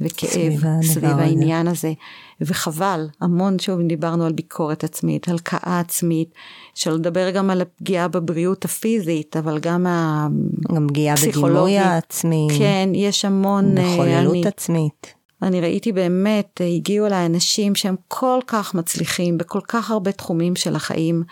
וכאב 0.00 0.30
סביב, 0.30 0.62
סביב 0.82 1.18
העניין 1.18 1.68
הזה. 1.68 1.92
וחבל, 2.40 3.06
המון 3.20 3.58
שוב 3.58 3.80
דיברנו 3.80 4.24
על 4.24 4.32
ביקורת 4.32 4.84
עצמית, 4.84 5.28
הלקאה 5.28 5.80
עצמית, 5.80 6.34
שלא 6.74 6.94
לדבר 6.94 7.30
גם 7.30 7.50
על 7.50 7.60
הפגיעה 7.60 8.08
בבריאות 8.08 8.64
הפיזית, 8.64 9.36
אבל 9.36 9.58
גם 9.58 9.86
הפסיכולוגית. 9.86 10.76
גם 10.76 10.88
פגיעה 10.88 11.16
בדימוי 11.16 11.78
העצמי. 11.78 12.48
כן, 12.58 12.88
יש 12.94 13.24
המון... 13.24 13.74
מחוללות 13.78 14.32
אני, 14.32 14.46
עצמית. 14.46 15.19
אני 15.42 15.60
ראיתי 15.60 15.92
באמת, 15.92 16.60
הגיעו 16.76 17.06
אליי 17.06 17.26
אנשים 17.26 17.74
שהם 17.74 17.96
כל 18.08 18.40
כך 18.46 18.74
מצליחים 18.74 19.38
בכל 19.38 19.60
כך 19.68 19.90
הרבה 19.90 20.12
תחומים 20.12 20.56
של 20.56 20.76
החיים, 20.76 21.22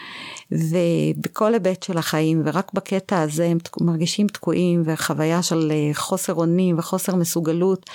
ובכל 0.52 1.54
היבט 1.54 1.82
של 1.82 1.98
החיים, 1.98 2.42
ורק 2.44 2.72
בקטע 2.72 3.20
הזה 3.20 3.46
הם 3.46 3.58
מרגישים 3.80 4.26
תקועים, 4.26 4.82
וחוויה 4.84 5.42
של 5.42 5.72
אה, 5.74 5.94
חוסר 5.94 6.34
אונים 6.34 6.78
וחוסר 6.78 7.14
מסוגלות, 7.14 7.90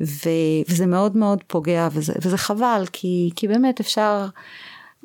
ו, 0.00 0.28
וזה 0.68 0.86
מאוד 0.86 1.16
מאוד 1.16 1.38
פוגע, 1.46 1.88
וזה, 1.92 2.12
וזה 2.22 2.36
חבל, 2.36 2.84
כי, 2.92 3.30
כי 3.36 3.48
באמת 3.48 3.80
אפשר... 3.80 4.26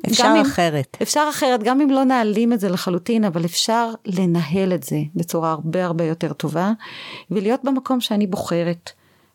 אפשר 0.06 0.34
אחרת. 0.42 0.96
אם, 1.00 1.02
אפשר 1.02 1.26
אחרת, 1.30 1.62
גם 1.62 1.80
אם 1.80 1.90
לא 1.90 2.04
נעלים 2.04 2.52
את 2.52 2.60
זה 2.60 2.68
לחלוטין, 2.68 3.24
אבל 3.24 3.44
אפשר 3.44 3.90
לנהל 4.06 4.72
את 4.74 4.82
זה 4.82 4.96
בצורה 5.14 5.50
הרבה 5.52 5.84
הרבה 5.84 6.04
יותר 6.04 6.32
טובה, 6.32 6.72
ולהיות 7.30 7.60
במקום 7.64 8.00
שאני 8.00 8.26
בוחרת. 8.26 8.90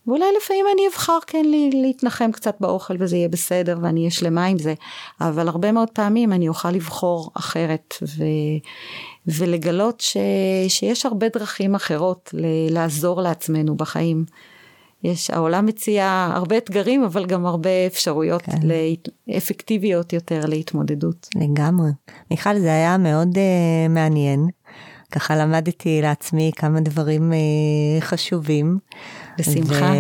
ואולי 0.08 0.26
לפעמים 0.38 0.66
אני 0.74 0.82
אבחר 0.88 1.18
כן 1.28 1.46
להתנחם 1.74 2.32
קצת 2.32 2.56
באוכל 2.60 2.94
וזה 3.00 3.18
יהיה 3.18 3.30
בסדר 3.30 3.78
ואני 3.82 4.00
אהיה 4.00 4.12
שלמה 4.12 4.46
עם 4.46 4.60
זה, 4.60 4.74
אבל 5.22 5.48
הרבה 5.48 5.72
מאוד 5.72 5.90
פעמים 5.90 6.34
אני 6.34 6.48
אוכל 6.48 6.72
לבחור 6.72 7.32
אחרת 7.34 7.94
ו, 8.02 8.24
ולגלות 9.28 10.00
ש, 10.00 10.18
שיש 10.68 11.06
הרבה 11.06 11.28
דרכים 11.30 11.76
אחרות 11.76 12.30
ל, 12.34 12.46
לעזור 12.74 13.22
לעצמנו 13.22 13.76
בחיים. 13.76 14.26
יש, 15.04 15.30
העולם 15.30 15.66
מציע 15.66 16.30
הרבה 16.34 16.58
אתגרים, 16.58 17.04
אבל 17.04 17.26
גם 17.26 17.46
הרבה 17.46 17.70
אפשרויות 17.88 18.42
כן. 18.42 18.52
להת... 18.64 19.10
אפקטיביות 19.38 20.14
יותר 20.14 20.46
להתמודדות. 20.46 21.28
לגמרי. 21.36 21.90
מיכל, 22.32 22.60
זה 22.60 22.68
היה 22.74 22.98
מאוד 22.98 23.36
uh, 23.36 23.90
מעניין. 23.90 24.48
ככה 25.12 25.36
למדתי 25.36 26.00
לעצמי 26.02 26.52
כמה 26.56 26.80
דברים 26.82 27.32
uh, 27.32 28.04
חשובים. 28.04 28.78
בשמחה. 29.38 29.94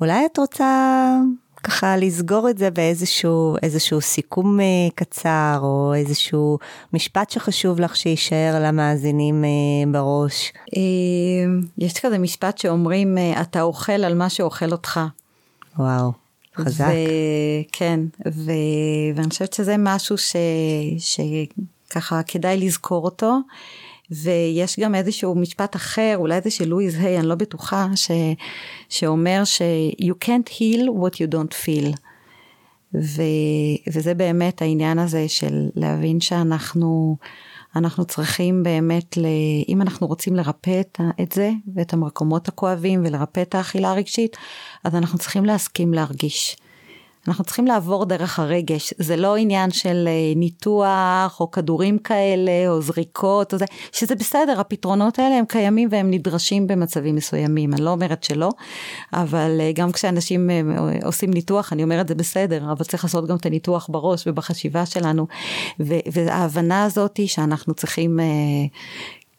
ואולי 0.00 0.26
את 0.26 0.38
רוצה 0.38 1.08
ככה 1.62 1.96
לסגור 1.96 2.50
את 2.50 2.58
זה 2.58 2.70
באיזשהו 2.70 3.56
איזשהו 3.62 4.00
סיכום 4.00 4.60
uh, 4.60 4.92
קצר, 4.94 5.58
או 5.62 5.94
איזשהו 5.94 6.58
משפט 6.92 7.30
שחשוב 7.30 7.80
לך 7.80 7.96
שיישאר 7.96 8.60
למאזינים 8.62 9.44
uh, 9.44 9.88
בראש. 9.92 10.52
Uh, 10.70 10.78
יש 11.78 12.00
כזה 12.00 12.18
משפט 12.18 12.58
שאומרים, 12.58 13.18
אתה 13.40 13.62
אוכל 13.62 13.92
על 13.92 14.14
מה 14.14 14.28
שאוכל 14.30 14.72
אותך. 14.72 15.00
וואו, 15.78 16.12
חזק. 16.56 16.86
ו- 16.86 17.62
כן, 17.72 18.00
ו- 18.26 18.50
ואני 19.14 19.28
חושבת 19.28 19.52
שזה 19.52 19.76
משהו 19.78 20.18
ש- 20.18 20.36
שככה 21.88 22.22
כדאי 22.22 22.56
לזכור 22.56 23.04
אותו. 23.04 23.38
ויש 24.10 24.80
גם 24.80 24.94
איזשהו 24.94 25.34
משפט 25.34 25.76
אחר, 25.76 26.14
אולי 26.16 26.40
זה 26.40 26.50
של 26.50 26.68
לואיז 26.68 26.94
היי, 26.98 27.18
אני 27.18 27.26
לא 27.26 27.34
בטוחה, 27.34 27.86
ש, 27.94 28.10
שאומר 28.88 29.42
ש- 29.44 29.62
you 30.00 30.24
can't 30.24 30.50
heal 30.50 30.88
what 30.88 31.14
you 31.14 31.34
don't 31.34 31.54
feel. 31.64 31.96
ו, 32.94 33.22
וזה 33.92 34.14
באמת 34.14 34.62
העניין 34.62 34.98
הזה 34.98 35.28
של 35.28 35.68
להבין 35.74 36.20
שאנחנו 36.20 37.16
אנחנו 37.76 38.04
צריכים 38.04 38.62
באמת, 38.62 39.16
ל, 39.16 39.26
אם 39.68 39.82
אנחנו 39.82 40.06
רוצים 40.06 40.36
לרפא 40.36 40.80
את, 40.80 41.00
את 41.20 41.32
זה 41.32 41.50
ואת 41.74 41.92
המקומות 41.92 42.48
הכואבים 42.48 43.02
ולרפא 43.04 43.42
את 43.42 43.54
האכילה 43.54 43.90
הרגשית, 43.90 44.36
אז 44.84 44.94
אנחנו 44.94 45.18
צריכים 45.18 45.44
להסכים 45.44 45.94
להרגיש. 45.94 46.56
אנחנו 47.28 47.44
צריכים 47.44 47.66
לעבור 47.66 48.04
דרך 48.04 48.38
הרגש, 48.38 48.94
זה 48.98 49.16
לא 49.16 49.36
עניין 49.36 49.70
של 49.70 50.08
אה, 50.08 50.32
ניתוח 50.36 51.40
או 51.40 51.50
כדורים 51.50 51.98
כאלה 51.98 52.68
או 52.68 52.82
זריקות 52.82 53.52
או 53.52 53.58
זה, 53.58 53.64
שזה 53.92 54.14
בסדר, 54.14 54.60
הפתרונות 54.60 55.18
האלה 55.18 55.34
הם 55.38 55.44
קיימים 55.44 55.88
והם 55.92 56.10
נדרשים 56.10 56.66
במצבים 56.66 57.14
מסוימים, 57.14 57.74
אני 57.74 57.82
לא 57.82 57.90
אומרת 57.90 58.24
שלא, 58.24 58.50
אבל 59.12 59.60
אה, 59.60 59.72
גם 59.74 59.92
כשאנשים 59.92 60.50
אה, 60.50 60.60
עושים 61.04 61.30
ניתוח, 61.30 61.72
אני 61.72 61.82
אומרת 61.82 62.08
זה 62.08 62.14
בסדר, 62.14 62.72
אבל 62.72 62.84
צריך 62.84 63.04
לעשות 63.04 63.26
גם 63.26 63.36
את 63.36 63.46
הניתוח 63.46 63.88
בראש 63.90 64.26
ובחשיבה 64.26 64.86
שלנו, 64.86 65.26
וההבנה 66.12 66.84
הזאת 66.84 67.16
היא 67.16 67.28
שאנחנו 67.28 67.74
צריכים... 67.74 68.20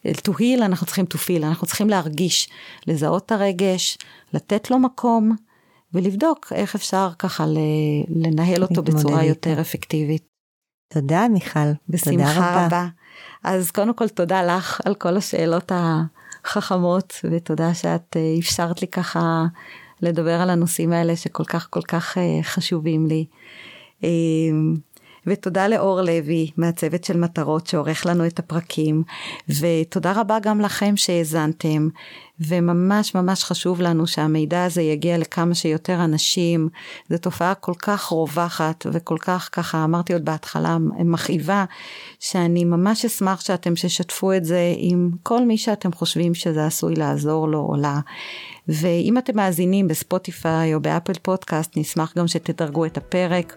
to 0.06 0.32
heal, 0.32 0.62
אנחנו 0.62 0.86
צריכים 0.86 1.06
to 1.14 1.18
feel, 1.18 1.46
אנחנו 1.46 1.68
צריכים 1.68 1.90
להרגיש, 1.90 2.50
לזהות 2.88 3.26
את 3.26 3.32
הרגש, 3.32 3.98
לתת 4.34 4.72
לו 4.72 4.80
מקום, 4.80 5.36
ולבדוק 5.96 6.54
איך 6.56 6.76
אפשר 6.76 7.10
ככה 7.20 7.46
לנהל 8.10 8.64
אותו 8.64 8.84
בצורה 8.84 9.24
יותר 9.24 9.62
אפקטיבית. 9.62 10.24
תודה 10.94 11.28
מיכל. 11.28 11.72
בשמחה 11.90 12.66
רבה. 12.66 12.88
אז 13.44 13.72
קודם 13.72 13.94
כל 13.94 14.08
תודה 14.08 14.44
לך 14.44 14.82
על 14.86 14.96
כל 14.96 15.18
השאלות 15.18 15.72
החכמות, 15.76 17.14
ותודה 17.32 17.74
שאת 17.74 18.18
אה, 18.18 18.36
אפשרת 18.40 18.82
לי 18.82 18.88
ככה 18.88 19.46
לדבר 20.02 20.42
על 20.42 20.50
הנושאים 20.50 20.92
האלה 20.92 21.16
שכל 21.16 21.44
כך 21.44 21.68
כל 21.70 21.82
כך 21.82 22.18
אה, 22.18 22.44
חשובים 22.44 23.08
לי. 23.08 23.26
ותודה 25.28 25.68
לאור 25.68 26.02
לוי 26.02 26.52
מהצוות 26.58 27.04
של 27.04 27.18
מטרות 27.18 27.68
שעורך 27.68 28.06
לנו 28.06 28.28
את 28.28 28.40
הפרקים, 28.40 29.04
ותודה 29.60 30.14
רבה 30.16 30.40
גם 30.40 30.62
לכם 30.62 30.98
שהאזנתם, 30.98 31.88
וממש 32.40 33.16
ממש 33.16 33.44
חשוב 33.44 33.82
לנו 33.82 34.08
שהמידע 34.08 34.64
הזה 34.64 34.82
יגיע 34.82 35.18
לכמה 35.18 35.56
שיותר 35.56 36.04
אנשים, 36.04 36.70
זו 37.10 37.18
תופעה 37.18 37.56
כל 37.56 37.74
כך 37.80 38.04
רווחת 38.06 38.86
וכל 38.92 39.18
כך 39.20 39.50
ככה 39.52 39.84
אמרתי 39.84 40.14
עוד 40.14 40.26
בהתחלה 40.26 40.78
מכאיבה, 41.00 41.66
שאני 42.20 42.66
ממש 42.66 43.06
אשמח 43.06 43.42
שאתם 43.42 43.74
תשתפו 43.74 44.34
את 44.34 44.46
זה 44.46 44.74
עם 44.78 45.10
כל 45.24 45.46
מי 45.46 45.58
שאתם 45.58 45.92
חושבים 45.92 46.34
שזה 46.34 46.66
עשוי 46.66 46.96
לעזור 46.96 47.48
לו 47.48 47.60
או 47.60 47.76
לה. 47.76 48.00
ואם 48.68 49.18
אתם 49.18 49.36
מאזינים 49.36 49.88
בספוטיפיי 49.88 50.74
או 50.74 50.80
באפל 50.80 51.14
פודקאסט, 51.22 51.78
נשמח 51.78 52.14
גם 52.18 52.28
שתדרגו 52.28 52.86
את 52.86 52.98
הפרק. 52.98 53.56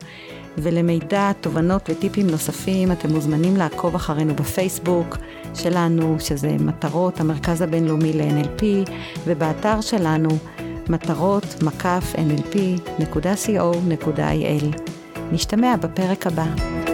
ולמידע, 0.58 1.32
תובנות 1.40 1.90
וטיפים 1.90 2.26
נוספים, 2.26 2.92
אתם 2.92 3.10
מוזמנים 3.12 3.56
לעקוב 3.56 3.94
אחרינו 3.94 4.34
בפייסבוק 4.34 5.16
שלנו, 5.54 6.16
שזה 6.20 6.50
מטרות 6.60 7.20
המרכז 7.20 7.62
הבינלאומי 7.62 8.12
ל-NLP, 8.12 8.90
ובאתר 9.26 9.80
שלנו, 9.80 10.28
מטרות 10.88 11.62
מקף 11.62 12.14
nlp.co.il. 12.14 13.04
נשתמע 15.32 15.76
בפרק 15.76 16.26
הבא. 16.26 16.87